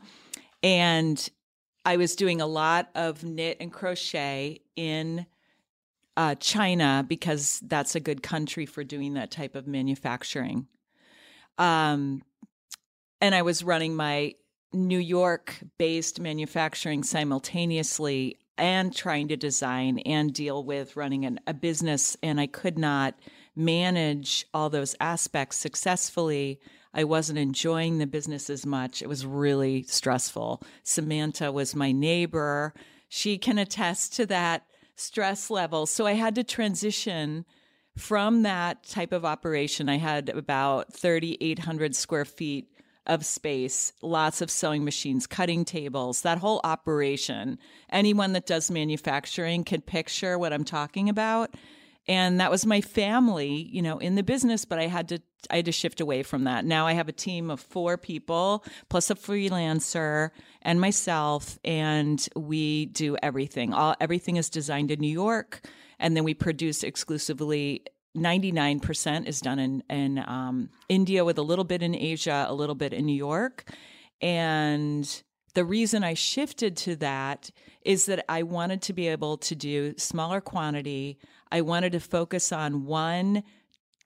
And 0.62 1.28
I 1.84 1.96
was 1.96 2.16
doing 2.16 2.40
a 2.40 2.46
lot 2.46 2.88
of 2.94 3.22
knit 3.24 3.58
and 3.60 3.72
crochet 3.72 4.62
in 4.76 5.26
uh, 6.16 6.34
China 6.36 7.04
because 7.06 7.60
that's 7.66 7.94
a 7.94 8.00
good 8.00 8.22
country 8.22 8.66
for 8.66 8.84
doing 8.84 9.14
that 9.14 9.30
type 9.30 9.54
of 9.54 9.66
manufacturing. 9.66 10.66
Um, 11.58 12.22
and 13.20 13.34
I 13.34 13.42
was 13.42 13.62
running 13.62 13.94
my 13.94 14.34
New 14.74 14.98
York 14.98 15.56
based 15.78 16.20
manufacturing 16.20 17.02
simultaneously 17.02 18.38
and 18.58 18.94
trying 18.94 19.28
to 19.28 19.36
design 19.36 19.98
and 20.00 20.32
deal 20.32 20.62
with 20.64 20.96
running 20.96 21.24
an, 21.24 21.40
a 21.46 21.54
business. 21.54 22.16
And 22.22 22.40
I 22.40 22.46
could 22.46 22.78
not 22.78 23.14
manage 23.56 24.46
all 24.52 24.70
those 24.70 24.94
aspects 25.00 25.56
successfully. 25.56 26.60
I 26.92 27.04
wasn't 27.04 27.38
enjoying 27.38 27.98
the 27.98 28.06
business 28.06 28.50
as 28.50 28.64
much. 28.64 29.02
It 29.02 29.08
was 29.08 29.26
really 29.26 29.82
stressful. 29.82 30.62
Samanta 30.84 31.52
was 31.52 31.74
my 31.74 31.92
neighbor. 31.92 32.74
She 33.08 33.38
can 33.38 33.58
attest 33.58 34.14
to 34.14 34.26
that 34.26 34.66
stress 34.96 35.50
level. 35.50 35.86
So 35.86 36.06
I 36.06 36.12
had 36.12 36.34
to 36.36 36.44
transition 36.44 37.44
from 37.96 38.42
that 38.42 38.84
type 38.84 39.12
of 39.12 39.24
operation. 39.24 39.88
I 39.88 39.98
had 39.98 40.28
about 40.28 40.92
3,800 40.92 41.94
square 41.94 42.24
feet 42.24 42.68
of 43.06 43.24
space, 43.24 43.92
lots 44.02 44.40
of 44.40 44.50
sewing 44.50 44.84
machines, 44.84 45.26
cutting 45.26 45.64
tables, 45.64 46.22
that 46.22 46.38
whole 46.38 46.60
operation. 46.64 47.58
Anyone 47.90 48.32
that 48.32 48.46
does 48.46 48.70
manufacturing 48.70 49.64
can 49.64 49.82
picture 49.82 50.38
what 50.38 50.52
I'm 50.52 50.64
talking 50.64 51.08
about. 51.08 51.54
And 52.06 52.38
that 52.40 52.50
was 52.50 52.66
my 52.66 52.80
family, 52.80 53.68
you 53.72 53.80
know, 53.80 53.98
in 53.98 54.14
the 54.14 54.22
business, 54.22 54.64
but 54.64 54.78
I 54.78 54.86
had 54.86 55.08
to 55.08 55.20
I 55.50 55.56
had 55.56 55.66
to 55.66 55.72
shift 55.72 56.00
away 56.00 56.22
from 56.22 56.44
that. 56.44 56.64
Now 56.64 56.86
I 56.86 56.94
have 56.94 57.08
a 57.08 57.12
team 57.12 57.50
of 57.50 57.60
four 57.60 57.98
people 57.98 58.64
plus 58.88 59.10
a 59.10 59.14
freelancer 59.14 60.30
and 60.62 60.80
myself 60.80 61.58
and 61.64 62.26
we 62.34 62.86
do 62.86 63.16
everything. 63.22 63.74
All 63.74 63.94
everything 64.00 64.36
is 64.36 64.48
designed 64.48 64.90
in 64.90 65.00
New 65.00 65.06
York 65.06 65.66
and 65.98 66.16
then 66.16 66.24
we 66.24 66.34
produce 66.34 66.82
exclusively 66.82 67.84
99% 68.16 69.26
is 69.26 69.40
done 69.40 69.58
in, 69.58 69.82
in 69.90 70.18
um, 70.26 70.70
India 70.88 71.24
with 71.24 71.38
a 71.38 71.42
little 71.42 71.64
bit 71.64 71.82
in 71.82 71.94
Asia, 71.94 72.46
a 72.48 72.54
little 72.54 72.74
bit 72.74 72.92
in 72.92 73.06
New 73.06 73.16
York. 73.16 73.70
And 74.20 75.22
the 75.54 75.64
reason 75.64 76.04
I 76.04 76.14
shifted 76.14 76.76
to 76.78 76.96
that 76.96 77.50
is 77.82 78.06
that 78.06 78.24
I 78.28 78.42
wanted 78.42 78.82
to 78.82 78.92
be 78.92 79.08
able 79.08 79.36
to 79.38 79.54
do 79.54 79.94
smaller 79.96 80.40
quantity. 80.40 81.18
I 81.50 81.60
wanted 81.60 81.92
to 81.92 82.00
focus 82.00 82.52
on 82.52 82.84
one 82.84 83.42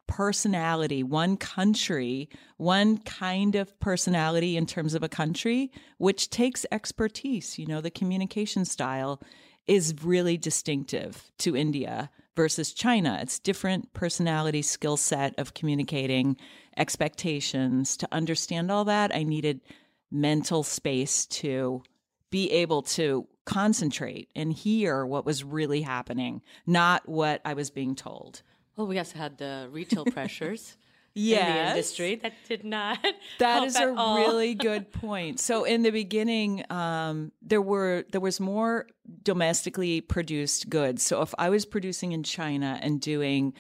personality, 0.07 1.03
one 1.03 1.37
country, 1.37 2.29
one 2.57 2.99
kind 2.99 3.55
of 3.55 3.79
personality 3.79 4.57
in 4.57 4.67
terms 4.67 4.95
of 4.95 5.03
a 5.03 5.09
country, 5.09 5.71
which 5.99 6.31
takes 6.31 6.67
expertise. 6.73 7.59
You 7.59 7.67
know, 7.67 7.81
the 7.81 7.91
communication 7.91 8.65
style 8.65 9.21
is 9.67 9.95
really 10.03 10.39
distinctive 10.39 11.31
to 11.39 11.55
India 11.55 12.11
versus 12.39 12.73
China. 12.73 13.19
It's 13.21 13.41
different 13.41 13.93
personality 13.95 14.63
skill 14.63 14.97
set 14.97 15.37
of 15.41 15.55
communicating 15.55 16.37
expectations. 16.77 17.97
To 17.97 18.09
understand 18.13 18.71
all 18.71 18.85
that, 18.85 19.13
I 19.13 19.25
needed 19.25 19.61
mental 20.09 20.63
space 20.63 21.27
to 21.27 21.83
be 22.31 22.49
able 22.53 22.83
to 22.83 23.27
concentrate 23.45 24.31
and 24.37 24.53
hear 24.53 25.05
what 25.05 25.27
was 25.27 25.43
really 25.43 25.83
happening, 25.83 26.41
not 26.65 27.09
what 27.09 27.41
I 27.45 27.55
was 27.55 27.71
being 27.71 27.97
told. 27.97 28.43
Well, 28.77 28.87
we 28.87 29.01
also 29.01 29.19
had 29.19 29.39
the 29.39 29.69
retail 29.73 30.05
pressures. 30.13 30.77
Yes. 31.19 31.41
in 31.41 31.55
the 31.55 31.71
industry 31.71 32.15
that 32.17 32.33
did 32.49 32.65
not 32.65 32.99
That 33.39 33.65
is 33.65 33.77
a 33.77 33.95
all. 33.95 34.19
really 34.19 34.55
good 34.69 34.93
point. 34.93 35.41
So 35.41 35.65
in 35.65 35.83
the 35.83 35.91
beginning, 35.91 36.65
um, 36.71 37.33
there 37.43 37.63
were 37.63 38.05
there 38.11 38.21
was 38.21 38.41
more 38.41 38.87
domestically 39.23 40.01
produced 40.01 40.69
goods. 40.69 41.03
So 41.03 41.23
if 41.23 41.35
I 41.39 41.51
was 41.51 41.65
producing 41.65 42.13
in 42.13 42.23
China 42.23 42.79
and 42.83 43.01
doing 43.01 43.55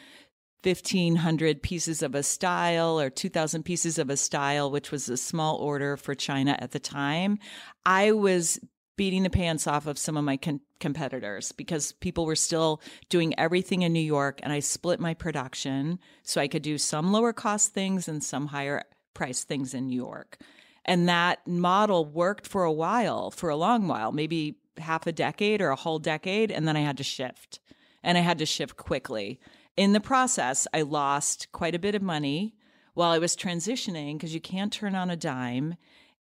1500 0.64 1.62
pieces 1.62 2.02
of 2.02 2.14
a 2.14 2.22
style 2.22 3.00
or 3.00 3.10
2000 3.10 3.62
pieces 3.62 3.98
of 3.98 4.10
a 4.10 4.16
style 4.16 4.70
which 4.70 4.90
was 4.90 5.08
a 5.08 5.16
small 5.16 5.56
order 5.56 5.96
for 5.96 6.16
China 6.16 6.56
at 6.58 6.72
the 6.72 6.80
time 6.80 7.38
I 7.86 8.10
was 8.10 8.58
beating 8.98 9.22
the 9.22 9.30
pants 9.30 9.66
off 9.66 9.86
of 9.86 9.96
some 9.96 10.16
of 10.16 10.24
my 10.24 10.36
con- 10.36 10.60
competitors 10.80 11.52
because 11.52 11.92
people 11.92 12.26
were 12.26 12.36
still 12.36 12.82
doing 13.08 13.32
everything 13.38 13.82
in 13.82 13.92
New 13.94 14.00
York 14.00 14.40
and 14.42 14.52
I 14.52 14.58
split 14.58 15.00
my 15.00 15.14
production 15.14 16.00
so 16.24 16.40
I 16.40 16.48
could 16.48 16.62
do 16.62 16.76
some 16.76 17.12
lower 17.12 17.32
cost 17.32 17.72
things 17.72 18.08
and 18.08 18.22
some 18.22 18.48
higher 18.48 18.82
price 19.14 19.44
things 19.44 19.72
in 19.72 19.86
New 19.86 19.96
York. 19.96 20.38
And 20.84 21.08
that 21.08 21.46
model 21.46 22.04
worked 22.04 22.46
for 22.46 22.64
a 22.64 22.72
while, 22.72 23.30
for 23.30 23.48
a 23.48 23.56
long 23.56 23.86
while, 23.86 24.10
maybe 24.10 24.56
half 24.78 25.06
a 25.06 25.12
decade 25.12 25.62
or 25.62 25.70
a 25.70 25.76
whole 25.76 26.00
decade 26.00 26.50
and 26.50 26.66
then 26.66 26.76
I 26.76 26.80
had 26.80 26.98
to 26.98 27.04
shift. 27.04 27.60
And 28.02 28.18
I 28.18 28.22
had 28.22 28.38
to 28.38 28.46
shift 28.46 28.76
quickly. 28.76 29.38
In 29.76 29.92
the 29.92 30.00
process, 30.00 30.66
I 30.74 30.82
lost 30.82 31.52
quite 31.52 31.74
a 31.76 31.78
bit 31.78 31.94
of 31.94 32.02
money 32.02 32.56
while 32.94 33.12
I 33.12 33.18
was 33.18 33.36
transitioning 33.36 34.14
because 34.14 34.34
you 34.34 34.40
can't 34.40 34.72
turn 34.72 34.96
on 34.96 35.08
a 35.08 35.16
dime 35.16 35.76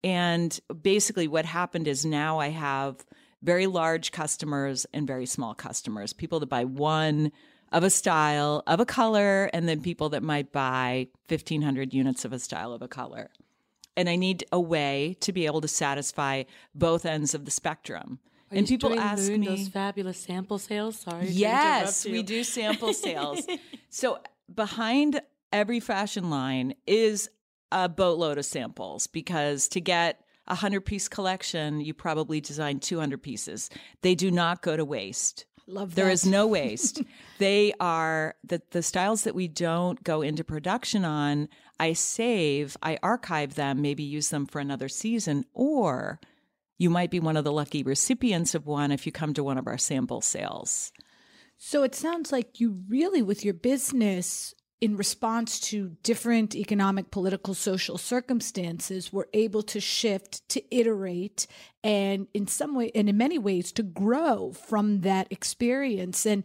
and 0.06 0.60
basically, 0.82 1.26
what 1.26 1.44
happened 1.44 1.88
is 1.88 2.06
now 2.06 2.38
I 2.38 2.50
have 2.50 3.04
very 3.42 3.66
large 3.66 4.12
customers 4.12 4.86
and 4.94 5.04
very 5.04 5.26
small 5.26 5.52
customers, 5.52 6.12
people 6.12 6.38
that 6.38 6.46
buy 6.46 6.64
one 6.64 7.32
of 7.72 7.82
a 7.82 7.90
style, 7.90 8.62
of 8.68 8.78
a 8.78 8.86
color, 8.86 9.50
and 9.52 9.68
then 9.68 9.80
people 9.80 10.08
that 10.10 10.22
might 10.22 10.52
buy 10.52 11.08
1,500 11.28 11.92
units 11.92 12.24
of 12.24 12.32
a 12.32 12.38
style 12.38 12.72
of 12.72 12.82
a 12.82 12.88
color. 12.88 13.30
And 13.96 14.08
I 14.08 14.14
need 14.14 14.44
a 14.52 14.60
way 14.60 15.16
to 15.22 15.32
be 15.32 15.44
able 15.44 15.60
to 15.62 15.68
satisfy 15.68 16.44
both 16.72 17.04
ends 17.04 17.34
of 17.34 17.44
the 17.44 17.50
spectrum. 17.50 18.20
Are 18.52 18.58
and 18.58 18.68
people 18.68 18.96
ask 18.96 19.26
doing 19.26 19.40
me, 19.40 19.48
those 19.48 19.68
fabulous 19.68 20.18
sample 20.18 20.58
sales. 20.60 21.00
Sorry, 21.00 21.26
Yes, 21.26 22.04
we 22.04 22.22
do 22.22 22.44
sample 22.44 22.92
sales. 23.06 23.44
so 23.90 24.20
behind 24.54 25.20
every 25.52 25.80
fashion 25.80 26.30
line 26.30 26.74
is 26.86 27.28
a 27.72 27.88
boatload 27.88 28.38
of 28.38 28.44
samples 28.44 29.06
because 29.06 29.68
to 29.68 29.80
get 29.80 30.20
a 30.46 30.52
100 30.52 30.82
piece 30.82 31.08
collection, 31.08 31.80
you 31.80 31.92
probably 31.94 32.40
design 32.40 32.78
200 32.78 33.20
pieces. 33.22 33.68
They 34.02 34.14
do 34.14 34.30
not 34.30 34.62
go 34.62 34.76
to 34.76 34.84
waste. 34.84 35.46
Love 35.66 35.96
There 35.96 36.04
that. 36.06 36.12
is 36.12 36.24
no 36.24 36.46
waste. 36.58 37.02
they 37.38 37.72
are 37.80 38.36
the 38.44 38.62
the 38.70 38.82
styles 38.82 39.24
that 39.24 39.34
we 39.34 39.48
don't 39.48 40.02
go 40.04 40.22
into 40.22 40.44
production 40.44 41.04
on. 41.04 41.48
I 41.80 41.92
save, 41.94 42.76
I 42.82 42.98
archive 43.02 43.54
them, 43.56 43.82
maybe 43.82 44.02
use 44.04 44.30
them 44.30 44.46
for 44.46 44.60
another 44.60 44.88
season, 44.88 45.44
or 45.52 46.20
you 46.78 46.88
might 46.88 47.10
be 47.10 47.18
one 47.20 47.36
of 47.36 47.42
the 47.44 47.52
lucky 47.52 47.82
recipients 47.82 48.54
of 48.54 48.66
one 48.66 48.92
if 48.92 49.04
you 49.06 49.12
come 49.12 49.34
to 49.34 49.42
one 49.44 49.58
of 49.58 49.66
our 49.66 49.76
sample 49.78 50.20
sales. 50.20 50.92
So 51.58 51.82
it 51.82 51.94
sounds 51.94 52.30
like 52.32 52.60
you 52.60 52.82
really, 52.88 53.22
with 53.22 53.44
your 53.44 53.54
business, 53.54 54.54
in 54.80 54.96
response 54.96 55.58
to 55.58 55.96
different 56.02 56.54
economic, 56.54 57.10
political, 57.10 57.54
social 57.54 57.96
circumstances, 57.96 59.12
were 59.12 59.28
able 59.32 59.62
to 59.62 59.80
shift, 59.80 60.46
to 60.50 60.62
iterate, 60.74 61.46
and 61.82 62.26
in 62.34 62.46
some 62.46 62.74
way, 62.74 62.90
and 62.94 63.08
in 63.08 63.16
many 63.16 63.38
ways, 63.38 63.72
to 63.72 63.82
grow 63.82 64.52
from 64.52 65.00
that 65.00 65.28
experience. 65.30 66.26
And 66.26 66.44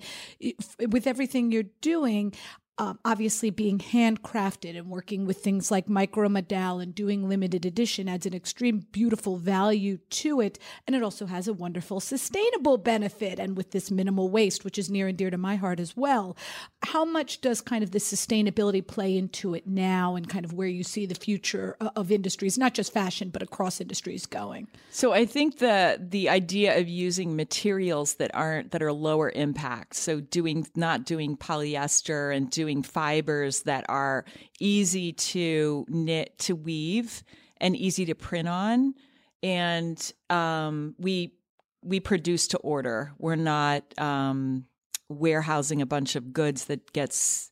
with 0.89 1.07
everything 1.07 1.51
you're 1.51 1.63
doing, 1.81 2.33
um, 2.77 2.99
obviously 3.05 3.49
being 3.49 3.77
handcrafted 3.77 4.77
and 4.77 4.89
working 4.89 5.25
with 5.25 5.37
things 5.37 5.69
like 5.69 5.87
micromodal 5.87 6.81
and 6.81 6.95
doing 6.95 7.27
limited 7.27 7.65
edition 7.65 8.07
adds 8.07 8.25
an 8.25 8.33
extreme 8.33 8.85
beautiful 8.91 9.37
value 9.37 9.97
to 10.09 10.41
it. 10.41 10.57
And 10.87 10.95
it 10.95 11.03
also 11.03 11.25
has 11.25 11.47
a 11.47 11.53
wonderful 11.53 11.99
sustainable 11.99 12.77
benefit 12.77 13.39
and 13.39 13.55
with 13.55 13.71
this 13.71 13.91
minimal 13.91 14.29
waste 14.29 14.63
which 14.65 14.77
is 14.77 14.89
near 14.89 15.07
and 15.07 15.17
dear 15.17 15.29
to 15.29 15.37
my 15.37 15.57
heart 15.57 15.79
as 15.79 15.95
well. 15.95 16.35
How 16.83 17.05
much 17.05 17.41
does 17.41 17.61
kind 17.61 17.83
of 17.83 17.91
the 17.91 17.99
sustainability 17.99 18.85
play 18.85 19.17
into 19.17 19.53
it 19.53 19.67
now 19.67 20.15
and 20.15 20.27
kind 20.27 20.45
of 20.45 20.53
where 20.53 20.67
you 20.67 20.83
see 20.83 21.05
the 21.05 21.15
future 21.15 21.77
of 21.95 22.11
industries 22.11 22.57
not 22.57 22.73
just 22.73 22.93
fashion 22.93 23.29
but 23.29 23.43
across 23.43 23.81
industries 23.81 24.25
going? 24.25 24.67
So 24.89 25.11
I 25.11 25.25
think 25.25 25.59
the 25.59 25.99
the 26.01 26.29
idea 26.29 26.79
of 26.79 26.87
using 26.87 27.35
materials 27.35 28.15
that 28.15 28.33
aren't 28.33 28.71
that 28.71 28.81
are 28.81 28.93
lower 28.93 29.29
impact, 29.29 29.95
so 29.95 30.19
doing 30.19 30.67
not 30.75 31.05
doing 31.05 31.37
polyester 31.37 32.35
and 32.35 32.49
doing 32.61 32.83
fibers 32.83 33.63
that 33.63 33.83
are 33.89 34.23
easy 34.59 35.13
to 35.13 35.83
knit 35.89 36.37
to 36.37 36.55
weave 36.55 37.23
and 37.57 37.75
easy 37.75 38.05
to 38.05 38.13
print 38.13 38.47
on, 38.47 38.93
and 39.41 40.13
um, 40.29 40.93
we 40.99 41.33
we 41.81 41.99
produce 41.99 42.47
to 42.49 42.57
order. 42.59 43.13
We're 43.17 43.35
not 43.35 43.83
um, 43.97 44.65
warehousing 45.09 45.81
a 45.81 45.87
bunch 45.87 46.15
of 46.15 46.33
goods 46.33 46.65
that 46.65 46.93
gets 46.93 47.49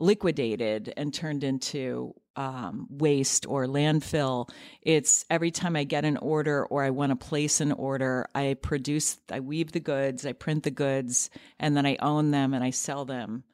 liquidated 0.00 0.92
and 0.96 1.14
turned 1.14 1.44
into 1.44 2.14
um, 2.34 2.88
waste 2.90 3.46
or 3.46 3.66
landfill. 3.66 4.50
It's 4.82 5.24
every 5.30 5.50
time 5.50 5.76
I 5.76 5.84
get 5.84 6.04
an 6.04 6.16
order 6.16 6.64
or 6.64 6.82
I 6.82 6.90
want 6.90 7.10
to 7.10 7.28
place 7.28 7.60
an 7.60 7.70
order, 7.70 8.26
I 8.34 8.56
produce, 8.60 9.18
I 9.30 9.40
weave 9.40 9.70
the 9.72 9.80
goods, 9.80 10.26
I 10.26 10.32
print 10.32 10.64
the 10.64 10.70
goods, 10.70 11.30
and 11.60 11.76
then 11.76 11.86
I 11.86 11.96
own 12.00 12.30
them 12.30 12.54
and 12.54 12.64
I 12.64 12.70
sell 12.70 13.04
them. 13.04 13.44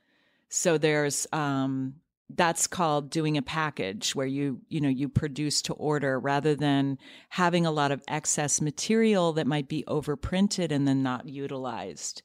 So 0.48 0.78
there's, 0.78 1.26
um, 1.32 1.94
that's 2.30 2.66
called 2.66 3.10
doing 3.10 3.36
a 3.36 3.42
package 3.42 4.16
where 4.16 4.26
you 4.26 4.60
you 4.68 4.80
know 4.80 4.88
you 4.88 5.08
produce 5.08 5.62
to 5.62 5.72
order 5.74 6.18
rather 6.18 6.56
than 6.56 6.98
having 7.28 7.64
a 7.64 7.70
lot 7.70 7.92
of 7.92 8.02
excess 8.08 8.60
material 8.60 9.32
that 9.34 9.46
might 9.46 9.68
be 9.68 9.84
overprinted 9.86 10.72
and 10.72 10.88
then 10.88 11.04
not 11.04 11.28
utilized 11.28 12.22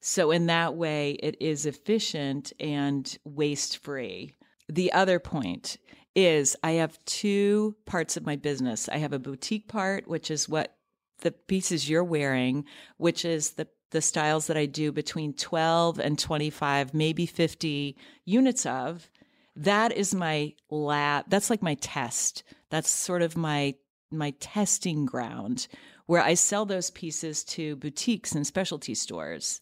so, 0.00 0.30
in 0.30 0.46
that 0.46 0.76
way, 0.76 1.12
it 1.20 1.36
is 1.40 1.66
efficient 1.66 2.52
and 2.60 3.18
waste 3.24 3.78
free. 3.78 4.34
The 4.68 4.92
other 4.92 5.18
point 5.18 5.78
is 6.14 6.56
I 6.62 6.72
have 6.72 7.04
two 7.06 7.74
parts 7.86 8.16
of 8.16 8.24
my 8.24 8.36
business. 8.36 8.88
I 8.88 8.98
have 8.98 9.12
a 9.12 9.18
boutique 9.18 9.66
part, 9.66 10.06
which 10.06 10.30
is 10.30 10.48
what 10.48 10.76
the 11.22 11.32
pieces 11.32 11.88
you're 11.88 12.04
wearing, 12.04 12.66
which 12.98 13.24
is 13.24 13.54
the 13.54 13.66
the 13.90 14.00
styles 14.00 14.46
that 14.46 14.56
I 14.56 14.66
do 14.66 14.92
between 14.92 15.32
12 15.32 15.98
and 15.98 16.18
25, 16.18 16.94
maybe 16.94 17.26
50 17.26 17.96
units 18.24 18.66
of. 18.66 19.10
That 19.54 19.92
is 19.92 20.14
my 20.14 20.54
lab. 20.70 21.26
That's 21.28 21.50
like 21.50 21.62
my 21.62 21.74
test. 21.74 22.42
That's 22.70 22.90
sort 22.90 23.22
of 23.22 23.36
my 23.36 23.74
my 24.12 24.30
testing 24.38 25.04
ground 25.04 25.66
where 26.06 26.22
I 26.22 26.34
sell 26.34 26.64
those 26.64 26.90
pieces 26.90 27.42
to 27.44 27.76
boutiques 27.76 28.32
and 28.32 28.46
specialty 28.46 28.94
stores. 28.94 29.60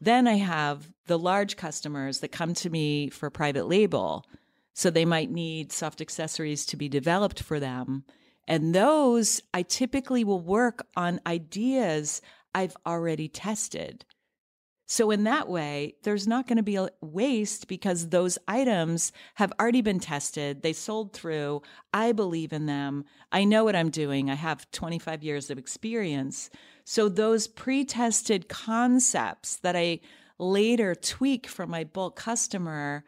Then 0.00 0.26
I 0.26 0.34
have 0.34 0.88
the 1.06 1.18
large 1.18 1.56
customers 1.56 2.20
that 2.20 2.32
come 2.32 2.54
to 2.54 2.70
me 2.70 3.10
for 3.10 3.30
private 3.30 3.66
label. 3.66 4.24
So 4.74 4.90
they 4.90 5.04
might 5.04 5.30
need 5.30 5.72
soft 5.72 6.00
accessories 6.00 6.64
to 6.66 6.76
be 6.76 6.88
developed 6.88 7.42
for 7.42 7.60
them. 7.60 8.04
And 8.48 8.74
those 8.74 9.42
I 9.52 9.62
typically 9.62 10.24
will 10.24 10.40
work 10.40 10.86
on 10.96 11.20
ideas 11.26 12.22
I've 12.54 12.76
already 12.86 13.28
tested. 13.28 14.04
So, 14.86 15.10
in 15.10 15.24
that 15.24 15.48
way, 15.48 15.94
there's 16.02 16.28
not 16.28 16.46
going 16.46 16.58
to 16.58 16.62
be 16.62 16.76
a 16.76 16.90
waste 17.00 17.66
because 17.66 18.08
those 18.08 18.36
items 18.46 19.10
have 19.36 19.52
already 19.58 19.80
been 19.80 20.00
tested. 20.00 20.62
They 20.62 20.74
sold 20.74 21.14
through. 21.14 21.62
I 21.94 22.12
believe 22.12 22.52
in 22.52 22.66
them. 22.66 23.04
I 23.30 23.44
know 23.44 23.64
what 23.64 23.74
I'm 23.74 23.88
doing. 23.88 24.28
I 24.28 24.34
have 24.34 24.70
25 24.70 25.22
years 25.22 25.50
of 25.50 25.56
experience. 25.56 26.50
So, 26.84 27.08
those 27.08 27.48
pre 27.48 27.86
tested 27.86 28.50
concepts 28.50 29.56
that 29.56 29.76
I 29.76 30.00
later 30.38 30.94
tweak 30.94 31.46
for 31.46 31.66
my 31.66 31.84
bulk 31.84 32.16
customer 32.16 33.04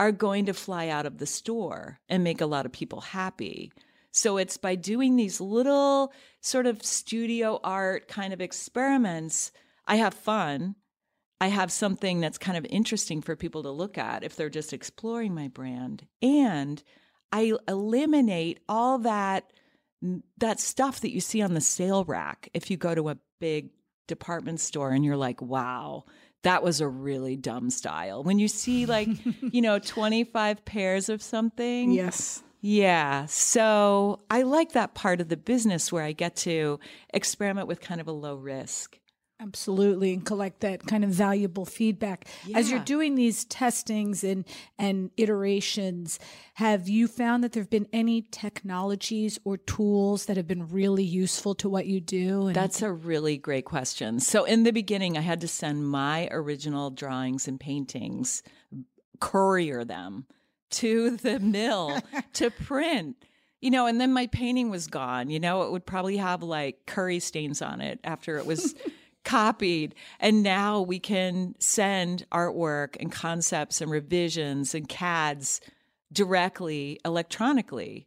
are 0.00 0.10
going 0.10 0.46
to 0.46 0.54
fly 0.54 0.88
out 0.88 1.06
of 1.06 1.18
the 1.18 1.26
store 1.26 2.00
and 2.08 2.24
make 2.24 2.40
a 2.40 2.46
lot 2.46 2.66
of 2.66 2.72
people 2.72 3.00
happy. 3.00 3.70
So 4.12 4.36
it's 4.36 4.58
by 4.58 4.74
doing 4.74 5.16
these 5.16 5.40
little 5.40 6.12
sort 6.42 6.66
of 6.66 6.82
studio 6.82 7.58
art 7.64 8.08
kind 8.08 8.32
of 8.32 8.40
experiments, 8.40 9.52
I 9.86 9.96
have 9.96 10.14
fun. 10.14 10.76
I 11.40 11.48
have 11.48 11.72
something 11.72 12.20
that's 12.20 12.38
kind 12.38 12.56
of 12.56 12.66
interesting 12.66 13.22
for 13.22 13.34
people 13.34 13.62
to 13.64 13.70
look 13.70 13.98
at 13.98 14.22
if 14.22 14.36
they're 14.36 14.50
just 14.50 14.72
exploring 14.72 15.34
my 15.34 15.48
brand. 15.48 16.06
And 16.20 16.80
I 17.32 17.54
eliminate 17.66 18.60
all 18.68 18.98
that 18.98 19.52
mm, 20.04 20.22
that 20.38 20.60
stuff 20.60 21.00
that 21.00 21.12
you 21.12 21.20
see 21.20 21.40
on 21.40 21.54
the 21.54 21.60
sale 21.60 22.04
rack 22.04 22.48
if 22.54 22.70
you 22.70 22.76
go 22.76 22.94
to 22.94 23.08
a 23.08 23.18
big 23.40 23.70
department 24.06 24.60
store 24.60 24.90
and 24.90 25.04
you're 25.04 25.16
like, 25.16 25.40
"Wow, 25.40 26.04
that 26.42 26.62
was 26.62 26.80
a 26.80 26.86
really 26.86 27.36
dumb 27.36 27.70
style." 27.70 28.22
When 28.22 28.38
you 28.38 28.46
see 28.46 28.86
like, 28.86 29.08
you 29.40 29.62
know, 29.62 29.78
25 29.78 30.64
pairs 30.64 31.08
of 31.08 31.22
something, 31.22 31.90
yes 31.90 32.42
yeah. 32.62 33.26
So 33.26 34.20
I 34.30 34.42
like 34.42 34.72
that 34.72 34.94
part 34.94 35.20
of 35.20 35.28
the 35.28 35.36
business 35.36 35.90
where 35.90 36.04
I 36.04 36.12
get 36.12 36.36
to 36.36 36.78
experiment 37.12 37.66
with 37.66 37.80
kind 37.80 38.00
of 38.00 38.06
a 38.06 38.12
low 38.12 38.36
risk. 38.36 38.98
Absolutely, 39.40 40.12
and 40.12 40.24
collect 40.24 40.60
that 40.60 40.86
kind 40.86 41.02
of 41.02 41.10
valuable 41.10 41.64
feedback. 41.64 42.28
As 42.54 42.70
you're 42.70 42.78
doing 42.78 43.16
these 43.16 43.44
testings 43.44 44.22
and 44.22 44.44
and 44.78 45.10
iterations, 45.16 46.20
have 46.54 46.88
you 46.88 47.08
found 47.08 47.42
that 47.42 47.50
there 47.50 47.64
have 47.64 47.70
been 47.70 47.88
any 47.92 48.22
technologies 48.22 49.40
or 49.42 49.56
tools 49.56 50.26
that 50.26 50.36
have 50.36 50.46
been 50.46 50.68
really 50.68 51.02
useful 51.02 51.56
to 51.56 51.68
what 51.68 51.86
you 51.86 52.00
do? 52.00 52.46
And 52.46 52.54
That's 52.54 52.82
a 52.82 52.92
really 52.92 53.36
great 53.36 53.64
question. 53.64 54.20
So 54.20 54.44
in 54.44 54.62
the 54.62 54.72
beginning, 54.72 55.18
I 55.18 55.22
had 55.22 55.40
to 55.40 55.48
send 55.48 55.88
my 55.88 56.28
original 56.30 56.90
drawings 56.90 57.48
and 57.48 57.58
paintings, 57.58 58.44
courier 59.18 59.84
them 59.84 60.26
to 60.72 61.16
the 61.16 61.38
mill 61.40 62.00
to 62.34 62.50
print. 62.50 63.16
You 63.60 63.70
know, 63.70 63.86
and 63.86 64.00
then 64.00 64.12
my 64.12 64.26
painting 64.26 64.70
was 64.70 64.88
gone. 64.88 65.30
You 65.30 65.38
know, 65.38 65.62
it 65.62 65.70
would 65.70 65.86
probably 65.86 66.16
have 66.16 66.42
like 66.42 66.86
curry 66.86 67.20
stains 67.20 67.62
on 67.62 67.80
it 67.80 68.00
after 68.02 68.36
it 68.38 68.46
was 68.46 68.74
copied. 69.24 69.94
And 70.18 70.42
now 70.42 70.80
we 70.80 70.98
can 70.98 71.54
send 71.60 72.26
artwork 72.32 72.96
and 72.98 73.12
concepts 73.12 73.80
and 73.80 73.90
revisions 73.90 74.74
and 74.74 74.88
CADs 74.88 75.60
directly 76.12 77.00
electronically. 77.04 78.06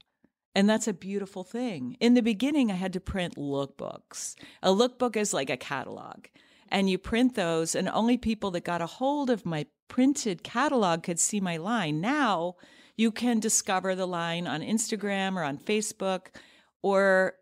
And 0.53 0.69
that's 0.69 0.87
a 0.87 0.93
beautiful 0.93 1.43
thing. 1.43 1.97
In 1.99 2.13
the 2.13 2.21
beginning, 2.21 2.71
I 2.71 2.75
had 2.75 2.93
to 2.93 2.99
print 2.99 3.35
lookbooks. 3.35 4.35
A 4.63 4.69
lookbook 4.69 5.17
is 5.17 5.33
like 5.33 5.49
a 5.49 5.57
catalog. 5.57 6.25
And 6.69 6.89
you 6.89 6.97
print 6.97 7.35
those, 7.35 7.75
and 7.75 7.87
only 7.89 8.17
people 8.17 8.51
that 8.51 8.63
got 8.63 8.81
a 8.81 8.87
hold 8.87 9.29
of 9.29 9.45
my 9.45 9.67
printed 9.87 10.43
catalog 10.43 11.03
could 11.03 11.19
see 11.19 11.39
my 11.39 11.57
line. 11.57 12.01
Now 12.01 12.55
you 12.97 13.11
can 13.11 13.39
discover 13.39 13.95
the 13.95 14.07
line 14.07 14.47
on 14.47 14.61
Instagram 14.61 15.35
or 15.35 15.43
on 15.43 15.57
Facebook, 15.57 16.27
or 16.81 17.33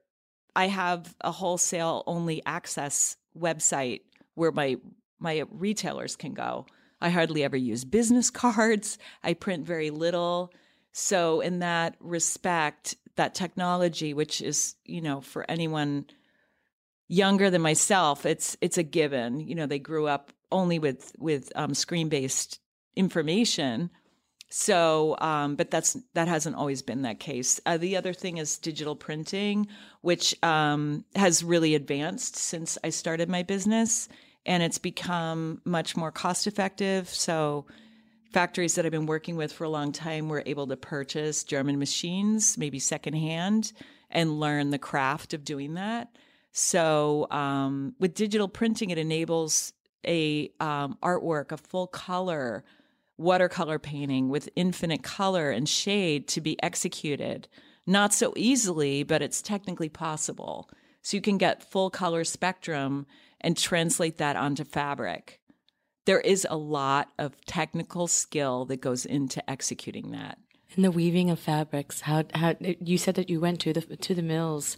I 0.55 0.67
have 0.67 1.15
a 1.21 1.31
wholesale 1.31 2.03
only 2.07 2.41
access 2.45 3.17
website 3.37 4.01
where 4.35 4.51
my 4.51 4.77
my 5.19 5.43
retailers 5.51 6.15
can 6.15 6.33
go. 6.33 6.65
I 7.01 7.09
hardly 7.09 7.43
ever 7.43 7.57
use 7.57 7.85
business 7.85 8.29
cards. 8.31 8.97
I 9.23 9.33
print 9.33 9.65
very 9.65 9.89
little. 9.89 10.51
So 10.91 11.41
in 11.41 11.59
that 11.59 11.95
respect, 11.99 12.95
that 13.15 13.35
technology, 13.35 14.13
which 14.13 14.41
is, 14.41 14.75
you 14.85 15.01
know, 15.01 15.21
for 15.21 15.49
anyone 15.49 16.05
younger 17.07 17.49
than 17.49 17.61
myself, 17.61 18.25
it's 18.25 18.57
it's 18.61 18.77
a 18.77 18.83
given. 18.83 19.39
You 19.39 19.55
know, 19.55 19.65
they 19.65 19.79
grew 19.79 20.07
up 20.07 20.31
only 20.53 20.79
with 20.79 21.11
with 21.17 21.51
um, 21.55 21.73
screen 21.73 22.07
based 22.07 22.59
information. 22.95 23.89
So, 24.49 25.17
um, 25.19 25.55
but 25.55 25.71
that's 25.71 25.97
that 26.13 26.27
hasn't 26.27 26.55
always 26.55 26.83
been 26.83 27.01
that 27.01 27.19
case. 27.19 27.59
Uh, 27.65 27.77
the 27.77 27.97
other 27.97 28.13
thing 28.13 28.37
is 28.37 28.59
digital 28.59 28.95
printing, 28.95 29.67
which 30.01 30.35
um, 30.43 31.05
has 31.15 31.43
really 31.43 31.73
advanced 31.73 32.35
since 32.35 32.77
I 32.83 32.89
started 32.89 33.29
my 33.29 33.41
business, 33.41 34.07
and 34.45 34.61
it's 34.61 34.77
become 34.77 35.59
much 35.65 35.97
more 35.97 36.11
cost 36.11 36.45
effective. 36.45 37.09
So, 37.09 37.65
factories 38.31 38.75
that 38.75 38.85
I've 38.85 38.91
been 38.91 39.07
working 39.07 39.37
with 39.37 39.51
for 39.51 39.63
a 39.63 39.69
long 39.69 39.91
time 39.91 40.29
were 40.29 40.43
able 40.45 40.67
to 40.67 40.77
purchase 40.77 41.43
German 41.43 41.79
machines, 41.79 42.55
maybe 42.55 42.77
secondhand, 42.77 43.73
and 44.11 44.39
learn 44.39 44.69
the 44.69 44.77
craft 44.77 45.33
of 45.33 45.43
doing 45.43 45.73
that. 45.73 46.15
So, 46.51 47.25
um, 47.31 47.95
with 47.99 48.13
digital 48.13 48.47
printing, 48.47 48.91
it 48.91 48.99
enables 48.99 49.73
a 50.05 50.51
um, 50.59 50.97
artwork, 51.01 51.51
a 51.51 51.57
full 51.57 51.87
color 51.87 52.63
watercolor 53.17 53.79
painting 53.79 54.29
with 54.29 54.49
infinite 54.55 55.03
color 55.03 55.51
and 55.51 55.69
shade 55.69 56.27
to 56.27 56.41
be 56.41 56.61
executed. 56.63 57.47
Not 57.85 58.13
so 58.13 58.33
easily, 58.35 59.03
but 59.03 59.21
it's 59.21 59.41
technically 59.41 59.89
possible. 59.89 60.69
So 61.01 61.17
you 61.17 61.21
can 61.21 61.37
get 61.37 61.69
full 61.69 61.89
color 61.89 62.23
spectrum 62.23 63.05
and 63.41 63.57
translate 63.57 64.17
that 64.17 64.35
onto 64.35 64.63
fabric. 64.63 65.41
There 66.05 66.19
is 66.19 66.47
a 66.49 66.57
lot 66.57 67.09
of 67.19 67.39
technical 67.45 68.07
skill 68.07 68.65
that 68.65 68.81
goes 68.81 69.05
into 69.05 69.47
executing 69.49 70.11
that. 70.11 70.37
And 70.75 70.83
the 70.83 70.91
weaving 70.91 71.29
of 71.29 71.39
fabrics. 71.39 72.01
How 72.01 72.23
how 72.33 72.55
you 72.59 72.97
said 72.97 73.15
that 73.15 73.29
you 73.29 73.39
went 73.39 73.59
to 73.61 73.73
the 73.73 73.81
to 73.81 74.15
the 74.15 74.21
mills. 74.21 74.77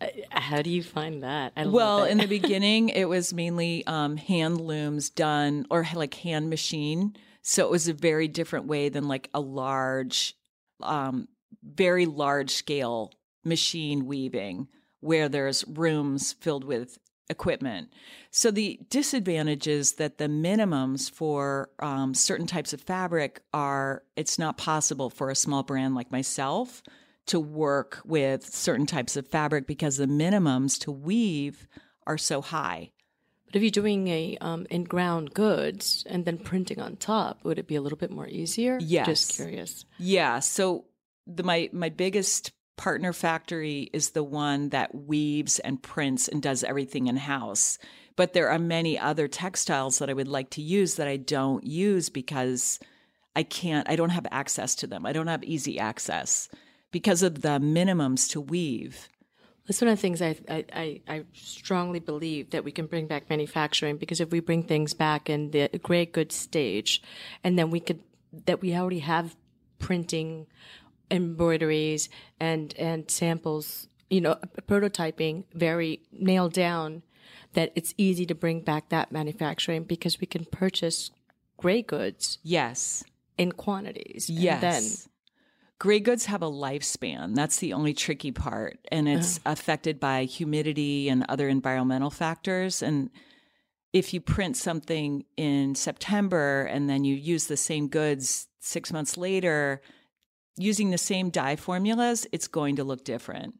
Uh, 0.00 0.08
how 0.30 0.62
do 0.62 0.70
you 0.70 0.82
find 0.82 1.22
that? 1.22 1.52
I 1.56 1.66
well, 1.66 2.04
in 2.04 2.18
the 2.18 2.26
beginning, 2.38 2.90
it 2.90 3.08
was 3.08 3.32
mainly 3.32 3.86
um, 3.86 4.16
hand 4.16 4.60
looms 4.60 5.10
done 5.10 5.66
or 5.70 5.86
like 5.94 6.14
hand 6.14 6.50
machine. 6.50 7.16
So 7.42 7.64
it 7.64 7.70
was 7.70 7.86
a 7.86 7.92
very 7.92 8.26
different 8.26 8.66
way 8.66 8.88
than 8.88 9.06
like 9.06 9.30
a 9.32 9.40
large, 9.40 10.34
um, 10.82 11.28
very 11.62 12.04
large 12.04 12.50
scale 12.50 13.12
machine 13.44 14.06
weaving 14.06 14.68
where 15.00 15.28
there's 15.28 15.64
rooms 15.68 16.32
filled 16.32 16.64
with 16.64 16.98
equipment. 17.28 17.90
So 18.30 18.50
the 18.50 18.78
disadvantage 18.90 19.66
is 19.66 19.94
that 19.94 20.18
the 20.18 20.26
minimums 20.26 21.10
for 21.10 21.70
um, 21.80 22.14
certain 22.14 22.46
types 22.46 22.72
of 22.72 22.80
fabric 22.80 23.42
are 23.52 24.02
it's 24.16 24.38
not 24.38 24.58
possible 24.58 25.10
for 25.10 25.30
a 25.30 25.34
small 25.34 25.62
brand 25.62 25.94
like 25.94 26.12
myself 26.12 26.82
to 27.26 27.40
work 27.40 28.00
with 28.04 28.44
certain 28.54 28.86
types 28.86 29.16
of 29.16 29.26
fabric 29.26 29.66
because 29.66 29.96
the 29.96 30.06
minimums 30.06 30.78
to 30.80 30.92
weave 30.92 31.66
are 32.06 32.18
so 32.18 32.40
high. 32.40 32.92
But 33.46 33.56
if 33.56 33.62
you're 33.62 33.70
doing 33.70 34.08
a 34.08 34.36
um, 34.40 34.66
in 34.70 34.84
ground 34.84 35.34
goods 35.34 36.04
and 36.08 36.24
then 36.24 36.38
printing 36.38 36.80
on 36.80 36.96
top, 36.96 37.44
would 37.44 37.58
it 37.58 37.66
be 37.66 37.76
a 37.76 37.80
little 37.80 37.98
bit 37.98 38.10
more 38.10 38.26
easier? 38.26 38.78
Yes. 38.80 39.06
Just 39.06 39.34
curious. 39.34 39.84
Yeah. 39.98 40.40
So 40.40 40.84
the 41.26 41.42
my 41.42 41.70
my 41.72 41.88
biggest 41.88 42.52
partner 42.76 43.12
factory 43.12 43.90
is 43.92 44.10
the 44.10 44.24
one 44.24 44.70
that 44.70 44.94
weaves 44.94 45.58
and 45.58 45.82
prints 45.82 46.28
and 46.28 46.42
does 46.42 46.64
everything 46.64 47.06
in 47.06 47.16
house. 47.16 47.78
But 48.16 48.32
there 48.32 48.50
are 48.50 48.58
many 48.58 48.98
other 48.98 49.28
textiles 49.28 49.98
that 49.98 50.10
I 50.10 50.14
would 50.14 50.28
like 50.28 50.50
to 50.50 50.62
use 50.62 50.94
that 50.94 51.08
I 51.08 51.16
don't 51.16 51.64
use 51.64 52.08
because 52.08 52.78
I 53.34 53.42
can't, 53.42 53.88
I 53.88 53.96
don't 53.96 54.10
have 54.10 54.26
access 54.30 54.74
to 54.76 54.86
them. 54.86 55.04
I 55.04 55.12
don't 55.12 55.26
have 55.26 55.44
easy 55.44 55.78
access 55.78 56.48
because 56.90 57.22
of 57.22 57.42
the 57.42 57.58
minimums 57.60 58.30
to 58.30 58.40
weave. 58.40 59.08
That's 59.66 59.80
one 59.80 59.88
of 59.88 59.98
the 59.98 60.02
things 60.02 60.22
I, 60.22 60.36
I, 60.48 61.00
I, 61.08 61.24
strongly 61.32 61.98
believe 61.98 62.50
that 62.50 62.62
we 62.62 62.70
can 62.70 62.86
bring 62.86 63.08
back 63.08 63.28
manufacturing 63.28 63.96
because 63.96 64.20
if 64.20 64.30
we 64.30 64.38
bring 64.38 64.62
things 64.62 64.94
back 64.94 65.28
in 65.28 65.50
the 65.50 65.68
gray 65.82 66.06
good 66.06 66.30
stage, 66.30 67.02
and 67.42 67.58
then 67.58 67.70
we 67.70 67.80
could 67.80 68.00
that 68.44 68.62
we 68.62 68.76
already 68.76 69.00
have 69.00 69.34
printing, 69.78 70.46
embroideries, 71.10 72.08
and 72.40 72.74
and 72.78 73.10
samples, 73.10 73.88
you 74.10 74.20
know, 74.20 74.36
prototyping 74.68 75.44
very 75.54 76.00
nailed 76.12 76.52
down, 76.52 77.02
that 77.54 77.72
it's 77.74 77.94
easy 77.96 78.26
to 78.26 78.34
bring 78.34 78.60
back 78.60 78.88
that 78.90 79.12
manufacturing 79.12 79.84
because 79.84 80.20
we 80.20 80.26
can 80.26 80.44
purchase 80.46 81.10
gray 81.56 81.82
goods. 81.82 82.38
Yes. 82.42 83.04
In 83.38 83.52
quantities. 83.52 84.30
Yes. 84.30 84.60
then 84.60 85.12
Gray 85.78 86.00
goods 86.00 86.24
have 86.26 86.42
a 86.42 86.50
lifespan. 86.50 87.34
That's 87.34 87.58
the 87.58 87.74
only 87.74 87.92
tricky 87.92 88.32
part. 88.32 88.78
And 88.90 89.06
it's 89.06 89.36
uh-huh. 89.38 89.52
affected 89.52 90.00
by 90.00 90.24
humidity 90.24 91.08
and 91.10 91.24
other 91.28 91.48
environmental 91.48 92.10
factors. 92.10 92.82
And 92.82 93.10
if 93.92 94.14
you 94.14 94.22
print 94.22 94.56
something 94.56 95.24
in 95.36 95.74
September 95.74 96.62
and 96.62 96.88
then 96.88 97.04
you 97.04 97.14
use 97.14 97.46
the 97.46 97.58
same 97.58 97.88
goods 97.88 98.48
six 98.58 98.90
months 98.90 99.18
later, 99.18 99.82
using 100.56 100.90
the 100.90 100.98
same 100.98 101.30
dye 101.30 101.56
formulas, 101.56 102.26
it's 102.32 102.48
going 102.48 102.76
to 102.76 102.84
look 102.84 103.04
different. 103.04 103.54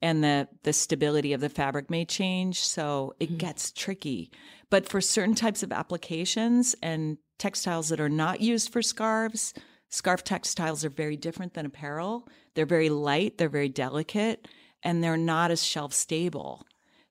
And 0.00 0.24
the, 0.24 0.48
the 0.64 0.72
stability 0.72 1.32
of 1.32 1.40
the 1.40 1.48
fabric 1.48 1.88
may 1.88 2.04
change. 2.04 2.60
So 2.60 3.14
it 3.20 3.26
mm-hmm. 3.28 3.36
gets 3.36 3.70
tricky. 3.70 4.30
But 4.68 4.88
for 4.88 5.00
certain 5.00 5.34
types 5.34 5.62
of 5.62 5.72
applications 5.72 6.74
and 6.82 7.18
textiles 7.38 7.88
that 7.90 8.00
are 8.00 8.08
not 8.08 8.40
used 8.40 8.72
for 8.72 8.82
scarves, 8.82 9.54
Scarf 9.92 10.24
textiles 10.24 10.86
are 10.86 10.90
very 10.90 11.18
different 11.18 11.52
than 11.52 11.66
apparel. 11.66 12.26
They're 12.54 12.64
very 12.64 12.88
light, 12.88 13.36
they're 13.36 13.50
very 13.50 13.68
delicate, 13.68 14.48
and 14.82 15.04
they're 15.04 15.18
not 15.18 15.50
as 15.50 15.62
shelf 15.62 15.92
stable. 15.92 16.66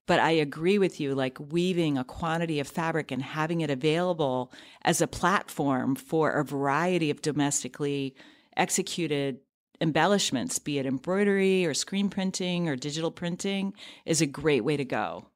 But 0.08 0.20
I 0.20 0.32
agree 0.32 0.80
with 0.80 1.00
you, 1.00 1.14
like 1.14 1.38
weaving 1.40 2.00
a 2.00 2.04
quantity 2.04 2.60
of 2.60 2.68
fabric 2.68 3.12
and 3.12 3.22
having 3.22 3.62
it 3.62 3.70
available 3.70 4.52
as 4.82 5.00
a 5.00 5.08
platform 5.08 5.96
for 5.96 6.32
a 6.32 6.44
variety 6.44 7.12
of 7.12 7.22
domestically 7.22 8.16
executed 8.56 9.40
embellishments, 9.80 10.60
be 10.60 10.78
it 10.78 10.86
embroidery 10.86 11.66
or 11.66 11.74
screen 11.74 12.10
printing 12.10 12.70
or 12.70 12.76
digital 12.76 13.12
printing, 13.12 13.74
is 14.06 14.22
a 14.22 14.28
great 14.28 14.64
way 14.64 14.78
to 14.78 14.86
go. 14.86 15.31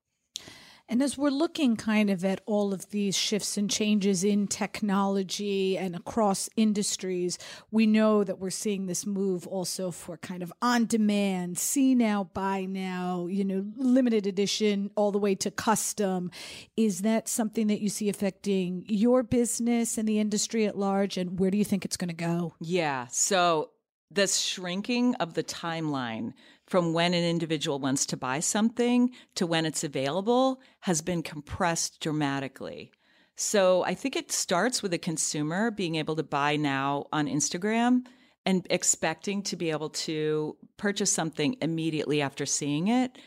And 0.87 1.01
as 1.01 1.17
we're 1.17 1.29
looking 1.29 1.75
kind 1.75 2.11
of 2.11 2.23
at 2.23 2.41
all 2.45 2.73
of 2.73 2.91
these 2.91 3.17
shifts 3.17 3.57
and 3.57 3.69
changes 3.69 4.23
in 4.23 4.47
technology 4.47 5.77
and 5.77 5.95
across 5.95 6.47
industries, 6.55 7.39
we 7.71 7.87
know 7.87 8.23
that 8.23 8.39
we're 8.39 8.51
seeing 8.51 8.85
this 8.85 9.05
move 9.05 9.47
also 9.47 9.89
for 9.89 10.17
kind 10.17 10.43
of 10.43 10.53
on 10.61 10.85
demand, 10.85 11.57
see 11.57 11.95
now, 11.95 12.25
buy 12.33 12.65
now, 12.65 13.25
you 13.25 13.43
know, 13.43 13.65
limited 13.77 14.27
edition, 14.27 14.91
all 14.95 15.11
the 15.11 15.17
way 15.17 15.33
to 15.33 15.49
custom. 15.49 16.29
Is 16.77 17.01
that 17.01 17.27
something 17.27 17.65
that 17.67 17.81
you 17.81 17.89
see 17.89 18.07
affecting 18.07 18.85
your 18.87 19.23
business 19.23 19.97
and 19.97 20.07
the 20.07 20.19
industry 20.19 20.65
at 20.67 20.77
large? 20.77 21.17
And 21.17 21.39
where 21.39 21.49
do 21.49 21.57
you 21.57 21.65
think 21.65 21.83
it's 21.83 21.97
going 21.97 22.09
to 22.09 22.15
go? 22.15 22.53
Yeah. 22.61 23.07
So 23.09 23.71
the 24.11 24.27
shrinking 24.27 25.15
of 25.15 25.33
the 25.33 25.43
timeline 25.43 26.33
from 26.67 26.93
when 26.93 27.13
an 27.13 27.23
individual 27.23 27.79
wants 27.79 28.05
to 28.07 28.17
buy 28.17 28.39
something 28.39 29.11
to 29.35 29.45
when 29.45 29.65
it's 29.65 29.83
available 29.83 30.59
has 30.81 31.01
been 31.01 31.21
compressed 31.21 31.99
dramatically. 32.01 32.91
So 33.35 33.83
I 33.83 33.93
think 33.93 34.15
it 34.15 34.31
starts 34.31 34.81
with 34.81 34.93
a 34.93 34.97
consumer 34.97 35.69
being 35.69 35.95
able 35.95 36.15
to 36.15 36.23
buy 36.23 36.55
now 36.55 37.05
on 37.11 37.27
Instagram 37.27 38.05
and 38.45 38.65
expecting 38.69 39.41
to 39.43 39.55
be 39.55 39.71
able 39.71 39.89
to 39.89 40.55
purchase 40.77 41.11
something 41.11 41.57
immediately 41.61 42.21
after 42.21 42.45
seeing 42.45 42.87
it. 42.87 43.17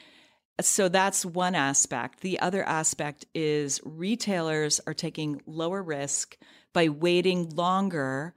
So 0.60 0.88
that's 0.88 1.24
one 1.24 1.54
aspect. 1.54 2.20
The 2.20 2.40
other 2.40 2.64
aspect 2.64 3.26
is 3.34 3.80
retailers 3.84 4.80
are 4.86 4.94
taking 4.94 5.40
lower 5.46 5.82
risk 5.82 6.36
by 6.72 6.88
waiting 6.88 7.50
longer 7.50 8.34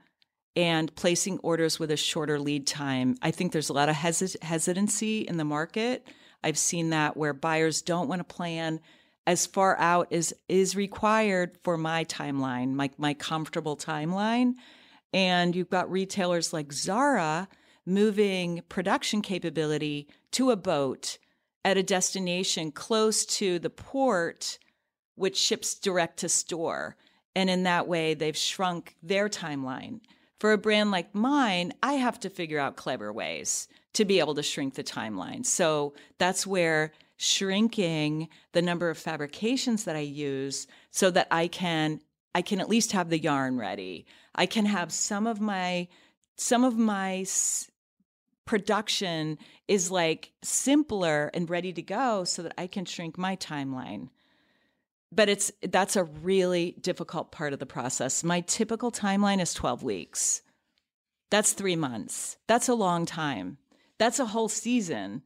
and 0.54 0.94
placing 0.94 1.38
orders 1.38 1.78
with 1.78 1.90
a 1.90 1.96
shorter 1.96 2.38
lead 2.38 2.66
time. 2.66 3.16
I 3.22 3.30
think 3.30 3.52
there's 3.52 3.70
a 3.70 3.74
lot 3.74 3.88
of 3.88 3.96
hesit- 3.96 4.42
hesitancy 4.42 5.20
in 5.22 5.36
the 5.36 5.44
market. 5.44 6.06
I've 6.44 6.58
seen 6.58 6.90
that 6.90 7.16
where 7.16 7.32
buyers 7.32 7.82
don't 7.82 8.08
want 8.08 8.20
to 8.20 8.34
plan 8.34 8.80
as 9.26 9.46
far 9.46 9.78
out 9.78 10.12
as 10.12 10.34
is 10.48 10.74
required 10.74 11.56
for 11.62 11.78
my 11.78 12.04
timeline, 12.04 12.72
my, 12.72 12.90
my 12.98 13.14
comfortable 13.14 13.76
timeline. 13.76 14.54
And 15.12 15.54
you've 15.54 15.70
got 15.70 15.90
retailers 15.90 16.52
like 16.52 16.72
Zara 16.72 17.48
moving 17.86 18.62
production 18.68 19.22
capability 19.22 20.08
to 20.32 20.50
a 20.50 20.56
boat 20.56 21.18
at 21.64 21.76
a 21.76 21.82
destination 21.82 22.72
close 22.72 23.24
to 23.24 23.58
the 23.58 23.70
port, 23.70 24.58
which 25.14 25.36
ships 25.36 25.74
direct 25.74 26.18
to 26.18 26.28
store. 26.28 26.96
And 27.34 27.48
in 27.48 27.62
that 27.62 27.86
way, 27.86 28.14
they've 28.14 28.36
shrunk 28.36 28.96
their 29.02 29.28
timeline. 29.28 30.00
For 30.42 30.52
a 30.52 30.58
brand 30.58 30.90
like 30.90 31.14
mine, 31.14 31.72
I 31.84 31.92
have 31.92 32.18
to 32.18 32.28
figure 32.28 32.58
out 32.58 32.74
clever 32.74 33.12
ways 33.12 33.68
to 33.92 34.04
be 34.04 34.18
able 34.18 34.34
to 34.34 34.42
shrink 34.42 34.74
the 34.74 34.82
timeline. 34.82 35.46
So 35.46 35.94
that's 36.18 36.44
where 36.44 36.90
shrinking 37.16 38.28
the 38.50 38.60
number 38.60 38.90
of 38.90 38.98
fabrications 38.98 39.84
that 39.84 39.94
I 39.94 40.00
use 40.00 40.66
so 40.90 41.12
that 41.12 41.28
I 41.30 41.46
can 41.46 42.00
I 42.34 42.42
can 42.42 42.60
at 42.60 42.68
least 42.68 42.90
have 42.90 43.08
the 43.08 43.20
yarn 43.20 43.56
ready. 43.56 44.04
I 44.34 44.46
can 44.46 44.64
have 44.64 44.90
some 44.90 45.28
of 45.28 45.40
my 45.40 45.86
some 46.36 46.64
of 46.64 46.76
my 46.76 47.18
s- 47.18 47.70
production 48.44 49.38
is 49.68 49.92
like 49.92 50.32
simpler 50.42 51.30
and 51.34 51.48
ready 51.48 51.72
to 51.72 51.82
go 51.82 52.24
so 52.24 52.42
that 52.42 52.54
I 52.58 52.66
can 52.66 52.84
shrink 52.84 53.16
my 53.16 53.36
timeline 53.36 54.08
but 55.14 55.28
it's 55.28 55.52
that's 55.62 55.94
a 55.94 56.04
really 56.04 56.76
difficult 56.80 57.30
part 57.30 57.52
of 57.52 57.58
the 57.58 57.66
process. 57.66 58.24
My 58.24 58.40
typical 58.40 58.90
timeline 58.90 59.40
is 59.40 59.52
12 59.54 59.82
weeks. 59.82 60.42
That's 61.30 61.52
three 61.52 61.76
months. 61.76 62.36
That's 62.46 62.68
a 62.68 62.74
long 62.74 63.06
time. 63.06 63.58
That's 63.98 64.18
a 64.18 64.26
whole 64.26 64.48
season. 64.48 65.22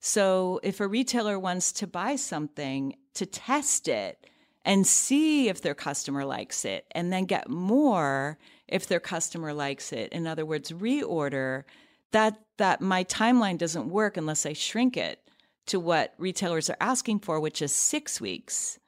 So 0.00 0.60
if 0.62 0.80
a 0.80 0.88
retailer 0.88 1.38
wants 1.38 1.72
to 1.72 1.86
buy 1.86 2.16
something 2.16 2.96
to 3.14 3.26
test 3.26 3.88
it 3.88 4.26
and 4.64 4.86
see 4.86 5.48
if 5.48 5.60
their 5.60 5.74
customer 5.74 6.24
likes 6.24 6.64
it 6.64 6.86
and 6.92 7.12
then 7.12 7.24
get 7.24 7.48
more 7.48 8.38
if 8.68 8.86
their 8.86 9.00
customer 9.00 9.52
likes 9.52 9.92
it, 9.92 10.12
in 10.12 10.26
other 10.26 10.46
words, 10.46 10.70
reorder, 10.70 11.64
that 12.12 12.38
that 12.58 12.80
my 12.80 13.02
timeline 13.04 13.58
doesn't 13.58 13.90
work 13.90 14.16
unless 14.16 14.46
I 14.46 14.52
shrink 14.52 14.96
it 14.96 15.20
to 15.66 15.80
what 15.80 16.14
retailers 16.18 16.70
are 16.70 16.76
asking 16.80 17.20
for, 17.20 17.40
which 17.40 17.60
is 17.60 17.72
6 17.72 18.20
weeks. 18.20 18.78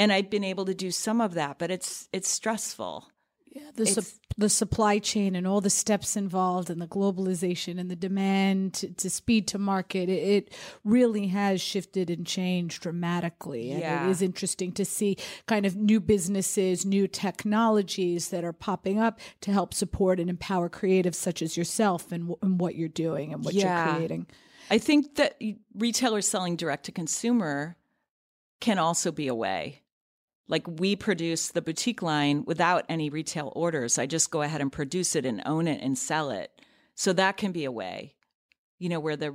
And 0.00 0.12
I've 0.12 0.30
been 0.30 0.44
able 0.44 0.64
to 0.64 0.74
do 0.74 0.90
some 0.90 1.20
of 1.20 1.34
that, 1.34 1.58
but 1.58 1.70
it's 1.70 2.08
it's 2.12 2.28
stressful. 2.28 3.06
Yeah, 3.52 3.70
the, 3.74 3.84
su- 3.84 4.18
the 4.36 4.48
supply 4.48 5.00
chain 5.00 5.34
and 5.34 5.44
all 5.44 5.60
the 5.60 5.70
steps 5.70 6.16
involved 6.16 6.70
and 6.70 6.80
the 6.80 6.86
globalization 6.86 7.80
and 7.80 7.90
the 7.90 7.96
demand 7.96 8.74
to, 8.74 8.92
to 8.92 9.10
speed 9.10 9.48
to 9.48 9.58
market, 9.58 10.08
it, 10.08 10.22
it, 10.22 10.54
really 10.84 11.26
has 11.26 11.60
shifted 11.60 12.10
and 12.10 12.24
changed 12.24 12.80
dramatically. 12.80 13.72
And 13.72 13.80
Yeah. 13.80 14.06
it 14.06 14.10
is 14.10 14.22
interesting 14.22 14.70
to 14.74 14.84
see 14.84 15.16
kind 15.46 15.66
of 15.66 15.74
new 15.74 15.98
businesses, 15.98 16.86
new 16.86 17.08
technologies 17.08 18.28
that 18.28 18.44
are 18.44 18.52
popping 18.52 19.00
up 19.00 19.18
to 19.40 19.52
help 19.52 19.74
support 19.74 20.20
and 20.20 20.30
empower 20.30 20.68
creatives 20.68 21.16
such 21.16 21.42
as 21.42 21.56
yourself 21.56 22.12
and, 22.12 22.32
and 22.42 22.60
what 22.60 22.76
you're 22.76 22.88
doing 22.88 23.32
and 23.32 23.44
what 23.44 23.54
Yeah. 23.54 23.84
you're 23.84 23.94
creating. 23.96 24.26
I 24.70 24.78
think 24.78 25.16
that 25.16 25.40
retailers 25.74 26.28
selling 26.28 26.54
direct 26.54 26.84
to 26.86 26.92
consumer 26.92 27.76
can 28.60 28.78
also 28.78 29.10
be 29.10 29.26
a 29.26 29.34
way. 29.34 29.79
Like 30.50 30.66
we 30.66 30.96
produce 30.96 31.48
the 31.52 31.62
boutique 31.62 32.02
line 32.02 32.44
without 32.44 32.84
any 32.88 33.08
retail 33.08 33.52
orders. 33.54 33.98
I 33.98 34.04
just 34.06 34.30
go 34.30 34.42
ahead 34.42 34.60
and 34.60 34.70
produce 34.70 35.14
it 35.16 35.24
and 35.24 35.40
own 35.46 35.66
it 35.68 35.80
and 35.80 35.96
sell 35.96 36.30
it. 36.30 36.50
So 36.96 37.12
that 37.14 37.36
can 37.38 37.52
be 37.52 37.64
a 37.64 37.72
way. 37.72 38.16
You 38.78 38.88
know, 38.90 39.00
where 39.00 39.16
the, 39.16 39.34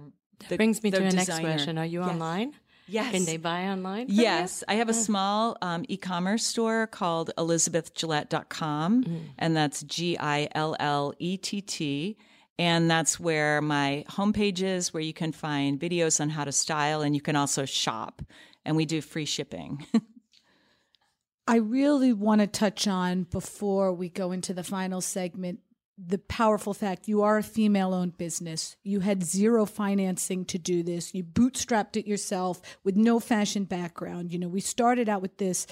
the 0.49 0.57
Brings 0.57 0.83
me 0.83 0.89
the 0.91 0.99
to 0.99 1.03
the 1.05 1.13
next 1.15 1.39
question. 1.39 1.77
Are 1.77 1.85
you 1.85 2.01
Yes. 2.01 2.09
online? 2.09 2.53
Yes. 2.87 3.11
Can 3.11 3.25
they 3.25 3.37
buy 3.37 3.63
online? 3.69 4.05
from 4.07 4.15
you? 4.15 4.21
Yes, 4.21 4.63
I 4.67 4.75
have 4.75 4.89
a 4.89 4.93
small 4.93 5.57
um, 5.63 5.85
e-commerce 5.87 6.45
store 6.45 6.85
called 6.85 7.31
elizabethgillett.com, 7.37 9.05
and 9.39 9.55
that's 9.57 9.81
G 9.83 10.17
I 10.19 10.49
L 10.53 10.75
L 10.79 11.13
E 11.19 11.37
T 11.37 11.61
T. 11.61 12.17
And 12.57 12.89
that's 12.89 13.19
where 13.19 13.61
my 13.61 14.05
homepage 14.09 14.61
is, 14.61 14.93
where 14.93 15.03
you 15.03 15.13
can 15.13 15.31
find 15.33 15.79
videos 15.79 16.21
on 16.21 16.29
how 16.29 16.45
to 16.45 16.51
style, 16.51 17.01
and 17.01 17.13
you 17.15 17.21
can 17.21 17.35
also 17.35 17.65
shop. 17.65 18.21
And 18.63 18.75
we 18.75 18.85
do 18.85 19.01
free 19.01 19.25
shipping. 19.25 19.85
I 21.47 21.57
really 21.57 22.11
want 22.13 22.41
to 22.41 22.47
touch 22.47 22.87
on 22.87 23.23
before 23.23 23.93
we 23.93 24.09
go 24.09 24.31
into 24.31 24.53
the 24.53 24.63
final 24.63 25.01
segment 25.01 25.59
the 25.97 26.17
powerful 26.17 26.73
fact 26.73 27.07
you 27.07 27.21
are 27.21 27.37
a 27.37 27.43
female 27.43 27.93
owned 27.93 28.17
business. 28.17 28.75
You 28.83 28.99
had 28.99 29.23
zero 29.23 29.65
financing 29.65 30.45
to 30.45 30.57
do 30.57 30.83
this. 30.83 31.13
You 31.13 31.23
bootstrapped 31.23 31.95
it 31.95 32.07
yourself 32.07 32.61
with 32.83 32.97
no 32.97 33.19
fashion 33.19 33.63
background. 33.63 34.33
You 34.33 34.39
know, 34.39 34.47
we 34.47 34.61
started 34.61 35.07
out 35.07 35.21
with 35.21 35.37
this 35.37 35.67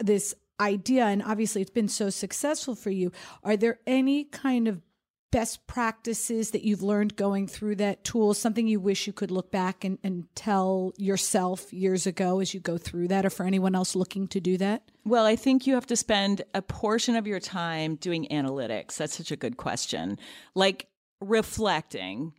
this 0.00 0.34
idea 0.60 1.04
and 1.04 1.22
obviously 1.22 1.62
it's 1.62 1.70
been 1.70 1.88
so 1.88 2.10
successful 2.10 2.74
for 2.74 2.90
you. 2.90 3.12
Are 3.44 3.56
there 3.56 3.78
any 3.86 4.24
kind 4.24 4.66
of 4.66 4.82
best 5.30 5.66
practices 5.66 6.52
that 6.52 6.64
you've 6.64 6.82
learned 6.82 7.16
going 7.16 7.46
through 7.46 7.76
that 7.76 8.02
tool, 8.02 8.32
something 8.32 8.66
you 8.66 8.80
wish 8.80 9.06
you 9.06 9.12
could 9.12 9.30
look 9.30 9.50
back 9.50 9.84
and, 9.84 9.98
and 10.02 10.26
tell 10.34 10.92
yourself 10.96 11.72
years 11.72 12.06
ago 12.06 12.40
as 12.40 12.54
you 12.54 12.60
go 12.60 12.78
through 12.78 13.08
that, 13.08 13.26
or 13.26 13.30
for 13.30 13.44
anyone 13.44 13.74
else 13.74 13.94
looking 13.94 14.26
to 14.28 14.40
do 14.40 14.56
that? 14.56 14.90
Well, 15.04 15.26
I 15.26 15.36
think 15.36 15.66
you 15.66 15.74
have 15.74 15.86
to 15.88 15.96
spend 15.96 16.42
a 16.54 16.62
portion 16.62 17.16
of 17.16 17.26
your 17.26 17.40
time 17.40 17.96
doing 17.96 18.26
analytics. 18.30 18.96
That's 18.96 19.16
such 19.16 19.30
a 19.30 19.36
good 19.36 19.56
question. 19.56 20.18
Like 20.54 20.86
reflecting 21.20 22.32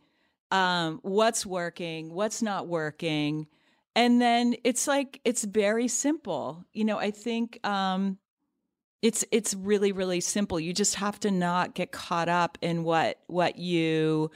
um, 0.50 0.98
what's 1.02 1.46
working, 1.46 2.12
what's 2.12 2.42
not 2.42 2.66
working. 2.66 3.46
And 3.94 4.20
then 4.20 4.54
it's 4.64 4.86
like, 4.86 5.20
it's 5.24 5.44
very 5.44 5.88
simple. 5.88 6.64
You 6.72 6.84
know, 6.84 6.98
I 6.98 7.10
think 7.10 7.64
um, 7.64 8.18
it's 9.02 9.24
it's 9.30 9.54
really 9.54 9.92
really 9.92 10.20
simple. 10.20 10.60
You 10.60 10.72
just 10.72 10.96
have 10.96 11.18
to 11.20 11.30
not 11.30 11.74
get 11.74 11.92
caught 11.92 12.28
up 12.28 12.58
in 12.60 12.84
what 12.84 13.18
what 13.26 13.58
you 13.58 14.30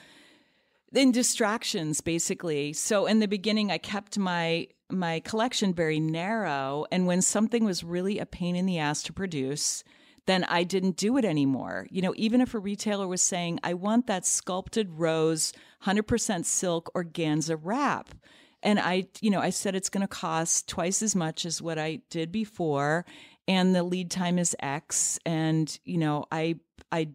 in 0.95 1.13
distractions 1.13 2.01
basically. 2.01 2.73
So 2.73 3.07
in 3.07 3.19
the 3.19 3.29
beginning 3.29 3.71
i 3.71 3.79
kept 3.79 4.19
my 4.19 4.69
my 4.91 5.21
collection 5.21 5.75
very 5.75 6.01
narrow 6.01 6.87
and 6.91 7.07
when 7.07 7.21
something 7.21 7.65
was 7.65 7.85
really 7.85 8.19
a 8.19 8.27
pain 8.27 8.57
in 8.57 8.67
the 8.67 8.79
ass 8.79 9.03
to 9.03 9.13
produce 9.13 9.85
then 10.27 10.45
i 10.45 10.65
didn't 10.65 10.97
do 10.97 11.19
it 11.19 11.25
anymore. 11.25 11.87
You 11.91 12.01
know 12.03 12.15
even 12.17 12.41
if 12.41 12.55
a 12.55 12.59
retailer 12.59 13.07
was 13.07 13.21
saying 13.21 13.61
i 13.63 13.75
want 13.75 14.07
that 14.07 14.25
sculpted 14.25 14.89
rose 14.93 15.53
100% 15.85 16.45
silk 16.47 16.91
organza 16.95 17.59
wrap 17.61 18.15
and 18.63 18.81
i 18.81 19.07
you 19.21 19.31
know 19.31 19.41
i 19.41 19.51
said 19.51 19.75
it's 19.75 19.91
going 19.91 20.01
to 20.01 20.09
cost 20.09 20.69
twice 20.69 21.03
as 21.03 21.15
much 21.15 21.45
as 21.45 21.61
what 21.61 21.79
i 21.79 22.01
did 22.09 22.33
before 22.33 23.05
and 23.47 23.75
the 23.75 23.83
lead 23.83 24.11
time 24.11 24.39
is 24.39 24.57
x 24.61 25.19
and 25.25 25.79
you 25.85 25.99
know 25.99 26.25
i 26.31 26.57
i 26.93 27.09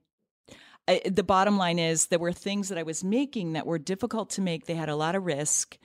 I, 0.88 1.02
the 1.06 1.24
bottom 1.24 1.56
line 1.56 1.78
is 1.78 2.08
there 2.08 2.18
were 2.18 2.34
things 2.34 2.70
that 2.70 2.80
I 2.80 2.82
was 2.82 3.04
making 3.04 3.54
that 3.54 3.68
were 3.68 3.78
difficult 3.78 4.32
to 4.32 4.42
make. 4.42 4.66
They 4.66 4.74
had 4.74 4.90
a 4.90 4.96
lot 4.96 5.14
of 5.14 5.24
risk, 5.24 5.78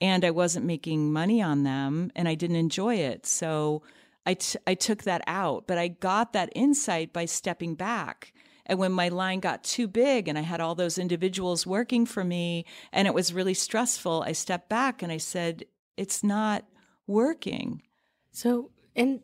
and 0.00 0.24
I 0.24 0.30
wasn't 0.30 0.66
making 0.66 1.12
money 1.12 1.42
on 1.42 1.64
them, 1.64 2.12
and 2.14 2.28
I 2.28 2.36
didn't 2.36 2.54
enjoy 2.54 2.94
it. 2.94 3.26
So 3.26 3.82
I, 4.24 4.34
t- 4.34 4.58
I 4.66 4.74
took 4.74 5.02
that 5.02 5.22
out. 5.26 5.66
But 5.66 5.78
I 5.78 5.88
got 5.88 6.32
that 6.32 6.52
insight 6.54 7.12
by 7.12 7.24
stepping 7.24 7.74
back. 7.74 8.32
And 8.66 8.78
when 8.78 8.92
my 8.92 9.08
line 9.08 9.40
got 9.40 9.64
too 9.64 9.88
big 9.88 10.28
and 10.28 10.38
I 10.38 10.42
had 10.42 10.60
all 10.60 10.74
those 10.74 10.96
individuals 10.96 11.66
working 11.66 12.06
for 12.06 12.22
me 12.22 12.64
and 12.92 13.08
it 13.08 13.14
was 13.14 13.34
really 13.34 13.54
stressful, 13.54 14.22
I 14.24 14.32
stepped 14.32 14.68
back 14.68 15.02
and 15.02 15.10
I 15.10 15.16
said, 15.16 15.64
it's 15.96 16.22
not 16.22 16.64
working. 17.08 17.82
So, 18.30 18.70
and 18.94 19.20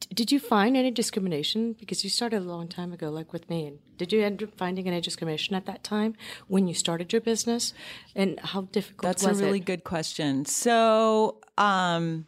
did 0.00 0.32
you 0.32 0.40
find 0.40 0.76
any 0.76 0.90
discrimination? 0.90 1.74
Because 1.78 2.04
you 2.04 2.10
started 2.10 2.38
a 2.38 2.44
long 2.44 2.68
time 2.68 2.92
ago, 2.92 3.10
like 3.10 3.32
with 3.32 3.48
me. 3.50 3.66
And 3.66 3.78
did 3.96 4.12
you 4.12 4.22
end 4.22 4.42
up 4.42 4.56
finding 4.56 4.86
any 4.86 5.00
discrimination 5.00 5.54
at 5.54 5.66
that 5.66 5.82
time 5.82 6.14
when 6.46 6.66
you 6.66 6.74
started 6.74 7.12
your 7.12 7.20
business? 7.20 7.74
And 8.14 8.38
how 8.40 8.62
difficult 8.62 9.02
That's 9.02 9.24
a 9.24 9.34
really 9.34 9.58
it? 9.58 9.66
good 9.66 9.84
question. 9.84 10.44
So, 10.44 11.40
um, 11.56 12.26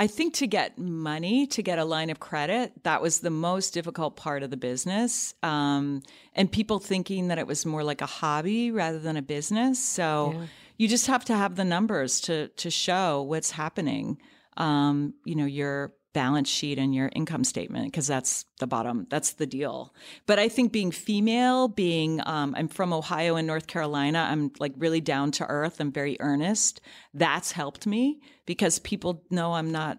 I 0.00 0.06
think 0.06 0.34
to 0.34 0.46
get 0.46 0.78
money, 0.78 1.48
to 1.48 1.62
get 1.62 1.80
a 1.80 1.84
line 1.84 2.08
of 2.10 2.20
credit, 2.20 2.84
that 2.84 3.02
was 3.02 3.18
the 3.18 3.30
most 3.30 3.74
difficult 3.74 4.14
part 4.14 4.44
of 4.44 4.50
the 4.50 4.56
business. 4.56 5.34
Um, 5.42 6.02
and 6.34 6.50
people 6.50 6.78
thinking 6.78 7.28
that 7.28 7.38
it 7.38 7.48
was 7.48 7.66
more 7.66 7.82
like 7.82 8.00
a 8.00 8.06
hobby 8.06 8.70
rather 8.70 9.00
than 9.00 9.16
a 9.16 9.22
business. 9.22 9.82
So 9.82 10.40
you 10.76 10.86
just 10.86 11.08
have 11.08 11.24
to 11.24 11.36
have 11.36 11.56
the 11.56 11.64
numbers 11.64 12.20
to 12.22 12.48
to 12.48 12.70
show 12.70 13.22
what's 13.22 13.50
happening. 13.50 14.18
Um, 14.56 15.14
you 15.24 15.34
know, 15.34 15.46
your 15.46 15.92
balance 16.14 16.48
sheet 16.48 16.78
and 16.78 16.94
your 16.94 17.10
income 17.14 17.44
statement 17.44 17.86
because 17.86 18.06
that's 18.06 18.46
the 18.60 18.66
bottom 18.66 19.06
that's 19.10 19.32
the 19.32 19.46
deal 19.46 19.94
but 20.26 20.38
i 20.38 20.48
think 20.48 20.72
being 20.72 20.90
female 20.90 21.68
being 21.68 22.20
um, 22.26 22.54
i'm 22.56 22.68
from 22.68 22.92
ohio 22.92 23.36
and 23.36 23.46
north 23.46 23.66
carolina 23.66 24.26
i'm 24.30 24.50
like 24.58 24.72
really 24.78 25.00
down 25.00 25.30
to 25.30 25.46
earth 25.46 25.80
i'm 25.80 25.92
very 25.92 26.16
earnest 26.20 26.80
that's 27.14 27.52
helped 27.52 27.86
me 27.86 28.20
because 28.46 28.78
people 28.78 29.22
know 29.30 29.52
i'm 29.52 29.70
not 29.70 29.98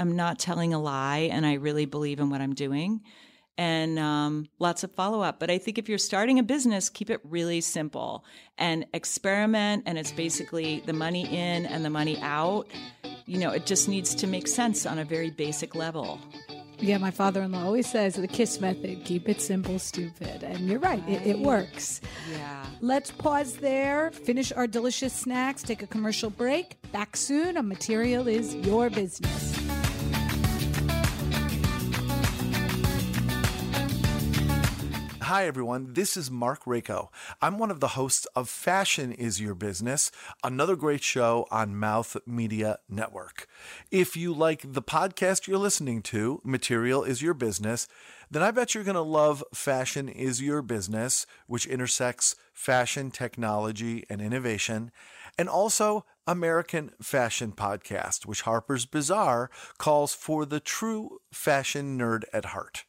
i'm 0.00 0.16
not 0.16 0.38
telling 0.38 0.74
a 0.74 0.80
lie 0.80 1.28
and 1.32 1.46
i 1.46 1.54
really 1.54 1.86
believe 1.86 2.18
in 2.18 2.30
what 2.30 2.40
i'm 2.40 2.54
doing 2.54 3.00
and 3.58 3.98
um, 3.98 4.46
lots 4.60 4.84
of 4.84 4.92
follow 4.92 5.20
up. 5.20 5.40
But 5.40 5.50
I 5.50 5.58
think 5.58 5.78
if 5.78 5.88
you're 5.88 5.98
starting 5.98 6.38
a 6.38 6.44
business, 6.44 6.88
keep 6.88 7.10
it 7.10 7.20
really 7.24 7.60
simple 7.60 8.24
and 8.56 8.86
experiment. 8.94 9.82
And 9.84 9.98
it's 9.98 10.12
basically 10.12 10.80
the 10.86 10.92
money 10.92 11.26
in 11.26 11.66
and 11.66 11.84
the 11.84 11.90
money 11.90 12.18
out. 12.22 12.68
You 13.28 13.38
know, 13.38 13.50
it 13.50 13.66
just 13.66 13.90
needs 13.90 14.14
to 14.14 14.26
make 14.26 14.48
sense 14.48 14.86
on 14.86 14.98
a 14.98 15.04
very 15.04 15.28
basic 15.30 15.74
level. 15.74 16.18
Yeah, 16.80 16.96
my 16.96 17.10
father 17.10 17.42
in 17.42 17.52
law 17.52 17.64
always 17.64 17.86
says 17.86 18.14
the 18.14 18.26
KISS 18.26 18.62
method 18.62 19.04
keep 19.04 19.28
it 19.28 19.42
simple, 19.42 19.78
stupid. 19.78 20.42
And 20.42 20.66
you're 20.66 20.78
right, 20.78 21.06
it, 21.06 21.26
it 21.26 21.38
works. 21.40 22.00
Yeah. 22.32 22.64
Let's 22.80 23.10
pause 23.10 23.58
there, 23.58 24.12
finish 24.12 24.50
our 24.52 24.66
delicious 24.66 25.12
snacks, 25.12 25.62
take 25.62 25.82
a 25.82 25.86
commercial 25.86 26.30
break. 26.30 26.80
Back 26.90 27.18
soon 27.18 27.58
on 27.58 27.68
Material 27.68 28.26
is 28.28 28.54
Your 28.54 28.88
Business. 28.88 29.57
Hi, 35.28 35.46
everyone. 35.46 35.92
This 35.92 36.16
is 36.16 36.30
Mark 36.30 36.64
Rako. 36.64 37.08
I'm 37.42 37.58
one 37.58 37.70
of 37.70 37.80
the 37.80 37.88
hosts 37.88 38.24
of 38.34 38.48
Fashion 38.48 39.12
is 39.12 39.42
Your 39.42 39.54
Business, 39.54 40.10
another 40.42 40.74
great 40.74 41.02
show 41.02 41.46
on 41.50 41.76
Mouth 41.76 42.16
Media 42.26 42.78
Network. 42.88 43.46
If 43.90 44.16
you 44.16 44.32
like 44.32 44.72
the 44.72 44.80
podcast 44.80 45.46
you're 45.46 45.58
listening 45.58 46.00
to, 46.04 46.40
Material 46.44 47.04
is 47.04 47.20
Your 47.20 47.34
Business, 47.34 47.88
then 48.30 48.42
I 48.42 48.50
bet 48.50 48.74
you're 48.74 48.84
going 48.84 48.94
to 48.94 49.02
love 49.02 49.44
Fashion 49.52 50.08
is 50.08 50.40
Your 50.40 50.62
Business, 50.62 51.26
which 51.46 51.66
intersects 51.66 52.34
fashion, 52.54 53.10
technology, 53.10 54.06
and 54.08 54.22
innovation, 54.22 54.90
and 55.36 55.46
also 55.46 56.06
American 56.26 56.92
Fashion 57.02 57.52
Podcast, 57.52 58.24
which 58.24 58.40
Harper's 58.44 58.86
Bazaar 58.86 59.50
calls 59.76 60.14
for 60.14 60.46
the 60.46 60.58
true 60.58 61.18
fashion 61.30 61.98
nerd 61.98 62.22
at 62.32 62.46
heart. 62.46 62.86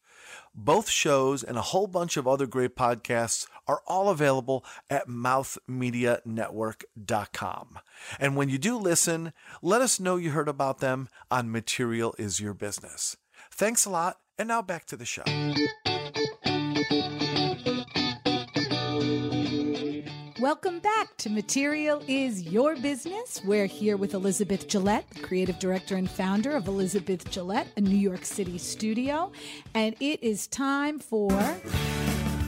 Both 0.62 0.89
shows 0.89 1.41
and 1.41 1.57
a 1.57 1.62
whole 1.62 1.88
bunch 1.88 2.18
of 2.18 2.28
other 2.28 2.45
great 2.45 2.76
podcasts 2.76 3.47
are 3.66 3.82
all 3.88 4.10
available 4.10 4.66
at 4.89 5.07
mouthmedianetwork.com. 5.07 7.80
And 8.20 8.36
when 8.36 8.49
you 8.49 8.57
do 8.57 8.78
listen, 8.78 9.32
let 9.62 9.82
us 9.82 10.01
know 10.01 10.18
you 10.18 10.32
heard 10.32 10.49
about 10.49 10.80
them 10.80 11.07
on 11.32 11.49
Material 11.49 12.14
is 12.20 12.41
Your 12.41 12.53
Business. 12.53 13.16
Thanks 13.49 13.86
a 13.86 13.89
lot, 13.89 14.18
and 14.38 14.49
now 14.49 14.62
back 14.62 14.86
to 14.88 14.97
the 14.97 15.05
show. 15.05 15.24
Welcome 20.50 20.80
back 20.80 21.16
to 21.18 21.30
Material 21.30 22.02
is 22.08 22.41
Your 22.41 22.76
Business. 22.76 23.39
We're 23.45 23.68
here 23.68 23.97
with 23.97 24.16
Elizabeth 24.16 24.68
Gillett, 24.68 25.04
creative 25.22 25.60
director 25.60 25.95
and 25.95 26.10
founder 26.10 26.56
of 26.56 26.68
Elizabeth 26.68 27.24
Gillett, 27.26 27.68
a 27.78 27.82
New 27.82 27.95
York 27.95 28.26
City 28.26 28.58
studio. 28.58 29.32
And 29.76 29.95
it 30.00 30.24
is 30.24 30.47
time 30.47 30.97
for. 30.97 31.32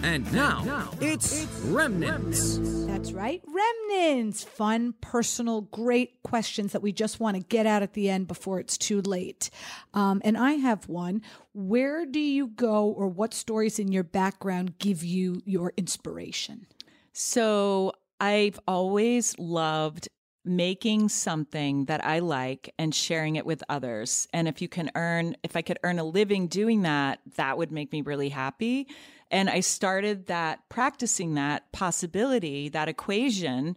And 0.01 0.33
now, 0.33 0.89
it's 0.99 1.45
Remnants. 1.65 2.57
That's 2.87 3.11
right, 3.11 3.43
remnants. 3.45 4.43
Fun, 4.43 4.95
personal, 4.99 5.61
great 5.61 6.23
questions 6.23 6.71
that 6.71 6.81
we 6.81 6.91
just 6.91 7.19
want 7.19 7.37
to 7.37 7.43
get 7.43 7.67
out 7.67 7.83
at 7.83 7.93
the 7.93 8.09
end 8.09 8.27
before 8.27 8.59
it's 8.59 8.79
too 8.79 9.01
late. 9.01 9.51
Um, 9.93 10.23
and 10.25 10.39
I 10.39 10.53
have 10.53 10.89
one. 10.89 11.21
Where 11.53 12.07
do 12.07 12.19
you 12.19 12.47
go, 12.47 12.85
or 12.85 13.07
what 13.07 13.35
stories 13.35 13.77
in 13.77 13.91
your 13.91 14.03
background 14.03 14.79
give 14.79 15.03
you 15.03 15.43
your 15.45 15.71
inspiration? 15.77 16.65
So 17.13 17.93
I've 18.19 18.59
always 18.67 19.37
loved 19.37 20.07
making 20.43 21.09
something 21.09 21.85
that 21.85 22.03
I 22.03 22.19
like 22.19 22.73
and 22.79 22.95
sharing 22.95 23.35
it 23.35 23.45
with 23.45 23.63
others. 23.69 24.27
And 24.33 24.47
if 24.47 24.61
you 24.61 24.67
can 24.67 24.89
earn, 24.95 25.35
if 25.43 25.55
I 25.55 25.61
could 25.61 25.77
earn 25.83 25.99
a 25.99 26.03
living 26.03 26.47
doing 26.47 26.81
that, 26.81 27.19
that 27.35 27.57
would 27.57 27.71
make 27.71 27.91
me 27.91 28.01
really 28.01 28.29
happy. 28.29 28.87
And 29.29 29.49
I 29.49 29.59
started 29.59 30.27
that 30.27 30.67
practicing 30.69 31.35
that 31.35 31.71
possibility, 31.71 32.69
that 32.69 32.89
equation. 32.89 33.75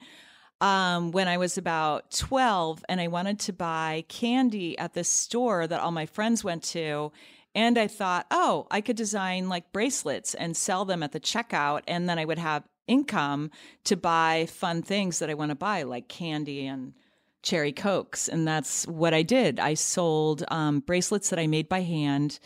Um, 0.60 1.10
when 1.10 1.28
I 1.28 1.36
was 1.36 1.58
about 1.58 2.10
12, 2.12 2.84
and 2.88 3.00
I 3.00 3.08
wanted 3.08 3.38
to 3.40 3.52
buy 3.52 4.04
candy 4.08 4.78
at 4.78 4.94
this 4.94 5.08
store 5.08 5.66
that 5.66 5.80
all 5.80 5.90
my 5.90 6.06
friends 6.06 6.42
went 6.42 6.62
to. 6.64 7.12
And 7.54 7.76
I 7.78 7.86
thought, 7.86 8.26
oh, 8.30 8.66
I 8.70 8.80
could 8.80 8.96
design 8.96 9.48
like 9.48 9.72
bracelets 9.72 10.32
and 10.34 10.56
sell 10.56 10.84
them 10.84 11.02
at 11.02 11.12
the 11.12 11.20
checkout. 11.20 11.82
And 11.86 12.08
then 12.08 12.18
I 12.18 12.24
would 12.24 12.38
have 12.38 12.64
income 12.86 13.50
to 13.84 13.96
buy 13.96 14.46
fun 14.50 14.82
things 14.82 15.18
that 15.18 15.30
I 15.30 15.34
want 15.34 15.50
to 15.50 15.54
buy, 15.56 15.82
like 15.82 16.08
candy 16.08 16.66
and 16.66 16.94
cherry 17.42 17.72
cokes. 17.72 18.28
And 18.28 18.46
that's 18.46 18.86
what 18.86 19.14
I 19.14 19.22
did. 19.22 19.60
I 19.60 19.74
sold 19.74 20.44
um, 20.48 20.80
bracelets 20.80 21.30
that 21.30 21.38
I 21.38 21.46
made 21.46 21.68
by 21.68 21.82
hand, 21.82 22.38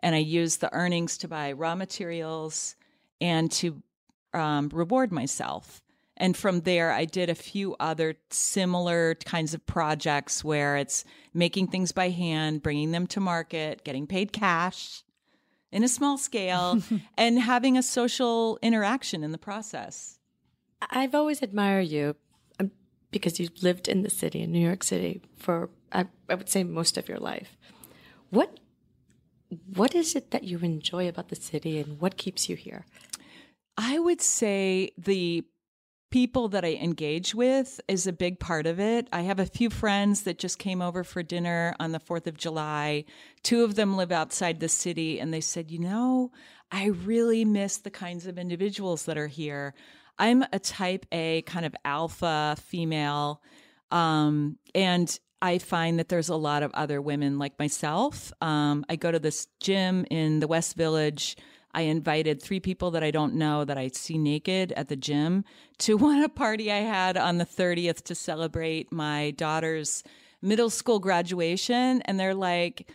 and 0.00 0.14
I 0.14 0.18
used 0.18 0.60
the 0.60 0.72
earnings 0.72 1.16
to 1.18 1.28
buy 1.28 1.52
raw 1.52 1.74
materials 1.74 2.76
and 3.20 3.50
to 3.52 3.82
um, 4.34 4.70
reward 4.72 5.12
myself. 5.12 5.82
And 6.18 6.34
from 6.34 6.60
there, 6.62 6.92
I 6.92 7.04
did 7.04 7.28
a 7.28 7.34
few 7.34 7.76
other 7.78 8.16
similar 8.30 9.16
kinds 9.16 9.52
of 9.52 9.66
projects 9.66 10.42
where 10.42 10.76
it's 10.76 11.04
making 11.34 11.68
things 11.68 11.92
by 11.92 12.08
hand, 12.08 12.62
bringing 12.62 12.90
them 12.90 13.06
to 13.08 13.20
market, 13.20 13.84
getting 13.84 14.06
paid 14.06 14.32
cash 14.32 15.02
in 15.72 15.82
a 15.82 15.88
small 15.88 16.18
scale, 16.18 16.80
and 17.18 17.40
having 17.40 17.76
a 17.76 17.82
social 17.82 18.58
interaction 18.62 19.22
in 19.24 19.32
the 19.32 19.38
process. 19.38 20.18
I've 20.90 21.14
always 21.14 21.42
admired 21.42 21.88
you 21.88 22.16
um, 22.60 22.70
because 23.10 23.40
you've 23.40 23.62
lived 23.62 23.88
in 23.88 24.02
the 24.02 24.10
city, 24.10 24.42
in 24.42 24.52
New 24.52 24.64
York 24.64 24.82
City, 24.82 25.22
for 25.36 25.70
I, 25.92 26.06
I 26.28 26.34
would 26.34 26.48
say 26.48 26.64
most 26.64 26.96
of 26.96 27.08
your 27.08 27.18
life. 27.18 27.56
What 28.30 28.60
what 29.74 29.94
is 29.94 30.16
it 30.16 30.32
that 30.32 30.42
you 30.42 30.58
enjoy 30.58 31.08
about 31.08 31.28
the 31.28 31.36
city, 31.36 31.78
and 31.78 32.00
what 32.00 32.16
keeps 32.16 32.48
you 32.48 32.56
here? 32.56 32.84
I 33.76 33.98
would 33.98 34.20
say 34.20 34.90
the 34.98 35.44
people 36.16 36.48
that 36.48 36.64
I 36.64 36.72
engage 36.80 37.34
with 37.34 37.78
is 37.88 38.06
a 38.06 38.12
big 38.12 38.40
part 38.40 38.66
of 38.66 38.80
it. 38.80 39.06
I 39.12 39.20
have 39.20 39.38
a 39.38 39.44
few 39.44 39.68
friends 39.68 40.22
that 40.22 40.38
just 40.38 40.58
came 40.58 40.80
over 40.80 41.04
for 41.04 41.22
dinner 41.22 41.74
on 41.78 41.92
the 41.92 42.00
4th 42.00 42.26
of 42.26 42.38
July. 42.38 43.04
Two 43.42 43.64
of 43.64 43.74
them 43.74 43.98
live 43.98 44.10
outside 44.10 44.58
the 44.58 44.68
city, 44.70 45.20
and 45.20 45.30
they 45.30 45.42
said, 45.42 45.70
You 45.70 45.78
know, 45.78 46.32
I 46.72 46.86
really 46.86 47.44
miss 47.44 47.76
the 47.76 47.90
kinds 47.90 48.26
of 48.26 48.38
individuals 48.38 49.04
that 49.04 49.18
are 49.18 49.26
here. 49.26 49.74
I'm 50.18 50.42
a 50.54 50.58
type 50.58 51.04
A 51.12 51.42
kind 51.42 51.66
of 51.66 51.76
alpha 51.84 52.56
female. 52.64 53.42
Um, 53.90 54.56
and 54.74 55.20
I 55.42 55.58
find 55.58 55.98
that 55.98 56.08
there's 56.08 56.30
a 56.30 56.36
lot 56.36 56.62
of 56.62 56.70
other 56.72 57.02
women 57.02 57.38
like 57.38 57.58
myself. 57.58 58.32
Um, 58.40 58.86
I 58.88 58.96
go 58.96 59.12
to 59.12 59.18
this 59.18 59.48
gym 59.60 60.06
in 60.10 60.40
the 60.40 60.48
West 60.48 60.76
Village 60.76 61.36
I 61.76 61.82
invited 61.82 62.42
three 62.42 62.58
people 62.58 62.90
that 62.92 63.04
I 63.04 63.10
don't 63.10 63.34
know 63.34 63.66
that 63.66 63.76
I 63.76 63.88
see 63.88 64.16
naked 64.16 64.72
at 64.72 64.88
the 64.88 64.96
gym 64.96 65.44
to 65.80 65.96
one 65.98 66.22
a 66.22 66.28
party 66.28 66.72
I 66.72 66.78
had 66.78 67.18
on 67.18 67.36
the 67.36 67.44
30th 67.44 68.02
to 68.04 68.14
celebrate 68.14 68.90
my 68.90 69.32
daughter's 69.32 70.02
middle 70.40 70.70
school 70.70 70.98
graduation. 70.98 72.00
And 72.02 72.18
they're 72.18 72.34
like, 72.34 72.90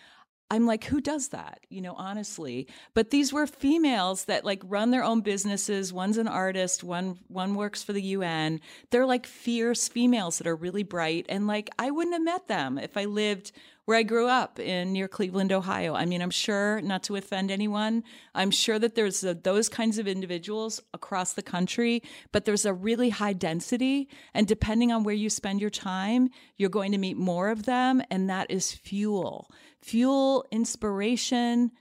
I'm 0.50 0.66
like, 0.66 0.84
who 0.84 1.00
does 1.00 1.30
that? 1.30 1.60
You 1.70 1.80
know, 1.80 1.94
honestly. 1.94 2.68
But 2.96 3.12
these 3.12 3.32
were 3.32 3.48
females 3.48 4.26
that 4.26 4.44
like 4.44 4.62
run 4.66 4.90
their 4.92 5.04
own 5.04 5.22
businesses. 5.22 5.94
One's 5.94 6.18
an 6.18 6.28
artist, 6.28 6.84
one 6.84 7.20
one 7.28 7.56
works 7.56 7.84
for 7.84 7.94
the 7.94 8.02
UN. 8.02 8.60
They're 8.90 9.06
like 9.06 9.26
fierce 9.28 9.88
females 9.88 10.40
that 10.40 10.48
are 10.48 10.56
really 10.56 10.84
bright. 10.84 11.26
And 11.30 11.48
like 11.48 11.70
I 11.80 11.92
wouldn't 11.92 12.16
have 12.16 12.24
met 12.24 12.48
them 12.48 12.78
if 12.78 12.98
I 12.98 13.06
lived 13.06 13.54
where 13.86 13.98
I 13.98 14.04
grew 14.04 14.28
up 14.28 14.60
in 14.60 14.94
near 14.94 15.08
Cleveland, 15.08 15.52
Ohio. 15.52 15.96
I 15.96 16.06
mean, 16.06 16.22
I'm 16.22 16.30
sure 16.30 16.82
not 16.82 17.04
to 17.04 17.16
offend 17.16 17.52
anyone. 17.52 18.04
I'm 18.36 18.52
sure 18.52 18.78
that 18.80 18.96
there's 18.96 19.24
a, 19.24 19.34
those 19.34 19.70
kinds 19.70 19.98
of 19.98 20.08
individuals 20.08 20.82
across 20.94 21.34
the 21.34 21.42
country, 21.42 22.04
but 22.32 22.46
there's 22.46 22.66
a 22.66 22.74
really 22.74 23.10
high 23.10 23.34
density. 23.34 24.08
And 24.34 24.48
depending 24.48 24.92
on 24.92 25.04
where 25.04 25.16
you 25.16 25.30
spend 25.30 25.62
your 25.62 25.70
time, 25.70 26.30
you're 26.58 26.70
going 26.70 26.92
to 26.92 26.98
meet 26.98 27.18
more 27.18 27.50
of 27.50 27.64
them. 27.64 28.02
And 28.10 28.30
that 28.30 28.52
is 28.52 28.72
fuel 28.72 29.50
fuel, 29.82 30.46
inspiration. 30.52 31.72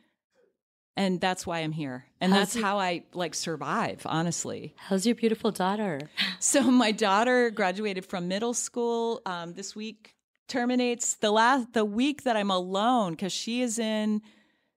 And 0.96 1.20
that's 1.20 1.46
why 1.46 1.60
I'm 1.60 1.72
here. 1.72 2.04
And 2.20 2.32
How's 2.32 2.54
that's 2.54 2.62
how 2.62 2.78
I 2.78 3.04
like 3.14 3.34
survive, 3.34 4.02
honestly. 4.04 4.74
How's 4.76 5.06
your 5.06 5.14
beautiful 5.14 5.50
daughter? 5.50 6.00
So 6.42 6.62
my 6.62 6.90
daughter 6.90 7.50
graduated 7.50 8.06
from 8.06 8.26
middle 8.26 8.54
school 8.54 9.20
um, 9.26 9.52
this 9.52 9.76
week. 9.76 10.14
Terminates 10.50 11.14
the 11.14 11.30
last 11.30 11.74
the 11.74 11.84
week 11.84 12.24
that 12.24 12.36
I'm 12.36 12.50
alone 12.50 13.12
because 13.12 13.32
she 13.32 13.62
is 13.62 13.78
in 13.78 14.20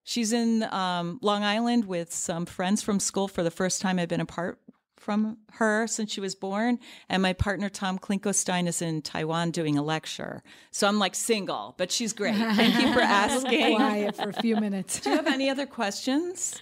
she's 0.03 0.32
in 0.32 0.61
um, 0.63 1.17
Long 1.24 1.43
Island 1.43 1.86
with 1.86 2.13
some 2.13 2.45
friends 2.45 2.84
from 2.84 2.99
school 2.99 3.28
for 3.28 3.41
the 3.41 3.49
first 3.49 3.82
time 3.82 3.97
I've 3.97 4.07
been 4.07 4.21
apart 4.21 4.59
from 4.97 5.38
her 5.53 5.88
since 5.88 6.11
she 6.11 6.21
was 6.21 6.36
born. 6.36 6.78
And 7.09 7.24
my 7.24 7.34
partner, 7.34 7.69
Tom 7.69 7.97
Klinkowstein, 7.97 8.67
is 8.67 8.84
in 8.84 9.01
Taiwan 9.01 9.49
doing 9.49 9.76
a 9.76 9.84
lecture. 9.84 10.43
So 10.69 10.88
I'm 10.88 10.99
like 10.99 11.15
single, 11.15 11.74
but 11.78 11.91
she's 11.91 12.13
great. 12.13 12.36
Thank 12.36 12.80
you 12.80 12.93
for 12.93 13.01
asking. 13.01 13.76
Quiet 13.76 14.15
for 14.15 14.30
a 14.30 14.34
few 14.34 14.55
minutes. 14.55 14.99
Do 14.99 15.09
you 15.09 15.15
have 15.15 15.28
any 15.28 15.49
other 15.49 15.65
questions? 15.65 16.59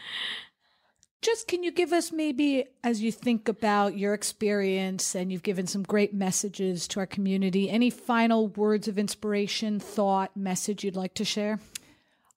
Just 1.22 1.48
can 1.48 1.62
you 1.62 1.72
give 1.72 1.94
us 1.94 2.12
maybe, 2.12 2.66
as 2.84 3.04
you 3.04 3.12
think 3.12 3.48
about 3.48 3.96
your 3.96 4.16
experience 4.16 5.14
and 5.14 5.32
you've 5.32 5.44
given 5.44 5.68
some 5.68 5.84
great 5.84 6.16
messages 6.16 6.88
to 6.88 7.00
our 7.00 7.06
community, 7.06 7.70
any 7.70 7.92
final 7.92 8.48
words 8.48 8.88
of 8.88 8.98
inspiration, 8.98 9.80
thought, 9.80 10.36
message 10.36 10.84
you'd 10.84 10.96
like 10.96 11.14
to 11.14 11.24
share? 11.24 11.60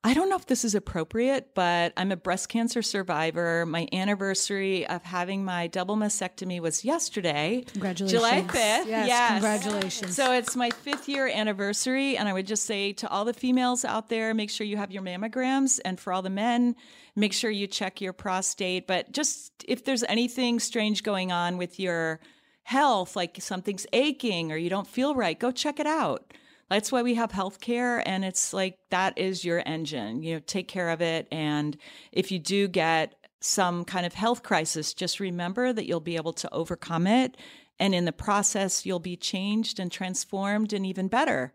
I 0.06 0.12
don't 0.12 0.28
know 0.28 0.36
if 0.36 0.44
this 0.44 0.66
is 0.66 0.74
appropriate, 0.74 1.54
but 1.54 1.94
I'm 1.96 2.12
a 2.12 2.16
breast 2.16 2.50
cancer 2.50 2.82
survivor. 2.82 3.64
My 3.64 3.88
anniversary 3.90 4.86
of 4.86 5.02
having 5.02 5.46
my 5.46 5.66
double 5.66 5.96
mastectomy 5.96 6.60
was 6.60 6.84
yesterday. 6.84 7.64
Congratulations. 7.68 8.12
July 8.12 8.42
5th. 8.42 8.86
Yes, 8.86 9.32
congratulations. 9.32 10.14
So 10.14 10.32
it's 10.32 10.54
my 10.54 10.68
fifth 10.68 11.08
year 11.08 11.26
anniversary. 11.26 12.18
And 12.18 12.28
I 12.28 12.34
would 12.34 12.46
just 12.46 12.64
say 12.64 12.92
to 12.92 13.08
all 13.08 13.24
the 13.24 13.32
females 13.32 13.82
out 13.82 14.10
there, 14.10 14.34
make 14.34 14.50
sure 14.50 14.66
you 14.66 14.76
have 14.76 14.92
your 14.92 15.02
mammograms. 15.02 15.80
And 15.86 15.98
for 15.98 16.12
all 16.12 16.20
the 16.20 16.28
men, 16.28 16.76
make 17.16 17.32
sure 17.32 17.50
you 17.50 17.66
check 17.66 18.02
your 18.02 18.12
prostate. 18.12 18.86
But 18.86 19.10
just 19.10 19.64
if 19.66 19.86
there's 19.86 20.04
anything 20.04 20.60
strange 20.60 21.02
going 21.02 21.32
on 21.32 21.56
with 21.56 21.80
your 21.80 22.20
health, 22.64 23.16
like 23.16 23.38
something's 23.40 23.86
aching 23.94 24.52
or 24.52 24.56
you 24.58 24.68
don't 24.68 24.86
feel 24.86 25.14
right, 25.14 25.40
go 25.40 25.50
check 25.50 25.80
it 25.80 25.86
out. 25.86 26.34
That's 26.74 26.90
why 26.90 27.02
we 27.02 27.14
have 27.14 27.30
healthcare, 27.30 28.02
and 28.04 28.24
it's 28.24 28.52
like 28.52 28.78
that 28.90 29.16
is 29.16 29.44
your 29.44 29.62
engine. 29.64 30.24
You 30.24 30.34
know, 30.34 30.40
take 30.44 30.66
care 30.66 30.90
of 30.90 31.00
it, 31.00 31.28
and 31.30 31.76
if 32.10 32.32
you 32.32 32.40
do 32.40 32.66
get 32.66 33.14
some 33.40 33.84
kind 33.84 34.04
of 34.04 34.14
health 34.14 34.42
crisis, 34.42 34.92
just 34.92 35.20
remember 35.20 35.72
that 35.72 35.86
you'll 35.86 36.00
be 36.00 36.16
able 36.16 36.32
to 36.32 36.52
overcome 36.52 37.06
it, 37.06 37.36
and 37.78 37.94
in 37.94 38.06
the 38.06 38.12
process, 38.12 38.84
you'll 38.84 38.98
be 38.98 39.16
changed 39.16 39.78
and 39.78 39.92
transformed 39.92 40.72
and 40.72 40.84
even 40.84 41.06
better. 41.06 41.52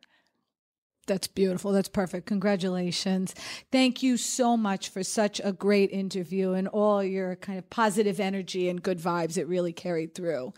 That's 1.09 1.27
beautiful. 1.27 1.71
That's 1.71 1.89
perfect. 1.89 2.27
Congratulations. 2.27 3.33
Thank 3.71 4.03
you 4.03 4.15
so 4.15 4.55
much 4.55 4.89
for 4.89 5.03
such 5.03 5.41
a 5.43 5.51
great 5.51 5.89
interview 5.89 6.51
and 6.51 6.67
all 6.67 7.03
your 7.03 7.35
kind 7.35 7.57
of 7.57 7.67
positive 7.71 8.19
energy 8.19 8.69
and 8.69 8.81
good 8.81 8.99
vibes. 8.99 9.35
It 9.35 9.47
really 9.47 9.73
carried 9.73 10.13
through. 10.13 10.53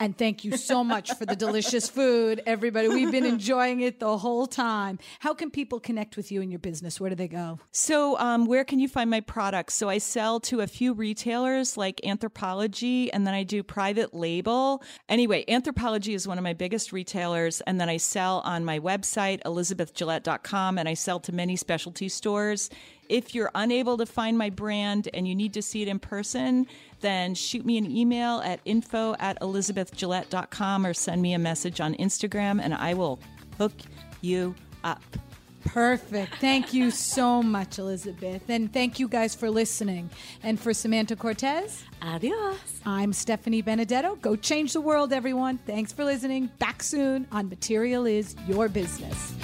And 0.00 0.18
thank 0.18 0.44
you 0.44 0.56
so 0.56 0.82
much 0.82 1.14
for 1.14 1.24
the 1.24 1.36
delicious 1.36 1.88
food, 1.98 2.42
everybody. 2.46 2.88
We've 2.88 3.12
been 3.12 3.24
enjoying 3.24 3.82
it 3.82 4.00
the 4.00 4.18
whole 4.18 4.48
time. 4.48 4.98
How 5.20 5.34
can 5.34 5.52
people 5.52 5.78
connect 5.78 6.16
with 6.16 6.32
you 6.32 6.42
and 6.42 6.50
your 6.50 6.58
business? 6.58 7.00
Where 7.00 7.08
do 7.08 7.14
they 7.14 7.28
go? 7.28 7.60
So, 7.70 8.18
um, 8.18 8.46
where 8.46 8.64
can 8.64 8.80
you 8.80 8.88
find 8.88 9.08
my 9.08 9.20
products? 9.20 9.74
So, 9.74 9.88
I 9.88 9.98
sell 9.98 10.40
to 10.40 10.62
a 10.62 10.66
few 10.66 10.94
retailers 10.94 11.76
like 11.76 12.00
Anthropologie, 12.02 13.10
and 13.12 13.24
then 13.24 13.34
I 13.34 13.44
do 13.44 13.62
private 13.62 14.12
label. 14.12 14.82
Anyway, 15.08 15.44
Anthropologie 15.44 16.16
is 16.16 16.26
one 16.26 16.38
of 16.38 16.42
my 16.42 16.54
biggest 16.54 16.92
retailers, 16.92 17.60
and 17.60 17.80
then 17.80 17.88
I 17.88 17.98
sell 17.98 18.40
on 18.40 18.64
my 18.64 18.80
website, 18.80 19.40
elizabethgillett.com, 19.92 20.78
and 20.78 20.88
I 20.88 20.94
sell 20.94 21.20
to 21.20 21.32
many 21.32 21.56
specialty 21.56 22.08
stores. 22.08 22.70
If 23.08 23.34
you're 23.34 23.50
unable 23.54 23.96
to 23.98 24.06
find 24.06 24.38
my 24.38 24.50
brand 24.50 25.08
and 25.12 25.28
you 25.28 25.34
need 25.34 25.52
to 25.54 25.62
see 25.62 25.82
it 25.82 25.88
in 25.88 25.98
person, 25.98 26.66
then 27.00 27.34
shoot 27.34 27.64
me 27.66 27.78
an 27.78 27.90
email 27.90 28.40
at 28.40 28.60
info 28.64 29.14
at 29.18 29.40
elizabethgillett.com 29.40 30.86
or 30.86 30.94
send 30.94 31.20
me 31.20 31.34
a 31.34 31.38
message 31.38 31.80
on 31.80 31.94
Instagram 31.94 32.60
and 32.62 32.74
I 32.74 32.94
will 32.94 33.18
hook 33.58 33.74
you 34.20 34.54
up. 34.84 35.02
Perfect. 35.64 36.36
Thank 36.36 36.74
you 36.74 36.90
so 36.90 37.42
much, 37.42 37.78
Elizabeth. 37.78 38.42
And 38.48 38.72
thank 38.72 38.98
you 38.98 39.08
guys 39.08 39.34
for 39.34 39.50
listening. 39.50 40.10
And 40.42 40.60
for 40.60 40.72
Samanta 40.72 41.18
Cortes, 41.18 41.84
Adios. 42.02 42.58
I'm 42.84 43.12
Stephanie 43.12 43.62
Benedetto. 43.62 44.16
Go 44.16 44.36
change 44.36 44.72
the 44.72 44.80
world, 44.80 45.12
everyone. 45.12 45.58
Thanks 45.58 45.92
for 45.92 46.04
listening. 46.04 46.50
Back 46.58 46.82
soon 46.82 47.26
on 47.32 47.48
Material 47.48 48.06
is 48.06 48.36
Your 48.46 48.68
Business. 48.68 49.34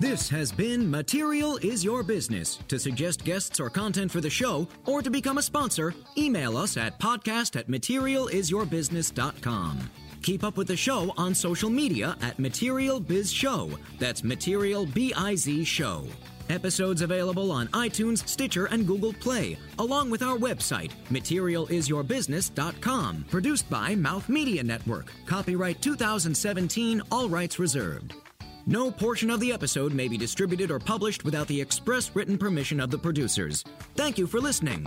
This 0.00 0.28
has 0.30 0.50
been 0.50 0.90
Material 0.90 1.58
is 1.58 1.84
Your 1.84 2.02
Business. 2.02 2.58
To 2.68 2.78
suggest 2.78 3.22
guests 3.22 3.60
or 3.60 3.70
content 3.70 4.10
for 4.10 4.20
the 4.20 4.30
show, 4.30 4.66
or 4.86 5.02
to 5.02 5.10
become 5.10 5.38
a 5.38 5.42
sponsor, 5.42 5.94
email 6.16 6.56
us 6.56 6.76
at 6.76 6.98
podcast 6.98 7.54
at 7.54 7.68
materialisyourbusiness.com. 7.68 9.90
Keep 10.22 10.44
up 10.44 10.56
with 10.56 10.68
the 10.68 10.76
show 10.76 11.12
on 11.16 11.34
social 11.34 11.70
media 11.70 12.16
at 12.20 12.38
Material 12.38 13.00
Biz 13.00 13.32
Show. 13.32 13.70
That's 13.98 14.22
Material 14.22 14.86
B 14.86 15.12
I 15.14 15.34
Z 15.34 15.64
Show. 15.64 16.06
Episodes 16.50 17.02
available 17.02 17.50
on 17.52 17.68
iTunes, 17.68 18.26
Stitcher, 18.28 18.66
and 18.66 18.86
Google 18.86 19.14
Play, 19.14 19.56
along 19.78 20.10
with 20.10 20.22
our 20.22 20.36
website, 20.36 20.90
materialisyourbusiness.com. 21.10 23.24
Produced 23.30 23.70
by 23.70 23.94
Mouth 23.94 24.28
Media 24.28 24.62
Network. 24.62 25.10
Copyright 25.26 25.80
2017, 25.80 27.00
all 27.12 27.28
rights 27.28 27.60
reserved. 27.60 28.14
No 28.66 28.90
portion 28.90 29.30
of 29.30 29.40
the 29.40 29.52
episode 29.52 29.94
may 29.94 30.08
be 30.08 30.18
distributed 30.18 30.70
or 30.70 30.78
published 30.78 31.24
without 31.24 31.46
the 31.46 31.58
express 31.60 32.14
written 32.14 32.36
permission 32.36 32.78
of 32.80 32.90
the 32.90 32.98
producers. 32.98 33.64
Thank 33.94 34.18
you 34.18 34.26
for 34.26 34.40
listening. 34.40 34.86